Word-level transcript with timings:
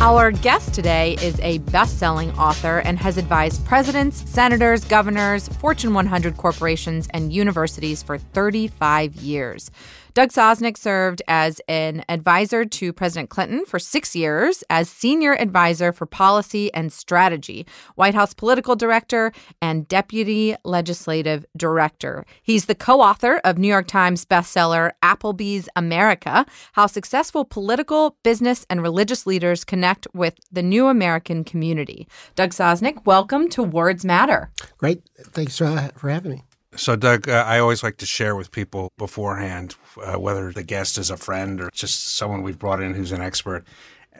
Our 0.00 0.30
guest 0.30 0.74
today 0.74 1.16
is 1.20 1.40
a 1.40 1.58
best 1.58 1.98
selling 1.98 2.30
author 2.38 2.78
and 2.78 2.96
has 3.00 3.16
advised 3.16 3.66
presidents, 3.66 4.22
senators, 4.30 4.84
governors, 4.84 5.48
Fortune 5.48 5.92
100 5.92 6.36
corporations, 6.36 7.08
and 7.12 7.32
universities 7.32 8.00
for 8.00 8.16
35 8.16 9.16
years. 9.16 9.72
Doug 10.18 10.30
Sosnik 10.30 10.76
served 10.76 11.22
as 11.28 11.60
an 11.68 12.04
advisor 12.08 12.64
to 12.64 12.92
President 12.92 13.30
Clinton 13.30 13.64
for 13.64 13.78
six 13.78 14.16
years 14.16 14.64
as 14.68 14.88
senior 14.88 15.34
advisor 15.34 15.92
for 15.92 16.06
policy 16.06 16.74
and 16.74 16.92
strategy, 16.92 17.64
White 17.94 18.16
House 18.16 18.34
political 18.34 18.74
director, 18.74 19.30
and 19.62 19.86
deputy 19.86 20.56
legislative 20.64 21.46
director. 21.56 22.26
He's 22.42 22.66
the 22.66 22.74
co 22.74 23.00
author 23.00 23.36
of 23.44 23.58
New 23.58 23.68
York 23.68 23.86
Times 23.86 24.24
bestseller 24.24 24.90
Applebee's 25.04 25.68
America 25.76 26.44
How 26.72 26.86
Successful 26.86 27.44
Political, 27.44 28.16
Business, 28.24 28.66
and 28.68 28.82
Religious 28.82 29.24
Leaders 29.24 29.64
Connect 29.64 30.08
with 30.14 30.34
the 30.50 30.64
New 30.64 30.88
American 30.88 31.44
Community. 31.44 32.08
Doug 32.34 32.50
Sosnik, 32.50 33.06
welcome 33.06 33.48
to 33.50 33.62
Words 33.62 34.04
Matter. 34.04 34.50
Great. 34.78 35.00
Thanks 35.30 35.58
for, 35.58 35.92
for 35.94 36.10
having 36.10 36.32
me. 36.32 36.42
So, 36.76 36.96
Doug, 36.96 37.28
uh, 37.28 37.44
I 37.46 37.58
always 37.58 37.82
like 37.82 37.96
to 37.98 38.06
share 38.06 38.36
with 38.36 38.50
people 38.52 38.92
beforehand, 38.98 39.74
uh, 40.02 40.18
whether 40.18 40.52
the 40.52 40.62
guest 40.62 40.98
is 40.98 41.10
a 41.10 41.16
friend 41.16 41.60
or 41.60 41.70
just 41.72 42.16
someone 42.16 42.42
we've 42.42 42.58
brought 42.58 42.80
in 42.80 42.94
who's 42.94 43.12
an 43.12 43.20
expert. 43.20 43.64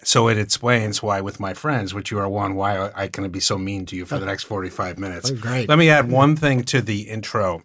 So 0.05 0.29
it 0.29 0.39
explains 0.39 1.03
why, 1.03 1.21
with 1.21 1.41
my 1.41 1.55
friends, 1.55 1.93
which 1.93 2.11
you 2.11 2.19
are 2.19 2.29
one, 2.29 2.55
why 2.55 2.91
I 2.95 3.09
can 3.09 3.29
be 3.31 3.41
so 3.41 3.59
mean 3.59 3.85
to 3.87 3.97
you 3.97 4.05
for 4.05 4.19
the 4.19 4.27
next 4.27 4.45
45 4.45 4.99
minutes. 4.99 5.31
Oh, 5.31 5.35
great. 5.35 5.69
Let 5.69 5.79
me 5.79 5.91
add 5.91 6.11
one 6.11 6.37
thing 6.37 6.63
to 6.65 6.81
the 6.81 7.03
intro. 7.03 7.63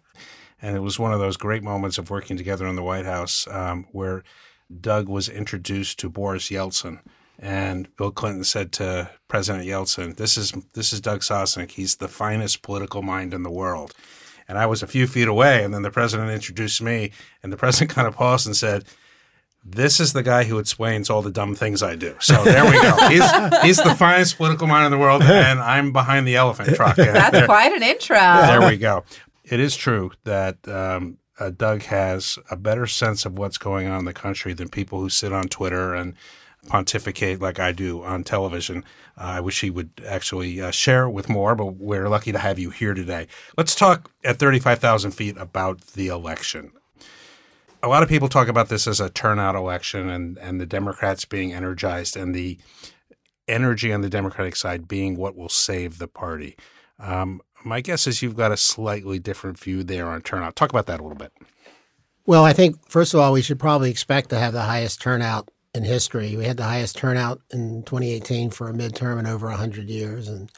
And 0.60 0.76
it 0.76 0.80
was 0.80 0.98
one 0.98 1.12
of 1.12 1.20
those 1.20 1.36
great 1.36 1.62
moments 1.62 1.98
of 1.98 2.10
working 2.10 2.36
together 2.36 2.66
in 2.66 2.74
the 2.74 2.82
White 2.82 3.04
House 3.04 3.46
um, 3.50 3.86
where 3.92 4.24
Doug 4.80 5.08
was 5.08 5.28
introduced 5.28 5.98
to 6.00 6.08
Boris 6.08 6.48
Yeltsin. 6.50 7.00
And 7.38 7.94
Bill 7.96 8.10
Clinton 8.10 8.44
said 8.44 8.72
to 8.72 9.10
President 9.28 9.66
Yeltsin, 9.66 10.16
"This 10.16 10.38
is 10.38 10.52
this 10.72 10.92
is 10.92 11.00
Doug 11.00 11.20
Sosnik. 11.20 11.72
He's 11.72 11.96
the 11.96 12.08
finest 12.08 12.62
political 12.62 13.02
mind 13.02 13.34
in 13.34 13.42
the 13.42 13.50
world." 13.50 13.92
And 14.48 14.58
I 14.58 14.66
was 14.66 14.82
a 14.82 14.86
few 14.86 15.06
feet 15.06 15.28
away. 15.28 15.64
And 15.64 15.72
then 15.72 15.82
the 15.82 15.90
president 15.90 16.30
introduced 16.30 16.82
me, 16.82 17.10
and 17.42 17.52
the 17.52 17.56
president 17.64 17.90
kind 17.90 18.06
of 18.06 18.14
paused 18.14 18.46
and 18.46 18.56
said, 18.56 18.84
this 19.64 19.98
is 19.98 20.12
the 20.12 20.22
guy 20.22 20.44
who 20.44 20.58
explains 20.58 21.08
all 21.08 21.22
the 21.22 21.30
dumb 21.30 21.54
things 21.54 21.82
I 21.82 21.96
do. 21.96 22.14
So 22.20 22.44
there 22.44 22.64
we 22.64 22.72
go. 22.72 22.96
He's, 23.08 23.62
he's 23.62 23.76
the 23.78 23.94
finest 23.94 24.36
political 24.36 24.66
mind 24.66 24.86
in 24.86 24.92
the 24.92 24.98
world, 24.98 25.22
and 25.24 25.58
I'm 25.58 25.92
behind 25.92 26.26
the 26.26 26.36
elephant 26.36 26.76
truck. 26.76 26.96
That's 26.96 27.30
there, 27.30 27.46
quite 27.46 27.72
an 27.72 27.82
intro. 27.82 28.16
There 28.16 28.68
we 28.68 28.76
go. 28.76 29.04
It 29.44 29.60
is 29.60 29.74
true 29.74 30.12
that 30.24 30.66
um, 30.68 31.16
uh, 31.38 31.50
Doug 31.50 31.82
has 31.84 32.38
a 32.50 32.56
better 32.56 32.86
sense 32.86 33.24
of 33.24 33.38
what's 33.38 33.58
going 33.58 33.88
on 33.88 34.00
in 34.00 34.04
the 34.04 34.12
country 34.12 34.52
than 34.52 34.68
people 34.68 35.00
who 35.00 35.08
sit 35.08 35.32
on 35.32 35.48
Twitter 35.48 35.94
and 35.94 36.14
pontificate 36.66 37.40
like 37.40 37.58
I 37.58 37.72
do 37.72 38.02
on 38.02 38.24
television. 38.24 38.84
Uh, 39.18 39.24
I 39.24 39.40
wish 39.40 39.60
he 39.60 39.70
would 39.70 39.90
actually 40.06 40.60
uh, 40.60 40.70
share 40.70 41.04
it 41.04 41.10
with 41.10 41.28
more, 41.28 41.54
but 41.54 41.76
we're 41.76 42.08
lucky 42.08 42.32
to 42.32 42.38
have 42.38 42.58
you 42.58 42.70
here 42.70 42.94
today. 42.94 43.26
Let's 43.56 43.74
talk 43.74 44.10
at 44.24 44.38
35,000 44.38 45.12
feet 45.12 45.36
about 45.38 45.80
the 45.88 46.08
election. 46.08 46.72
A 47.82 47.88
lot 47.88 48.02
of 48.02 48.08
people 48.08 48.28
talk 48.28 48.48
about 48.48 48.68
this 48.68 48.86
as 48.86 49.00
a 49.00 49.10
turnout 49.10 49.54
election 49.54 50.08
and, 50.08 50.38
and 50.38 50.60
the 50.60 50.66
Democrats 50.66 51.24
being 51.24 51.52
energized 51.52 52.16
and 52.16 52.34
the 52.34 52.58
energy 53.46 53.92
on 53.92 54.00
the 54.00 54.08
Democratic 54.08 54.56
side 54.56 54.88
being 54.88 55.16
what 55.16 55.36
will 55.36 55.50
save 55.50 55.98
the 55.98 56.08
party. 56.08 56.56
Um, 56.98 57.42
my 57.64 57.80
guess 57.80 58.06
is 58.06 58.22
you've 58.22 58.36
got 58.36 58.52
a 58.52 58.56
slightly 58.56 59.18
different 59.18 59.58
view 59.58 59.82
there 59.82 60.06
on 60.06 60.22
turnout. 60.22 60.56
Talk 60.56 60.70
about 60.70 60.86
that 60.86 61.00
a 61.00 61.02
little 61.02 61.18
bit. 61.18 61.32
Well, 62.26 62.44
I 62.44 62.52
think, 62.54 62.88
first 62.88 63.12
of 63.12 63.20
all, 63.20 63.32
we 63.32 63.42
should 63.42 63.58
probably 63.58 63.90
expect 63.90 64.30
to 64.30 64.38
have 64.38 64.52
the 64.54 64.62
highest 64.62 65.02
turnout 65.02 65.50
in 65.74 65.84
history. 65.84 66.36
We 66.36 66.44
had 66.44 66.56
the 66.56 66.64
highest 66.64 66.96
turnout 66.96 67.40
in 67.50 67.82
2018 67.82 68.50
for 68.50 68.68
a 68.68 68.72
midterm 68.72 69.18
in 69.18 69.26
over 69.26 69.48
100 69.48 69.88
years. 69.88 70.28
And 70.28 70.50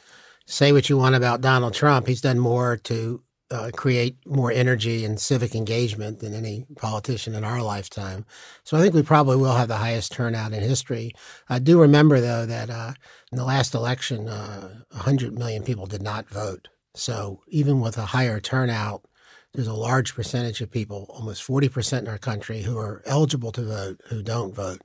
say 0.45 0.71
what 0.71 0.89
you 0.89 0.97
want 0.97 1.15
about 1.15 1.41
Donald 1.41 1.73
Trump, 1.73 2.07
he's 2.07 2.21
done 2.21 2.39
more 2.39 2.77
to 2.77 3.21
uh, 3.49 3.71
create 3.75 4.17
more 4.25 4.51
energy 4.51 5.05
and 5.05 5.19
civic 5.19 5.55
engagement 5.55 6.19
than 6.19 6.33
any 6.33 6.65
politician 6.75 7.33
in 7.33 7.43
our 7.43 7.61
lifetime. 7.61 8.25
So 8.63 8.77
I 8.77 8.81
think 8.81 8.93
we 8.93 9.01
probably 9.01 9.37
will 9.37 9.55
have 9.55 9.69
the 9.69 9.77
highest 9.77 10.11
turnout 10.11 10.53
in 10.53 10.61
history. 10.61 11.13
I 11.49 11.59
do 11.59 11.79
remember, 11.79 12.19
though, 12.19 12.45
that 12.45 12.69
uh, 12.69 12.93
in 13.31 13.37
the 13.37 13.45
last 13.45 13.73
election, 13.73 14.27
uh, 14.27 14.81
100 14.91 15.37
million 15.37 15.63
people 15.63 15.85
did 15.85 16.01
not 16.01 16.29
vote. 16.29 16.67
So 16.93 17.41
even 17.47 17.79
with 17.79 17.97
a 17.97 18.05
higher 18.05 18.39
turnout, 18.39 19.05
there's 19.53 19.67
a 19.67 19.73
large 19.73 20.13
percentage 20.13 20.61
of 20.61 20.69
people, 20.69 21.07
almost 21.09 21.45
40% 21.47 21.99
in 21.99 22.07
our 22.07 22.17
country, 22.17 22.61
who 22.61 22.77
are 22.77 23.01
eligible 23.05 23.51
to 23.53 23.63
vote 23.63 24.01
who 24.07 24.21
don't 24.21 24.53
vote. 24.53 24.81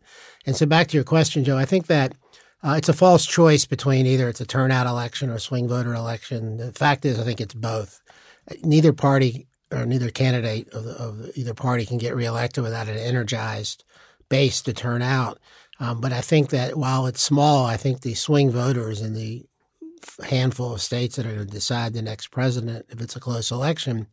And 0.47 0.57
so, 0.57 0.67
back 0.67 0.89
to 0.89 0.97
your 0.97 1.05
question, 1.05 1.45
Joe, 1.45 1.59
I 1.59 1.65
think 1.65 1.87
that 1.89 2.15
uh, 2.63 2.75
it's 2.79 2.89
a 2.89 2.95
false 2.95 3.27
choice 3.27 3.67
between 3.67 4.07
either 4.07 4.29
it's 4.29 4.41
a 4.41 4.47
turnout 4.47 4.87
election 4.87 5.31
or 5.31 5.35
a 5.35 5.41
swing 5.41 5.69
voter 5.69 5.95
election. 5.95 6.59
The 6.59 6.73
fact 6.73 7.05
is, 7.05 7.19
I 7.19 7.25
think 7.25 7.41
it's 7.41 7.55
both. 7.55 8.01
Neither 8.63 8.93
party 8.93 9.47
or 9.73 9.85
neither 9.85 10.11
candidate 10.11 10.69
of, 10.71 10.87
of 10.87 11.31
either 11.35 11.55
party 11.55 11.85
can 11.85 11.99
get 11.99 12.15
reelected 12.15 12.63
without 12.63 12.89
an 12.89 12.99
energized 12.99 13.85
base 14.29 14.63
to 14.63 14.73
turn 14.73 15.03
out. 15.03 15.39
Um, 15.81 16.01
but 16.01 16.13
I 16.13 16.21
think 16.21 16.51
that 16.51 16.77
while 16.77 17.07
it's 17.07 17.23
small, 17.23 17.67
I 17.67 17.77
think 17.77 18.01
the 18.01 18.15
swing 18.15 18.51
voters 18.51 19.01
in 19.01 19.15
the 19.15 19.45
handful 20.25 20.75
of 20.75 20.83
states 20.83 21.17
that 21.17 21.27
are 21.27 21.35
going 21.35 21.47
to 21.47 21.53
decide 21.53 21.93
the 21.93 22.03
next 22.03 22.29
president, 22.29 22.87
if 22.89 23.01
it's 23.01 23.17
a 23.17 23.21
close 23.21 23.51
election, 23.51 24.07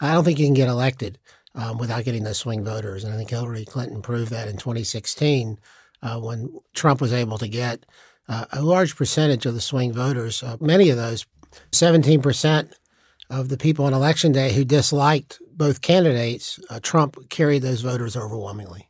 I 0.00 0.12
don't 0.12 0.24
think 0.24 0.38
you 0.38 0.46
can 0.46 0.54
get 0.54 0.68
elected 0.68 1.18
um, 1.54 1.78
without 1.78 2.04
getting 2.04 2.24
those 2.24 2.38
swing 2.38 2.64
voters. 2.64 3.04
And 3.04 3.12
I 3.12 3.16
think 3.16 3.30
Hillary 3.30 3.64
Clinton 3.64 4.02
proved 4.02 4.30
that 4.30 4.48
in 4.48 4.56
2016 4.56 5.58
uh, 6.02 6.20
when 6.20 6.60
Trump 6.74 7.00
was 7.00 7.12
able 7.12 7.38
to 7.38 7.48
get 7.48 7.86
uh, 8.28 8.46
a 8.52 8.62
large 8.62 8.96
percentage 8.96 9.46
of 9.46 9.54
the 9.54 9.60
swing 9.60 9.92
voters, 9.92 10.42
uh, 10.42 10.56
many 10.60 10.90
of 10.90 10.96
those, 10.96 11.26
17% 11.72 12.72
of 13.30 13.48
the 13.48 13.56
people 13.56 13.84
on 13.84 13.94
election 13.94 14.32
day 14.32 14.52
who 14.52 14.64
disliked 14.64 15.40
both 15.52 15.80
candidates, 15.80 16.60
uh, 16.70 16.78
Trump 16.82 17.28
carried 17.30 17.62
those 17.62 17.80
voters 17.80 18.16
overwhelmingly. 18.16 18.88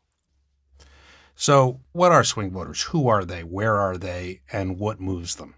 So, 1.38 1.80
what 1.92 2.12
are 2.12 2.24
swing 2.24 2.50
voters? 2.50 2.82
Who 2.82 3.08
are 3.08 3.24
they? 3.24 3.44
Where 3.44 3.76
are 3.76 3.98
they? 3.98 4.40
And 4.50 4.78
what 4.78 5.00
moves 5.00 5.36
them? 5.36 5.54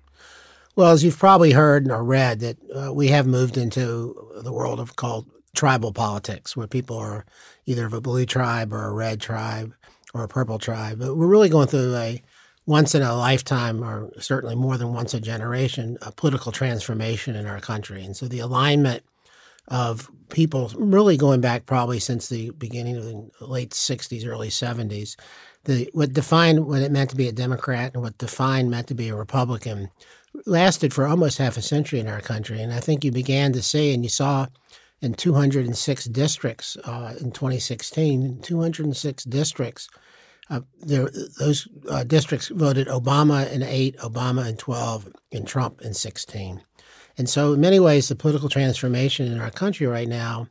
Well, 0.79 0.93
as 0.93 1.03
you've 1.03 1.19
probably 1.19 1.51
heard 1.51 1.91
or 1.91 2.05
read, 2.05 2.39
that 2.39 2.57
uh, 2.73 2.95
we 2.95 3.09
have 3.09 3.27
moved 3.27 3.57
into 3.57 4.15
the 4.45 4.53
world 4.53 4.79
of 4.79 4.95
called 4.95 5.27
tribal 5.53 5.93
politics, 5.93 6.57
where 6.57 6.69
people 6.69 6.97
are 6.97 7.27
either 7.67 7.85
of 7.85 7.95
a 7.95 8.01
blue 8.01 8.25
tribe 8.25 8.73
or 8.73 8.85
a 8.85 8.93
red 8.93 9.21
tribe 9.21 9.75
or 10.15 10.23
a 10.23 10.29
purple 10.29 10.61
tribe. 10.61 11.01
But 11.01 11.17
we're 11.17 11.27
really 11.27 11.49
going 11.49 11.67
through 11.67 11.97
a 11.97 12.23
once 12.65 12.95
in 12.95 13.03
a 13.03 13.17
lifetime, 13.17 13.83
or 13.83 14.13
certainly 14.21 14.55
more 14.55 14.79
than 14.79 14.95
once 14.95 15.15
a 15.15 15.21
generation, 15.21 15.99
a 16.01 16.13
political 16.13 16.53
transformation 16.53 17.35
in 17.35 17.49
our 17.49 17.59
country. 17.59 18.05
And 18.05 18.17
so 18.17 18.29
the 18.29 18.39
alignment 18.39 19.03
of 19.67 20.09
people 20.29 20.71
really 20.77 21.17
going 21.17 21.41
back 21.41 21.67
probably 21.67 21.99
since 21.99 22.29
the 22.29 22.51
beginning 22.51 22.97
of 22.97 23.05
the 23.05 23.29
late 23.41 23.71
60s, 23.71 24.25
early 24.25 24.49
70s, 24.49 25.17
the, 25.65 25.91
what 25.93 26.13
defined 26.13 26.67
what 26.67 26.83
it 26.83 26.93
meant 26.93 27.11
to 27.11 27.17
be 27.17 27.27
a 27.27 27.33
Democrat 27.33 27.95
and 27.95 28.03
what 28.05 28.17
defined 28.17 28.71
meant 28.71 28.87
to 28.87 28.95
be 28.95 29.09
a 29.09 29.17
Republican 29.17 29.91
lasted 30.47 30.93
for 30.95 31.07
almost 31.07 31.39
half 31.39 31.57
a 31.57 31.63
century 31.63 32.01
in 32.01 32.09
our 32.09 32.21
country. 32.21 32.61
And 32.61 32.73
I 32.73 32.81
think 32.81 33.05
you 33.05 33.13
began 33.13 33.53
to 33.53 33.63
see, 33.63 33.93
and 33.93 34.03
you 34.03 34.09
saw 34.09 34.47
in 35.01 35.15
206 35.15 36.05
districts 36.07 36.77
uh, 36.85 37.15
in 37.21 37.31
2016, 37.31 38.41
206 38.43 39.25
districts. 39.25 39.89
Uh, 40.51 40.61
there, 40.81 41.11
those 41.39 41.69
uh, 41.91 42.05
districts 42.05 42.49
voted 42.49 42.89
Obama 42.89 43.51
in 43.53 43.63
eight, 43.63 43.97
Obama 43.99 44.49
in 44.49 44.57
12, 44.57 45.13
and 45.33 45.47
Trump 45.47 45.83
in 45.83 45.93
16. 45.93 46.63
And 47.19 47.29
so, 47.29 47.53
in 47.53 47.61
many 47.61 47.81
ways, 47.81 48.09
the 48.09 48.17
political 48.17 48.49
transformation 48.49 49.31
in 49.31 49.41
our 49.41 49.51
country 49.51 49.87
right 49.87 50.09
now 50.09 50.49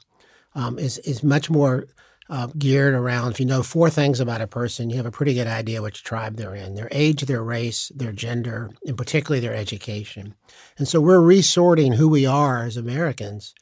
um, 0.54 0.78
is 0.78 0.98
is 1.00 1.24
much 1.24 1.50
more 1.50 1.88
uh, 2.30 2.48
geared 2.58 2.94
around. 2.94 3.32
If 3.32 3.40
you 3.40 3.46
know 3.46 3.64
four 3.64 3.90
things 3.90 4.20
about 4.20 4.42
a 4.42 4.48
person, 4.48 4.90
you 4.90 4.98
have 4.98 5.06
a 5.06 5.12
pretty 5.12 5.34
good 5.34 5.48
idea 5.48 5.82
which 5.82 6.04
tribe 6.04 6.36
they're 6.36 6.56
in: 6.56 6.76
their 6.76 6.90
age, 6.92 7.22
their 7.24 7.44
race, 7.44 7.92
their 7.96 8.12
gender, 8.12 8.72
and 8.86 8.98
particularly 8.98 9.40
their 9.40 9.56
education. 9.56 10.36
And 10.78 10.88
so, 10.88 11.00
we're 11.02 11.22
resorting 11.22 11.94
who 11.94 12.08
we 12.08 12.26
are 12.26 12.64
as 12.64 12.78
Americans 12.78 13.54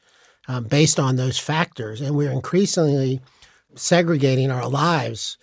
um, 0.47 0.65
based 0.65 0.99
on 0.99 1.15
those 1.15 1.39
factors. 1.39 2.01
And 2.01 2.15
we're 2.15 2.31
increasingly 2.31 3.21
segregating 3.75 4.51
our 4.51 4.67
lives, 4.67 5.37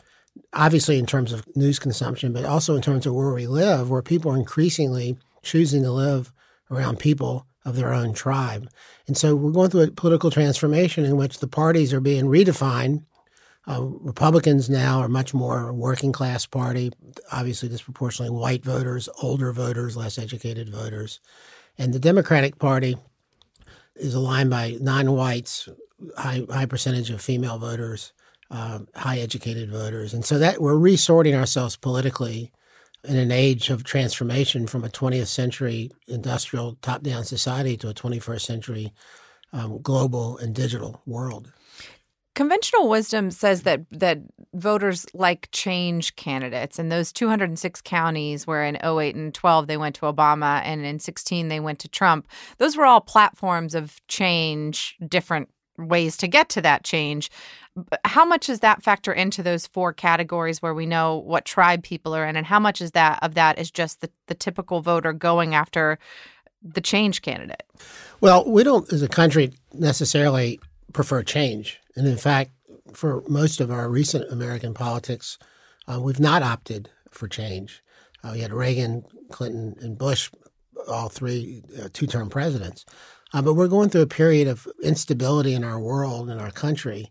obviously 0.53 0.99
in 0.99 1.07
terms 1.07 1.33
of 1.33 1.47
news 1.57 1.79
consumption, 1.79 2.33
but 2.33 2.45
also 2.45 2.75
in 2.75 2.83
terms 2.83 3.07
of 3.07 3.15
where 3.15 3.33
we 3.33 3.47
live, 3.47 3.91
where 3.91 4.03
people 4.03 4.33
are 4.33 4.37
increasingly 4.37 5.19
choosing 5.43 5.83
to 5.83 5.91
live 5.91 6.33
around 6.71 6.99
people 6.99 7.47
of 7.65 7.77
their 7.77 7.93
own 7.93 8.13
tribe. 8.13 8.69
And 9.07 9.17
so 9.17 9.37
we're 9.37 9.53
going 9.53 9.71
through 9.71 9.83
a 9.83 9.91
political 9.91 10.31
transformation 10.31 11.05
in 11.05 11.17
which 11.17 11.39
the 11.39 11.49
parties 11.49 11.93
are 11.93 12.01
being 12.01 12.25
redefined. 12.25 13.05
Uh, 13.69 13.82
Republicans 13.82 14.69
now 14.69 14.99
are 14.99 15.09
much 15.09 15.32
more 15.32 15.73
working 15.73 16.11
class 16.11 16.47
party, 16.47 16.93
obviously 17.31 17.69
disproportionately 17.69 18.37
white 18.37 18.64
voters, 18.64 19.09
older 19.23 19.53
voters, 19.53 19.97
less 19.97 20.19
educated 20.19 20.69
voters. 20.69 21.20
And 21.79 21.94
the 21.94 22.00
Democratic 22.00 22.59
Party 22.59 22.97
is 23.94 24.14
aligned 24.14 24.50
by 24.50 24.76
non-whites, 24.81 25.69
high, 26.17 26.43
high 26.50 26.67
percentage 26.67 27.11
of 27.11 27.20
female 27.20 27.59
voters, 27.59 28.12
uh, 28.50 28.81
high 28.94 29.19
educated 29.19 29.70
voters. 29.70 30.12
And 30.12 30.25
so 30.25 30.38
that 30.38 30.61
we're 30.61 30.76
resorting 30.76 31.35
ourselves 31.35 31.76
politically 31.76 32.50
in 33.05 33.17
an 33.17 33.31
age 33.31 33.70
of 33.70 33.85
transformation 33.85 34.67
from 34.67 34.85
a 34.85 34.88
20th 34.88 35.26
century 35.26 35.91
industrial 36.06 36.76
top 36.82 37.03
down 37.03 37.25
society 37.25 37.76
to 37.76 37.88
a 37.88 37.94
21st 37.94 38.41
century 38.41 38.93
um, 39.53 39.81
global 39.82 40.38
and 40.38 40.55
digital 40.55 41.00
world. 41.06 41.53
Conventional 42.34 42.88
wisdom 42.88 43.31
says 43.31 43.62
that 43.62 43.82
that 43.90 44.19
voters 44.55 45.06
like 45.12 45.49
change 45.52 46.17
candidates, 46.17 46.79
and 46.79 46.90
those 46.90 47.12
206 47.12 47.81
counties 47.82 48.46
where 48.46 48.64
in 48.64 48.79
08 48.82 49.14
and 49.14 49.34
12 49.34 49.67
they 49.67 49.76
went 49.76 49.94
to 49.96 50.06
Obama, 50.06 50.62
and 50.64 50.84
in 50.87 50.99
16 50.99 51.49
they 51.49 51.61
went 51.61 51.79
to 51.81 51.88
Trump. 51.88 52.26
Those 52.58 52.76
were 52.76 52.87
all 52.87 53.00
platforms 53.00 53.75
of 53.75 54.00
change, 54.08 54.96
different 55.06 55.50
ways 55.76 56.17
to 56.19 56.29
get 56.29 56.49
to 56.50 56.62
that 56.62 56.84
change. 56.84 57.31
How 58.05 58.25
much 58.25 58.46
does 58.46 58.61
that 58.61 58.82
factor 58.82 59.12
into 59.12 59.43
those 59.43 59.67
four 59.67 59.93
categories 59.93 60.61
where 60.61 60.75
we 60.75 60.87
know 60.87 61.17
what 61.17 61.44
tribe 61.44 61.82
people 61.82 62.14
are 62.14 62.26
in, 62.26 62.37
and 62.37 62.46
how 62.46 62.61
much 62.61 62.81
is 62.81 62.93
that 62.93 63.19
of 63.23 63.35
that 63.35 63.58
is 63.58 63.70
just 63.70 64.00
the, 64.00 64.11
the 64.28 64.35
typical 64.35 64.81
voter 64.81 65.12
going 65.12 65.55
after 65.55 65.99
the 66.62 66.81
change 66.81 67.20
candidate? 67.23 67.62
Well, 68.20 68.49
we 68.49 68.62
don't, 68.62 68.90
as 68.93 69.02
a 69.02 69.08
country, 69.08 69.52
necessarily 69.73 70.61
prefer 70.93 71.23
change, 71.23 71.81
and 71.97 72.06
in 72.06 72.17
fact, 72.17 72.53
for 72.93 73.23
most 73.29 73.61
of 73.61 73.71
our 73.71 73.89
recent 73.89 74.31
American 74.31 74.75
politics, 74.75 75.39
uh, 75.89 76.00
we've 76.00 76.21
not 76.21 76.43
opted 76.43 76.91
for 77.11 77.29
change. 77.29 77.83
Uh, 78.23 78.31
we 78.33 78.41
had 78.41 78.53
Reagan, 78.53 79.05
Clinton, 79.31 79.77
and 79.81 79.99
Bush, 79.99 80.31
all 80.89 81.09
three 81.09 81.62
uh, 81.81 81.89
two-term 81.93 82.29
presidents. 82.29 82.85
Uh, 83.35 83.43
but 83.43 83.55
we're 83.55 83.69
going 83.69 83.89
through 83.89 84.03
a 84.03 84.06
period 84.06 84.47
of 84.47 84.67
instability 84.83 85.55
in 85.55 85.65
our 85.65 85.81
world 85.81 86.29
and 86.29 86.41
our 86.41 86.50
country 86.50 87.11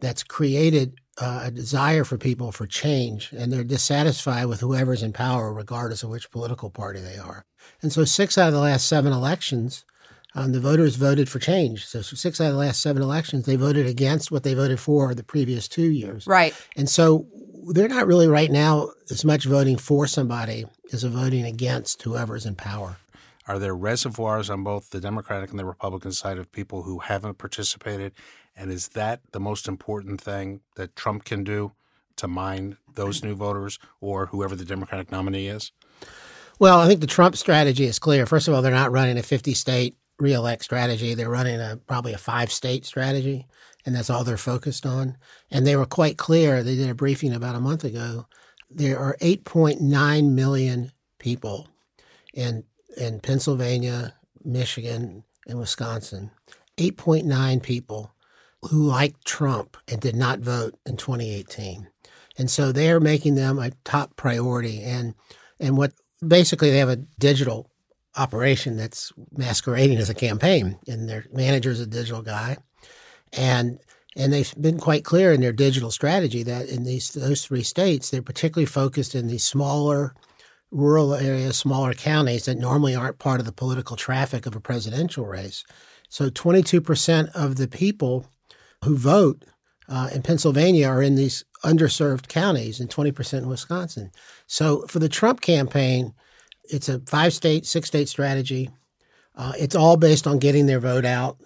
that's 0.00 0.22
created 0.22 0.94
uh, 1.20 1.42
a 1.44 1.50
desire 1.50 2.02
for 2.02 2.16
people 2.16 2.50
for 2.50 2.66
change, 2.66 3.30
and 3.32 3.52
they're 3.52 3.62
dissatisfied 3.62 4.46
with 4.46 4.60
whoever's 4.60 5.02
in 5.02 5.12
power, 5.12 5.52
regardless 5.52 6.02
of 6.02 6.10
which 6.10 6.30
political 6.30 6.70
party 6.70 7.00
they 7.00 7.18
are. 7.18 7.44
And 7.82 7.92
so, 7.92 8.04
six 8.04 8.38
out 8.38 8.48
of 8.48 8.54
the 8.54 8.60
last 8.60 8.88
seven 8.88 9.12
elections, 9.12 9.84
um, 10.34 10.52
the 10.52 10.60
voters 10.60 10.96
voted 10.96 11.28
for 11.28 11.38
change. 11.38 11.86
So, 11.86 12.02
six 12.02 12.40
out 12.40 12.48
of 12.48 12.52
the 12.52 12.58
last 12.58 12.80
seven 12.80 13.02
elections, 13.02 13.46
they 13.46 13.56
voted 13.56 13.86
against 13.86 14.30
what 14.30 14.42
they 14.42 14.54
voted 14.54 14.80
for 14.80 15.14
the 15.14 15.24
previous 15.24 15.68
two 15.68 15.90
years. 15.90 16.26
Right. 16.26 16.54
And 16.76 16.88
so, 16.88 17.26
they're 17.68 17.88
not 17.88 18.06
really 18.06 18.28
right 18.28 18.50
now 18.50 18.90
as 19.10 19.24
much 19.24 19.44
voting 19.44 19.76
for 19.76 20.06
somebody 20.06 20.66
as 20.92 21.02
voting 21.02 21.44
against 21.44 22.02
whoever's 22.02 22.46
in 22.46 22.54
power. 22.54 22.96
Are 23.46 23.58
there 23.58 23.74
reservoirs 23.74 24.50
on 24.50 24.62
both 24.62 24.90
the 24.90 25.00
Democratic 25.00 25.50
and 25.50 25.58
the 25.58 25.64
Republican 25.64 26.12
side 26.12 26.38
of 26.38 26.52
people 26.52 26.82
who 26.82 27.00
haven't 27.00 27.38
participated? 27.38 28.12
And 28.56 28.70
is 28.70 28.88
that 28.88 29.20
the 29.32 29.40
most 29.40 29.66
important 29.66 30.20
thing 30.20 30.60
that 30.76 30.94
Trump 30.94 31.24
can 31.24 31.42
do 31.44 31.72
to 32.16 32.28
mine 32.28 32.76
those 32.94 33.24
new 33.24 33.34
voters 33.34 33.78
or 34.00 34.26
whoever 34.26 34.54
the 34.54 34.64
Democratic 34.64 35.10
nominee 35.10 35.48
is? 35.48 35.72
Well, 36.58 36.78
I 36.78 36.86
think 36.86 37.00
the 37.00 37.06
Trump 37.06 37.36
strategy 37.36 37.84
is 37.84 37.98
clear. 37.98 38.26
First 38.26 38.46
of 38.46 38.54
all, 38.54 38.60
they're 38.60 38.70
not 38.70 38.92
running 38.92 39.16
a 39.16 39.22
50 39.22 39.54
state 39.54 39.96
reelect 40.20 40.64
strategy. 40.64 41.14
They're 41.14 41.30
running 41.30 41.60
a 41.60 41.78
probably 41.86 42.12
a 42.12 42.18
five 42.18 42.52
state 42.52 42.84
strategy, 42.84 43.46
and 43.84 43.94
that's 43.94 44.10
all 44.10 44.24
they're 44.24 44.36
focused 44.36 44.86
on. 44.86 45.16
And 45.50 45.66
they 45.66 45.76
were 45.76 45.86
quite 45.86 46.18
clear. 46.18 46.62
They 46.62 46.76
did 46.76 46.90
a 46.90 46.94
briefing 46.94 47.32
about 47.32 47.56
a 47.56 47.60
month 47.60 47.84
ago. 47.84 48.26
There 48.70 48.98
are 48.98 49.16
8.9 49.20 50.32
million 50.32 50.92
people 51.18 51.68
in 52.34 52.64
in 52.96 53.20
Pennsylvania, 53.20 54.14
Michigan, 54.44 55.24
and 55.46 55.58
Wisconsin, 55.58 56.30
8.9 56.76 57.62
people 57.62 58.14
who 58.62 58.82
liked 58.82 59.24
Trump 59.24 59.76
and 59.88 60.00
did 60.00 60.14
not 60.14 60.40
vote 60.40 60.74
in 60.84 60.96
2018. 60.96 61.88
And 62.36 62.50
so 62.50 62.72
they 62.72 62.90
are 62.90 63.00
making 63.00 63.34
them 63.34 63.58
a 63.58 63.70
top 63.84 64.16
priority. 64.16 64.82
And 64.82 65.14
and 65.58 65.76
what 65.76 65.92
basically 66.26 66.70
they 66.70 66.78
have 66.78 66.88
a 66.88 66.96
digital 66.96 67.69
operation 68.16 68.76
that's 68.76 69.12
masquerading 69.36 69.98
as 69.98 70.10
a 70.10 70.14
campaign, 70.14 70.78
and 70.86 71.08
their 71.08 71.24
manager 71.32 71.70
is 71.70 71.80
a 71.80 71.86
digital 71.86 72.22
guy, 72.22 72.56
and 73.32 73.78
and 74.16 74.32
they've 74.32 74.52
been 74.60 74.78
quite 74.78 75.04
clear 75.04 75.32
in 75.32 75.40
their 75.40 75.52
digital 75.52 75.90
strategy 75.90 76.42
that 76.42 76.68
in 76.68 76.84
these 76.84 77.10
those 77.10 77.44
three 77.44 77.62
states 77.62 78.10
they're 78.10 78.22
particularly 78.22 78.66
focused 78.66 79.14
in 79.14 79.28
these 79.28 79.44
smaller 79.44 80.14
rural 80.70 81.14
areas, 81.14 81.56
smaller 81.56 81.94
counties 81.94 82.44
that 82.44 82.58
normally 82.58 82.94
aren't 82.94 83.18
part 83.18 83.40
of 83.40 83.46
the 83.46 83.52
political 83.52 83.96
traffic 83.96 84.46
of 84.46 84.54
a 84.54 84.60
presidential 84.60 85.26
race. 85.26 85.64
So 86.08 86.30
22% 86.30 87.30
of 87.34 87.56
the 87.56 87.68
people 87.68 88.26
who 88.84 88.96
vote 88.96 89.44
uh, 89.88 90.08
in 90.14 90.22
Pennsylvania 90.22 90.88
are 90.88 91.02
in 91.02 91.16
these 91.16 91.44
underserved 91.64 92.28
counties 92.28 92.80
and 92.80 92.88
20% 92.88 93.38
in 93.38 93.48
Wisconsin. 93.48 94.10
So 94.46 94.86
for 94.86 94.98
the 94.98 95.08
Trump 95.08 95.40
campaign, 95.40 96.14
it's 96.72 96.88
a 96.88 97.00
five 97.00 97.32
state, 97.32 97.66
six 97.66 97.88
state 97.88 98.08
strategy. 98.08 98.70
Uh, 99.36 99.52
it's 99.58 99.76
all 99.76 99.96
based 99.96 100.26
on 100.26 100.38
getting 100.38 100.66
their 100.66 100.80
vote 100.80 101.04
out, 101.04 101.38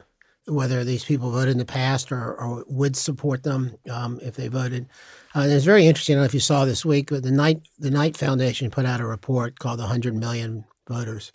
whether 0.46 0.84
these 0.84 1.04
people 1.04 1.30
voted 1.30 1.52
in 1.52 1.58
the 1.58 1.64
past 1.64 2.10
or, 2.10 2.34
or 2.34 2.64
would 2.66 2.96
support 2.96 3.42
them 3.42 3.76
um, 3.90 4.18
if 4.22 4.36
they 4.36 4.48
voted. 4.48 4.86
Uh, 5.34 5.40
and 5.40 5.52
it's 5.52 5.64
very 5.64 5.86
interesting. 5.86 6.14
I 6.14 6.16
don't 6.16 6.22
know 6.22 6.26
if 6.26 6.34
you 6.34 6.40
saw 6.40 6.64
this 6.64 6.84
week, 6.84 7.10
but 7.10 7.22
the 7.22 7.30
Knight 7.30 7.62
the 7.78 7.90
Knight 7.90 8.16
Foundation 8.16 8.70
put 8.70 8.86
out 8.86 9.00
a 9.00 9.06
report 9.06 9.58
called 9.58 9.78
"The 9.78 9.84
100 9.84 10.14
Million 10.14 10.64
Voters," 10.88 11.32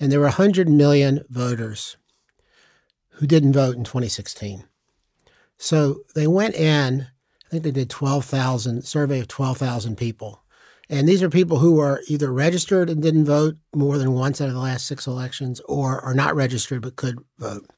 and 0.00 0.10
there 0.10 0.20
were 0.20 0.26
100 0.26 0.68
million 0.68 1.24
voters 1.28 1.96
who 3.16 3.26
didn't 3.26 3.52
vote 3.52 3.76
in 3.76 3.84
2016. 3.84 4.64
So 5.56 6.02
they 6.14 6.26
went 6.26 6.54
in. 6.54 7.08
I 7.46 7.48
think 7.48 7.62
they 7.62 7.70
did 7.70 7.88
12,000 7.88 8.84
survey 8.84 9.20
of 9.20 9.28
12,000 9.28 9.96
people, 9.96 10.42
and 10.88 11.08
these 11.08 11.22
are 11.22 11.30
people 11.30 11.58
who 11.58 11.80
are 11.80 12.00
either 12.08 12.32
registered 12.32 12.88
and 12.88 13.02
didn't 13.02 13.24
vote 13.24 13.56
more 13.74 13.98
than 13.98 14.12
once 14.12 14.40
out 14.40 14.48
of 14.48 14.54
the 14.54 14.60
last 14.60 14.86
six 14.86 15.06
elections, 15.06 15.60
or 15.66 16.00
are 16.00 16.14
not 16.14 16.36
registered 16.36 16.82
but 16.82 16.96
could 16.96 17.18
vote. 17.38 17.68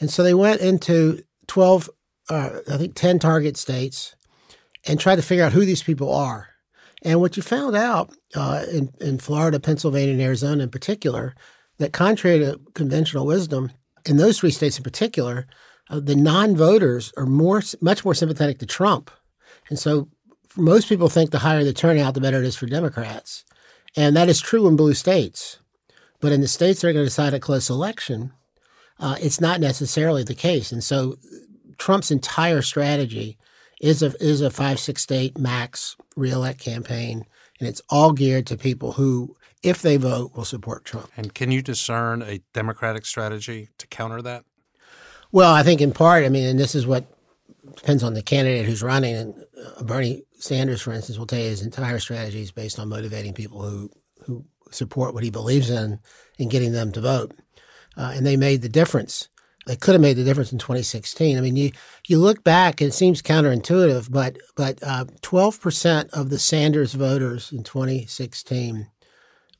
And 0.00 0.10
so 0.10 0.22
they 0.22 0.34
went 0.34 0.60
into 0.60 1.22
12, 1.48 1.90
uh, 2.30 2.50
I 2.70 2.76
think 2.78 2.94
10 2.94 3.18
target 3.18 3.56
states 3.56 4.16
and 4.86 4.98
tried 4.98 5.16
to 5.16 5.22
figure 5.22 5.44
out 5.44 5.52
who 5.52 5.66
these 5.66 5.82
people 5.82 6.12
are. 6.14 6.48
And 7.02 7.20
what 7.20 7.36
you 7.36 7.42
found 7.42 7.76
out 7.76 8.14
uh, 8.34 8.64
in, 8.72 8.90
in 9.00 9.18
Florida, 9.18 9.60
Pennsylvania, 9.60 10.12
and 10.12 10.22
Arizona 10.22 10.62
in 10.62 10.70
particular, 10.70 11.34
that 11.78 11.92
contrary 11.92 12.38
to 12.40 12.60
conventional 12.74 13.26
wisdom, 13.26 13.70
in 14.06 14.16
those 14.16 14.38
three 14.38 14.50
states 14.50 14.78
in 14.78 14.84
particular, 14.84 15.46
uh, 15.90 16.00
the 16.00 16.16
non-voters 16.16 17.12
are 17.16 17.26
more, 17.26 17.62
much 17.80 18.04
more 18.04 18.14
sympathetic 18.14 18.58
to 18.58 18.66
Trump, 18.66 19.10
and 19.68 19.78
so 19.78 20.08
most 20.56 20.88
people 20.88 21.08
think 21.08 21.30
the 21.30 21.38
higher 21.38 21.64
the 21.64 21.72
turnout, 21.72 22.14
the 22.14 22.20
better 22.20 22.40
it 22.40 22.46
is 22.46 22.56
for 22.56 22.66
Democrats, 22.66 23.44
and 23.96 24.16
that 24.16 24.28
is 24.28 24.40
true 24.40 24.66
in 24.66 24.76
blue 24.76 24.94
states. 24.94 25.58
But 26.20 26.32
in 26.32 26.40
the 26.40 26.48
states 26.48 26.80
that 26.80 26.88
are 26.88 26.92
going 26.92 27.04
to 27.04 27.08
decide 27.08 27.34
a 27.34 27.40
close 27.40 27.70
election, 27.70 28.32
uh, 28.98 29.16
it's 29.20 29.40
not 29.40 29.60
necessarily 29.60 30.22
the 30.22 30.34
case, 30.34 30.72
and 30.72 30.84
so 30.84 31.16
Trump's 31.78 32.10
entire 32.10 32.62
strategy 32.62 33.38
is 33.80 34.02
a 34.02 34.12
is 34.20 34.40
a 34.40 34.50
five 34.50 34.78
six 34.78 35.02
state 35.02 35.38
max 35.38 35.96
reelect 36.16 36.60
campaign, 36.60 37.24
and 37.58 37.68
it's 37.68 37.82
all 37.88 38.12
geared 38.12 38.46
to 38.48 38.56
people 38.56 38.92
who, 38.92 39.36
if 39.62 39.82
they 39.82 39.96
vote, 39.96 40.32
will 40.34 40.44
support 40.44 40.84
Trump. 40.84 41.10
And 41.16 41.34
can 41.34 41.50
you 41.50 41.62
discern 41.62 42.22
a 42.22 42.40
Democratic 42.52 43.06
strategy 43.06 43.70
to 43.78 43.86
counter 43.86 44.20
that? 44.22 44.44
Well, 45.32 45.54
I 45.54 45.62
think 45.62 45.80
in 45.80 45.92
part, 45.92 46.24
I 46.24 46.28
mean, 46.28 46.46
and 46.46 46.58
this 46.58 46.74
is 46.74 46.86
what 46.86 47.06
depends 47.76 48.02
on 48.02 48.14
the 48.14 48.22
candidate 48.22 48.66
who's 48.66 48.82
running. 48.82 49.14
And 49.14 49.44
uh, 49.78 49.82
Bernie 49.84 50.24
Sanders, 50.40 50.82
for 50.82 50.92
instance, 50.92 51.18
will 51.18 51.26
tell 51.26 51.38
you 51.38 51.48
his 51.48 51.62
entire 51.62 51.98
strategy 51.98 52.40
is 52.40 52.50
based 52.50 52.78
on 52.78 52.88
motivating 52.88 53.34
people 53.34 53.62
who 53.62 53.90
who 54.26 54.44
support 54.70 55.14
what 55.14 55.24
he 55.24 55.30
believes 55.30 55.70
in 55.70 55.98
and 56.38 56.50
getting 56.50 56.72
them 56.72 56.92
to 56.92 57.00
vote. 57.00 57.32
Uh, 57.96 58.12
and 58.14 58.24
they 58.24 58.36
made 58.36 58.62
the 58.62 58.68
difference 58.68 59.28
they 59.66 59.76
could 59.76 59.92
have 59.92 60.00
made 60.00 60.16
the 60.16 60.24
difference 60.24 60.52
in 60.52 60.58
2016. 60.58 61.36
I 61.36 61.40
mean, 61.40 61.56
you 61.56 61.70
you 62.06 62.18
look 62.18 62.42
back, 62.42 62.80
it 62.80 62.92
seems 62.92 63.22
counterintuitive, 63.22 64.10
but 64.10 64.36
but 64.56 64.82
uh, 64.82 65.04
12% 65.22 66.10
of 66.10 66.30
the 66.30 66.38
Sanders 66.38 66.94
voters 66.94 67.52
in 67.52 67.62
2016 67.62 68.88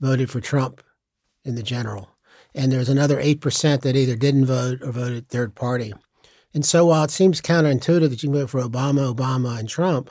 voted 0.01 0.31
for 0.31 0.41
Trump 0.41 0.83
in 1.45 1.55
the 1.55 1.63
general, 1.63 2.11
and 2.55 2.73
there's 2.73 2.89
another 2.89 3.23
8% 3.23 3.83
that 3.83 3.97
either 3.97 4.17
didn't 4.17 4.47
vote 4.47 4.83
or 4.83 4.93
voted 4.93 5.29
third 5.29 5.55
party. 5.55 5.93
And 6.53 6.65
so, 6.65 6.87
while 6.87 7.05
it 7.05 7.11
seems 7.11 7.41
counterintuitive 7.41 8.11
that 8.11 8.23
you 8.23 8.31
can 8.31 8.41
vote 8.41 8.51
for 8.51 8.61
Obama, 8.61 9.15
Obama, 9.15 9.59
and 9.59 9.69
Trump, 9.69 10.11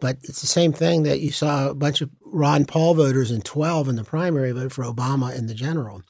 but 0.00 0.18
it's 0.22 0.40
the 0.40 0.46
same 0.46 0.72
thing 0.72 1.02
that 1.04 1.20
you 1.20 1.30
saw 1.30 1.70
a 1.70 1.74
bunch 1.74 2.00
of 2.00 2.10
Ron 2.24 2.64
Paul 2.64 2.94
voters 2.94 3.30
in 3.30 3.40
12 3.40 3.88
in 3.88 3.96
the 3.96 4.04
primary 4.04 4.52
vote 4.52 4.72
for 4.72 4.84
Obama 4.84 5.36
in 5.36 5.46
the 5.46 5.54
general. 5.54 6.02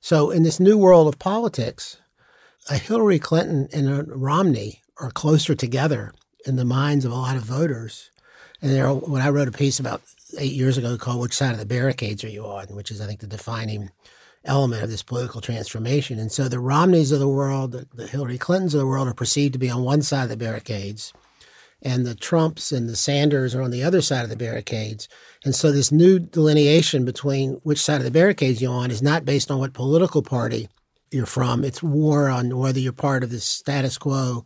So, 0.00 0.30
in 0.30 0.42
this 0.42 0.60
new 0.60 0.76
world 0.76 1.08
of 1.08 1.18
politics, 1.18 1.96
a 2.68 2.76
Hillary 2.76 3.18
Clinton 3.18 3.68
and 3.72 3.88
a 3.88 4.02
Romney 4.04 4.82
are 4.98 5.10
closer 5.10 5.54
together 5.54 6.12
in 6.46 6.56
the 6.56 6.64
minds 6.64 7.04
of 7.04 7.12
a 7.12 7.16
lot 7.16 7.36
of 7.36 7.42
voters. 7.42 8.10
And 8.60 8.70
there, 8.70 8.92
when 8.92 9.22
I 9.22 9.30
wrote 9.30 9.48
a 9.48 9.52
piece 9.52 9.80
about 9.80 10.02
eight 10.38 10.52
years 10.52 10.78
ago 10.78 10.96
called 10.96 11.20
"Which 11.20 11.34
Side 11.34 11.52
of 11.52 11.58
the 11.58 11.66
Barricades 11.66 12.24
Are 12.24 12.28
You 12.28 12.44
On," 12.46 12.66
which 12.74 12.90
is, 12.90 13.00
I 13.00 13.06
think, 13.06 13.20
the 13.20 13.26
defining 13.26 13.90
element 14.44 14.82
of 14.82 14.90
this 14.90 15.02
political 15.02 15.40
transformation. 15.40 16.18
And 16.18 16.30
so, 16.30 16.48
the 16.48 16.60
Romneys 16.60 17.12
of 17.12 17.20
the 17.20 17.28
world, 17.28 17.72
the, 17.72 17.86
the 17.94 18.06
Hillary 18.06 18.38
Clintons 18.38 18.74
of 18.74 18.80
the 18.80 18.86
world, 18.86 19.08
are 19.08 19.14
perceived 19.14 19.54
to 19.54 19.58
be 19.58 19.70
on 19.70 19.84
one 19.84 20.02
side 20.02 20.24
of 20.24 20.28
the 20.30 20.36
barricades, 20.36 21.12
and 21.84 22.06
the 22.06 22.14
Trumps 22.14 22.72
and 22.72 22.88
the 22.88 22.96
Sanders 22.96 23.54
are 23.54 23.62
on 23.62 23.70
the 23.70 23.84
other 23.84 24.00
side 24.00 24.24
of 24.24 24.30
the 24.30 24.36
barricades. 24.36 25.08
And 25.44 25.54
so, 25.54 25.70
this 25.70 25.92
new 25.92 26.18
delineation 26.18 27.04
between 27.04 27.60
which 27.62 27.80
side 27.80 27.98
of 27.98 28.04
the 28.04 28.10
barricades 28.10 28.62
you're 28.62 28.72
on 28.72 28.90
is 28.90 29.02
not 29.02 29.24
based 29.24 29.50
on 29.50 29.58
what 29.58 29.74
political 29.74 30.22
party 30.22 30.68
you're 31.10 31.26
from. 31.26 31.62
It's 31.62 31.82
war 31.82 32.28
on 32.28 32.56
whether 32.56 32.80
you're 32.80 32.92
part 32.92 33.22
of 33.22 33.30
the 33.30 33.40
status 33.40 33.98
quo 33.98 34.44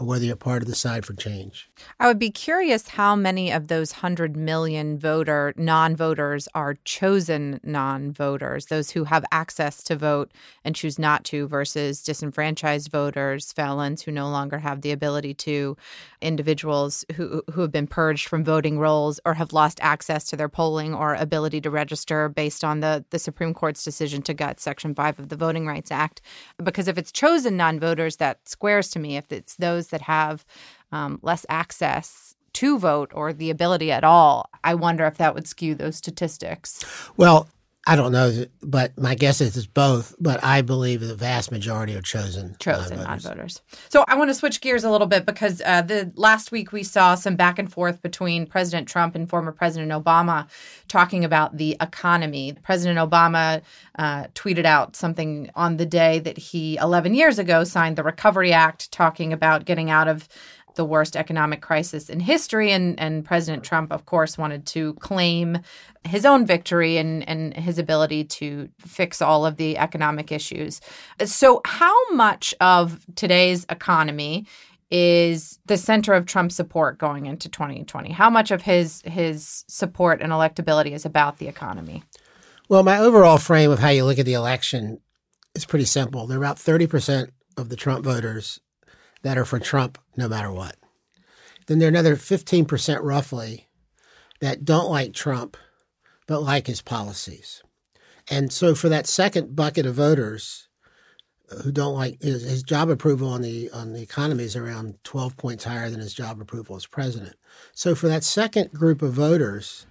or 0.00 0.06
whether 0.06 0.24
you're 0.24 0.34
part 0.34 0.62
of 0.62 0.68
the 0.68 0.74
side 0.74 1.04
for 1.04 1.12
change. 1.12 1.70
I 2.00 2.06
would 2.06 2.18
be 2.18 2.30
curious 2.30 2.88
how 2.88 3.14
many 3.14 3.52
of 3.52 3.68
those 3.68 3.92
100 3.92 4.34
million 4.34 4.98
voter 4.98 5.52
non-voters 5.58 6.48
are 6.54 6.78
chosen 6.84 7.60
non-voters, 7.62 8.66
those 8.66 8.92
who 8.92 9.04
have 9.04 9.26
access 9.30 9.82
to 9.84 9.96
vote 9.96 10.32
and 10.64 10.74
choose 10.74 10.98
not 10.98 11.24
to 11.24 11.46
versus 11.48 12.02
disenfranchised 12.02 12.90
voters, 12.90 13.52
felons 13.52 14.00
who 14.02 14.10
no 14.10 14.30
longer 14.30 14.58
have 14.58 14.80
the 14.80 14.90
ability 14.90 15.34
to, 15.34 15.76
individuals 16.22 17.04
who 17.16 17.42
who 17.52 17.60
have 17.60 17.72
been 17.72 17.86
purged 17.86 18.26
from 18.26 18.42
voting 18.42 18.78
rolls 18.78 19.20
or 19.26 19.34
have 19.34 19.52
lost 19.52 19.78
access 19.82 20.24
to 20.24 20.36
their 20.36 20.48
polling 20.48 20.94
or 20.94 21.14
ability 21.14 21.60
to 21.60 21.70
register 21.70 22.28
based 22.30 22.64
on 22.64 22.80
the 22.80 23.04
the 23.10 23.18
Supreme 23.18 23.52
Court's 23.52 23.84
decision 23.84 24.22
to 24.22 24.32
gut 24.32 24.60
section 24.60 24.94
5 24.94 25.18
of 25.18 25.28
the 25.28 25.36
Voting 25.36 25.66
Rights 25.66 25.90
Act 25.90 26.22
because 26.62 26.88
if 26.88 26.96
it's 26.96 27.12
chosen 27.12 27.56
non-voters 27.56 28.16
that 28.16 28.48
squares 28.48 28.88
to 28.90 28.98
me 28.98 29.16
if 29.16 29.30
it's 29.30 29.56
those 29.56 29.89
that 29.90 30.02
have 30.02 30.44
um, 30.92 31.18
less 31.22 31.44
access 31.48 32.34
to 32.54 32.78
vote 32.78 33.12
or 33.14 33.32
the 33.32 33.50
ability 33.50 33.92
at 33.92 34.04
all, 34.04 34.50
I 34.64 34.74
wonder 34.74 35.06
if 35.06 35.18
that 35.18 35.34
would 35.34 35.46
skew 35.46 35.74
those 35.74 35.96
statistics. 35.96 36.84
Well, 37.16 37.48
I 37.86 37.96
don't 37.96 38.12
know, 38.12 38.44
but 38.60 38.96
my 38.98 39.14
guess 39.14 39.40
is 39.40 39.56
it's 39.56 39.66
both. 39.66 40.14
But 40.20 40.44
I 40.44 40.60
believe 40.60 41.00
the 41.00 41.14
vast 41.14 41.50
majority 41.50 41.96
are 41.96 42.02
chosen 42.02 42.54
chosen 42.58 42.98
non-voters. 42.98 43.62
So 43.88 44.04
I 44.06 44.16
want 44.16 44.28
to 44.28 44.34
switch 44.34 44.60
gears 44.60 44.84
a 44.84 44.90
little 44.90 45.06
bit 45.06 45.24
because 45.24 45.62
uh, 45.64 45.80
the 45.80 46.12
last 46.14 46.52
week 46.52 46.72
we 46.72 46.82
saw 46.82 47.14
some 47.14 47.36
back 47.36 47.58
and 47.58 47.72
forth 47.72 48.02
between 48.02 48.46
President 48.46 48.86
Trump 48.86 49.14
and 49.14 49.28
former 49.28 49.50
President 49.50 49.92
Obama 49.92 50.46
talking 50.88 51.24
about 51.24 51.56
the 51.56 51.76
economy. 51.80 52.54
President 52.62 52.98
Obama 52.98 53.62
uh, 53.98 54.24
tweeted 54.34 54.66
out 54.66 54.94
something 54.94 55.50
on 55.54 55.78
the 55.78 55.86
day 55.86 56.18
that 56.18 56.36
he 56.36 56.76
11 56.76 57.14
years 57.14 57.38
ago 57.38 57.64
signed 57.64 57.96
the 57.96 58.02
Recovery 58.02 58.52
Act, 58.52 58.92
talking 58.92 59.32
about 59.32 59.64
getting 59.64 59.88
out 59.88 60.06
of 60.06 60.28
the 60.74 60.84
worst 60.84 61.16
economic 61.16 61.60
crisis 61.60 62.08
in 62.08 62.20
history. 62.20 62.72
And, 62.72 62.98
and 62.98 63.24
President 63.24 63.64
Trump, 63.64 63.92
of 63.92 64.06
course, 64.06 64.38
wanted 64.38 64.66
to 64.66 64.94
claim 64.94 65.58
his 66.04 66.24
own 66.24 66.46
victory 66.46 66.96
and, 66.96 67.28
and 67.28 67.54
his 67.54 67.78
ability 67.78 68.24
to 68.24 68.68
fix 68.78 69.20
all 69.20 69.44
of 69.46 69.56
the 69.56 69.78
economic 69.78 70.32
issues. 70.32 70.80
So, 71.24 71.60
how 71.64 72.10
much 72.12 72.54
of 72.60 73.04
today's 73.14 73.66
economy 73.68 74.46
is 74.90 75.58
the 75.66 75.76
center 75.76 76.14
of 76.14 76.26
Trump's 76.26 76.56
support 76.56 76.98
going 76.98 77.26
into 77.26 77.48
2020? 77.48 78.12
How 78.12 78.30
much 78.30 78.50
of 78.50 78.62
his 78.62 79.02
his 79.04 79.64
support 79.68 80.20
and 80.20 80.32
electability 80.32 80.92
is 80.92 81.04
about 81.04 81.38
the 81.38 81.48
economy? 81.48 82.02
Well, 82.68 82.82
my 82.82 82.98
overall 82.98 83.38
frame 83.38 83.70
of 83.70 83.80
how 83.80 83.88
you 83.88 84.04
look 84.04 84.18
at 84.18 84.26
the 84.26 84.34
election 84.34 85.00
is 85.54 85.64
pretty 85.64 85.84
simple. 85.84 86.26
There 86.26 86.38
are 86.38 86.40
about 86.40 86.56
30% 86.56 87.30
of 87.56 87.68
the 87.68 87.76
Trump 87.76 88.04
voters 88.04 88.60
that 89.22 89.38
are 89.38 89.44
for 89.44 89.58
Trump 89.58 89.98
no 90.16 90.28
matter 90.28 90.52
what. 90.52 90.76
Then 91.66 91.78
there 91.78 91.86
are 91.86 91.90
another 91.90 92.16
15% 92.16 92.98
roughly 93.02 93.68
that 94.40 94.64
don't 94.64 94.90
like 94.90 95.12
Trump 95.12 95.56
but 96.30 96.44
like 96.44 96.68
his 96.68 96.80
policies. 96.80 97.60
And 98.30 98.52
so 98.52 98.76
for 98.76 98.88
that 98.88 99.08
second 99.08 99.56
bucket 99.56 99.84
of 99.84 99.96
voters 99.96 100.68
who 101.64 101.72
don't 101.72 101.94
like 101.94 102.22
his, 102.22 102.44
his, 102.44 102.62
job 102.62 102.88
approval 102.88 103.28
on 103.28 103.42
the 103.42 103.68
on 103.72 103.92
the 103.92 104.02
economy 104.02 104.44
is 104.44 104.54
around 104.54 104.96
12 105.02 105.36
points 105.36 105.64
higher 105.64 105.90
than 105.90 105.98
his 105.98 106.14
job 106.14 106.40
approval 106.40 106.76
as 106.76 106.86
president. 106.86 107.34
So 107.72 107.96
for 107.96 108.06
that 108.06 108.22
second 108.22 108.70
group 108.70 109.02
of 109.02 109.12
voters, 109.12 109.86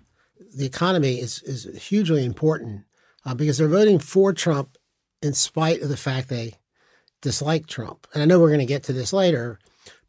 the 0.55 0.65
economy 0.65 1.19
is 1.19 1.43
is 1.43 1.65
hugely 1.89 2.24
important 2.24 2.86
uh, 3.25 3.36
because 3.36 3.57
they're 3.57 3.67
voting 3.67 4.00
for 4.00 4.31
Trump 4.31 4.77
in 5.21 5.33
spite 5.33 5.81
of 5.81 5.89
the 5.89 5.98
fact 5.98 6.29
they 6.29 6.53
dislike 7.21 7.67
Trump. 7.67 8.07
And 8.13 8.21
I 8.23 8.25
know 8.25 8.39
we're 8.39 8.49
going 8.49 8.59
to 8.59 8.65
get 8.65 8.83
to 8.83 8.93
this 8.93 9.13
later, 9.13 9.59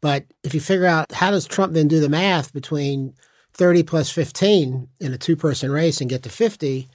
but 0.01 0.25
if 0.43 0.53
you 0.53 0.59
figure 0.59 0.85
out 0.85 1.11
how 1.11 1.31
does 1.31 1.47
Trump 1.47 1.73
then 1.73 1.87
do 1.87 1.99
the 1.99 2.09
math 2.09 2.53
between 2.53 3.13
30 3.53 3.83
plus 3.83 4.09
15 4.09 4.87
in 4.99 5.13
a 5.13 5.17
two 5.17 5.35
person 5.35 5.71
race 5.71 6.01
and 6.01 6.09
get 6.09 6.23
to 6.23 6.29
50? 6.29 6.87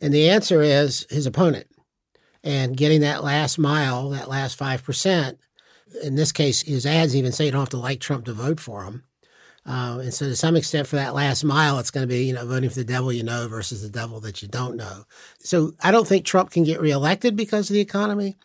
And 0.00 0.12
the 0.12 0.30
answer 0.30 0.62
is 0.62 1.06
his 1.10 1.26
opponent. 1.26 1.66
And 2.44 2.76
getting 2.76 3.00
that 3.00 3.24
last 3.24 3.58
mile, 3.58 4.10
that 4.10 4.28
last 4.28 4.58
5%, 4.58 5.36
in 6.02 6.14
this 6.14 6.32
case, 6.32 6.62
his 6.62 6.86
ads 6.86 7.16
even 7.16 7.32
say 7.32 7.46
you 7.46 7.50
don't 7.50 7.62
have 7.62 7.68
to 7.70 7.76
like 7.76 8.00
Trump 8.00 8.24
to 8.26 8.32
vote 8.32 8.60
for 8.60 8.84
him. 8.84 9.04
Uh, 9.64 9.98
and 10.00 10.14
so, 10.14 10.26
to 10.26 10.36
some 10.36 10.54
extent, 10.54 10.86
for 10.86 10.94
that 10.94 11.14
last 11.14 11.42
mile, 11.42 11.80
it's 11.80 11.90
going 11.90 12.06
to 12.06 12.12
be 12.12 12.24
you 12.24 12.32
know 12.32 12.46
voting 12.46 12.70
for 12.70 12.76
the 12.76 12.84
devil 12.84 13.12
you 13.12 13.24
know 13.24 13.48
versus 13.48 13.82
the 13.82 13.88
devil 13.88 14.20
that 14.20 14.40
you 14.40 14.46
don't 14.46 14.76
know. 14.76 15.04
So, 15.40 15.72
I 15.82 15.90
don't 15.90 16.06
think 16.06 16.24
Trump 16.24 16.50
can 16.50 16.62
get 16.62 16.80
reelected 16.80 17.34
because 17.34 17.68
of 17.68 17.74
the 17.74 17.80
economy. 17.80 18.36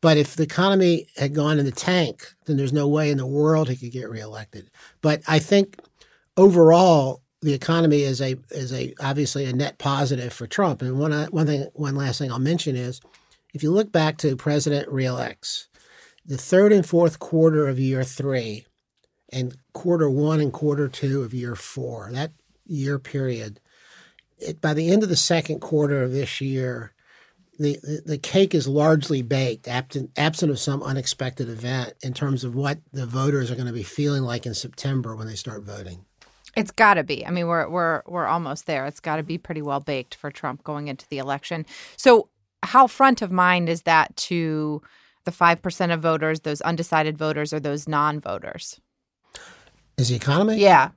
But 0.00 0.16
if 0.16 0.36
the 0.36 0.44
economy 0.44 1.06
had 1.16 1.34
gone 1.34 1.58
in 1.58 1.66
the 1.66 1.72
tank, 1.72 2.34
then 2.46 2.56
there's 2.56 2.72
no 2.72 2.88
way 2.88 3.10
in 3.10 3.18
the 3.18 3.26
world 3.26 3.68
he 3.68 3.76
could 3.76 3.92
get 3.92 4.08
reelected. 4.08 4.70
But 5.02 5.22
I 5.28 5.38
think 5.38 5.78
overall, 6.36 7.22
the 7.42 7.52
economy 7.52 8.02
is 8.02 8.20
a 8.20 8.36
is 8.50 8.72
a 8.72 8.94
obviously 9.00 9.44
a 9.44 9.52
net 9.52 9.78
positive 9.78 10.32
for 10.32 10.46
Trump. 10.46 10.82
And 10.82 10.98
one 10.98 11.12
uh, 11.12 11.26
one 11.26 11.46
thing, 11.46 11.66
one 11.74 11.96
last 11.96 12.18
thing 12.18 12.30
I'll 12.30 12.38
mention 12.38 12.76
is, 12.76 13.00
if 13.54 13.62
you 13.62 13.70
look 13.70 13.92
back 13.92 14.18
to 14.18 14.36
President 14.36 14.88
reelects, 14.88 15.68
the 16.24 16.36
third 16.36 16.72
and 16.72 16.84
fourth 16.84 17.18
quarter 17.18 17.68
of 17.68 17.78
year 17.78 18.04
three, 18.04 18.66
and 19.32 19.56
quarter 19.72 20.08
one 20.08 20.40
and 20.40 20.52
quarter 20.52 20.88
two 20.88 21.22
of 21.22 21.34
year 21.34 21.56
four, 21.56 22.10
that 22.12 22.32
year 22.66 22.98
period, 22.98 23.60
it, 24.38 24.60
by 24.60 24.74
the 24.74 24.90
end 24.90 25.02
of 25.02 25.08
the 25.08 25.16
second 25.16 25.60
quarter 25.60 26.02
of 26.02 26.12
this 26.12 26.40
year, 26.40 26.92
the, 27.60 28.02
the, 28.06 28.18
cake 28.18 28.54
is 28.54 28.66
largely 28.66 29.20
baked, 29.20 29.68
absent, 29.68 30.10
absent 30.16 30.50
of 30.50 30.58
some 30.58 30.82
unexpected 30.82 31.50
event 31.50 31.92
in 32.02 32.14
terms 32.14 32.42
of 32.42 32.54
what 32.54 32.78
the 32.90 33.04
voters 33.04 33.50
are 33.50 33.54
going 33.54 33.66
to 33.66 33.72
be 33.72 33.82
feeling 33.82 34.22
like 34.22 34.46
in 34.46 34.54
September 34.54 35.14
when 35.14 35.26
they 35.26 35.34
start 35.34 35.62
voting. 35.62 36.06
It's 36.56 36.70
got 36.70 36.94
to 36.94 37.04
be. 37.04 37.24
I 37.26 37.30
mean, 37.30 37.46
we're 37.46 37.68
we're 37.68 38.02
we're 38.06 38.26
almost 38.26 38.66
there. 38.66 38.86
It's 38.86 38.98
got 38.98 39.16
to 39.16 39.22
be 39.22 39.36
pretty 39.36 39.60
well 39.60 39.78
baked 39.78 40.14
for 40.14 40.30
Trump 40.30 40.64
going 40.64 40.88
into 40.88 41.06
the 41.08 41.18
election. 41.18 41.66
So, 41.96 42.30
how 42.62 42.86
front 42.86 43.20
of 43.20 43.30
mind 43.30 43.68
is 43.68 43.82
that 43.82 44.16
to 44.16 44.80
the 45.24 45.30
five 45.30 45.60
percent 45.60 45.92
of 45.92 46.00
voters, 46.00 46.40
those 46.40 46.62
undecided 46.62 47.18
voters, 47.18 47.52
or 47.52 47.60
those 47.60 47.86
non-voters? 47.86 48.80
Is 49.98 50.08
the 50.08 50.16
economy? 50.16 50.56
Yeah. 50.56 50.90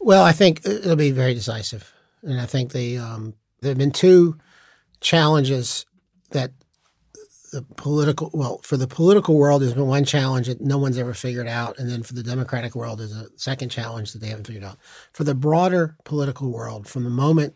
Well, 0.00 0.24
I 0.24 0.32
think 0.32 0.66
it'll 0.66 0.96
be 0.96 1.12
very 1.12 1.32
decisive, 1.32 1.94
and 2.22 2.38
I 2.40 2.46
think 2.46 2.72
the 2.72 2.98
um, 2.98 3.34
there 3.62 3.70
have 3.70 3.78
been 3.78 3.92
two 3.92 4.36
challenges 5.00 5.86
that 6.30 6.52
the 7.52 7.62
political 7.76 8.30
well 8.34 8.58
for 8.62 8.76
the 8.76 8.86
political 8.86 9.36
world 9.36 9.62
there's 9.62 9.72
been 9.72 9.86
one 9.86 10.04
challenge 10.04 10.46
that 10.46 10.60
no 10.60 10.78
one's 10.78 10.98
ever 10.98 11.14
figured 11.14 11.46
out 11.46 11.78
and 11.78 11.88
then 11.88 12.02
for 12.02 12.12
the 12.12 12.22
democratic 12.22 12.74
world 12.74 12.98
there's 12.98 13.16
a 13.16 13.26
second 13.36 13.68
challenge 13.68 14.12
that 14.12 14.18
they 14.20 14.26
haven't 14.26 14.46
figured 14.46 14.64
out. 14.64 14.78
For 15.12 15.24
the 15.24 15.34
broader 15.34 15.96
political 16.04 16.50
world 16.52 16.88
from 16.88 17.04
the 17.04 17.10
moment 17.10 17.54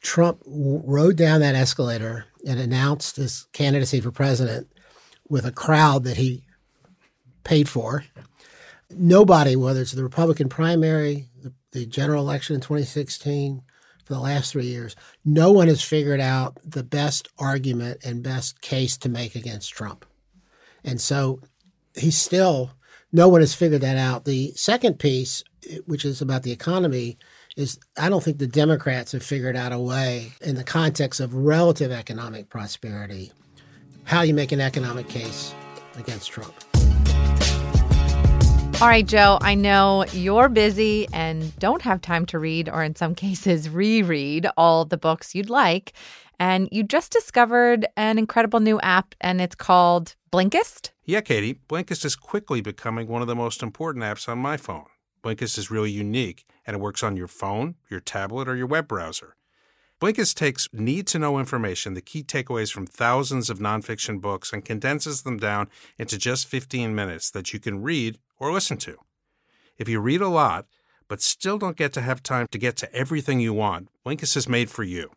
trump 0.00 0.42
rode 0.46 1.16
down 1.16 1.40
that 1.40 1.54
escalator 1.54 2.24
and 2.46 2.58
announced 2.58 3.16
his 3.16 3.46
candidacy 3.52 4.00
for 4.00 4.10
president 4.10 4.66
with 5.28 5.44
a 5.44 5.52
crowd 5.52 6.04
that 6.04 6.16
he 6.16 6.44
paid 7.44 7.68
for 7.68 8.04
nobody 8.90 9.56
whether 9.56 9.82
it's 9.82 9.92
the 9.92 10.02
republican 10.02 10.48
primary 10.48 11.28
the, 11.42 11.52
the 11.72 11.86
general 11.86 12.22
election 12.22 12.54
in 12.54 12.60
2016 12.60 13.62
for 14.08 14.14
the 14.14 14.20
last 14.20 14.52
three 14.52 14.64
years, 14.64 14.96
no 15.26 15.52
one 15.52 15.68
has 15.68 15.82
figured 15.82 16.18
out 16.18 16.56
the 16.64 16.82
best 16.82 17.28
argument 17.38 18.02
and 18.06 18.22
best 18.22 18.62
case 18.62 18.96
to 18.96 19.10
make 19.10 19.34
against 19.34 19.74
Trump. 19.74 20.06
And 20.82 20.98
so 20.98 21.40
he's 21.94 22.16
still, 22.16 22.70
no 23.12 23.28
one 23.28 23.42
has 23.42 23.54
figured 23.54 23.82
that 23.82 23.98
out. 23.98 24.24
The 24.24 24.52
second 24.56 24.98
piece, 24.98 25.44
which 25.84 26.06
is 26.06 26.22
about 26.22 26.42
the 26.42 26.52
economy, 26.52 27.18
is 27.54 27.78
I 27.98 28.08
don't 28.08 28.24
think 28.24 28.38
the 28.38 28.46
Democrats 28.46 29.12
have 29.12 29.22
figured 29.22 29.56
out 29.56 29.72
a 29.72 29.78
way 29.78 30.32
in 30.40 30.54
the 30.54 30.64
context 30.64 31.20
of 31.20 31.34
relative 31.34 31.92
economic 31.92 32.48
prosperity 32.48 33.30
how 34.04 34.22
you 34.22 34.32
make 34.32 34.52
an 34.52 34.60
economic 34.62 35.10
case 35.10 35.54
against 35.98 36.30
Trump. 36.30 36.54
All 38.80 38.86
right, 38.86 39.04
Joe, 39.04 39.38
I 39.40 39.56
know 39.56 40.04
you're 40.12 40.48
busy 40.48 41.08
and 41.12 41.56
don't 41.58 41.82
have 41.82 42.00
time 42.00 42.26
to 42.26 42.38
read, 42.38 42.68
or 42.68 42.84
in 42.84 42.94
some 42.94 43.12
cases, 43.12 43.68
reread 43.70 44.46
all 44.56 44.84
the 44.84 44.96
books 44.96 45.34
you'd 45.34 45.50
like. 45.50 45.94
And 46.38 46.68
you 46.70 46.84
just 46.84 47.10
discovered 47.10 47.88
an 47.96 48.18
incredible 48.18 48.60
new 48.60 48.78
app, 48.78 49.16
and 49.20 49.40
it's 49.40 49.56
called 49.56 50.14
Blinkist. 50.30 50.90
Yeah, 51.04 51.22
Katie, 51.22 51.58
Blinkist 51.68 52.04
is 52.04 52.14
quickly 52.14 52.60
becoming 52.60 53.08
one 53.08 53.20
of 53.20 53.26
the 53.26 53.34
most 53.34 53.64
important 53.64 54.04
apps 54.04 54.28
on 54.28 54.38
my 54.38 54.56
phone. 54.56 54.86
Blinkist 55.24 55.58
is 55.58 55.72
really 55.72 55.90
unique, 55.90 56.44
and 56.64 56.76
it 56.76 56.80
works 56.80 57.02
on 57.02 57.16
your 57.16 57.26
phone, 57.26 57.74
your 57.90 57.98
tablet, 57.98 58.48
or 58.48 58.54
your 58.54 58.68
web 58.68 58.86
browser. 58.86 59.34
Blinkist 60.00 60.36
takes 60.36 60.68
need 60.72 61.08
to 61.08 61.18
know 61.18 61.40
information, 61.40 61.94
the 61.94 62.00
key 62.00 62.22
takeaways 62.22 62.72
from 62.72 62.86
thousands 62.86 63.50
of 63.50 63.58
nonfiction 63.58 64.20
books, 64.20 64.52
and 64.52 64.64
condenses 64.64 65.22
them 65.22 65.36
down 65.36 65.68
into 65.98 66.16
just 66.16 66.46
15 66.46 66.94
minutes 66.94 67.28
that 67.32 67.52
you 67.52 67.58
can 67.58 67.82
read 67.82 68.18
or 68.38 68.52
listen 68.52 68.76
to. 68.78 68.96
If 69.76 69.88
you 69.88 70.00
read 70.00 70.20
a 70.20 70.28
lot, 70.28 70.66
but 71.08 71.22
still 71.22 71.58
don't 71.58 71.76
get 71.76 71.92
to 71.94 72.00
have 72.00 72.22
time 72.22 72.46
to 72.50 72.58
get 72.58 72.76
to 72.76 72.94
everything 72.94 73.40
you 73.40 73.54
want, 73.54 73.88
Blinkist 74.04 74.36
is 74.36 74.48
made 74.48 74.70
for 74.70 74.82
you. 74.82 75.10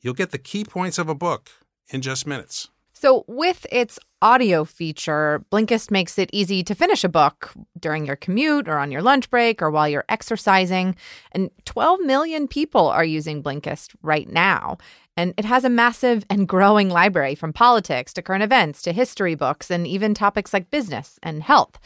You'll 0.00 0.14
get 0.14 0.30
the 0.30 0.38
key 0.38 0.64
points 0.64 0.98
of 0.98 1.08
a 1.08 1.14
book 1.14 1.50
in 1.90 2.02
just 2.02 2.26
minutes. 2.26 2.68
So, 3.00 3.24
with 3.28 3.64
its 3.70 4.00
audio 4.20 4.64
feature, 4.64 5.44
Blinkist 5.52 5.92
makes 5.92 6.18
it 6.18 6.30
easy 6.32 6.64
to 6.64 6.74
finish 6.74 7.04
a 7.04 7.08
book 7.08 7.52
during 7.78 8.04
your 8.04 8.16
commute 8.16 8.66
or 8.66 8.76
on 8.76 8.90
your 8.90 9.02
lunch 9.02 9.30
break 9.30 9.62
or 9.62 9.70
while 9.70 9.88
you're 9.88 10.04
exercising. 10.08 10.96
And 11.30 11.50
12 11.64 12.00
million 12.00 12.48
people 12.48 12.88
are 12.88 13.04
using 13.04 13.40
Blinkist 13.40 13.94
right 14.02 14.28
now. 14.28 14.78
And 15.16 15.32
it 15.36 15.44
has 15.44 15.62
a 15.62 15.70
massive 15.70 16.24
and 16.28 16.48
growing 16.48 16.88
library 16.88 17.36
from 17.36 17.52
politics 17.52 18.12
to 18.14 18.22
current 18.22 18.42
events 18.42 18.82
to 18.82 18.92
history 18.92 19.36
books 19.36 19.70
and 19.70 19.86
even 19.86 20.12
topics 20.12 20.52
like 20.52 20.68
business 20.70 21.20
and 21.22 21.44
health. 21.44 21.78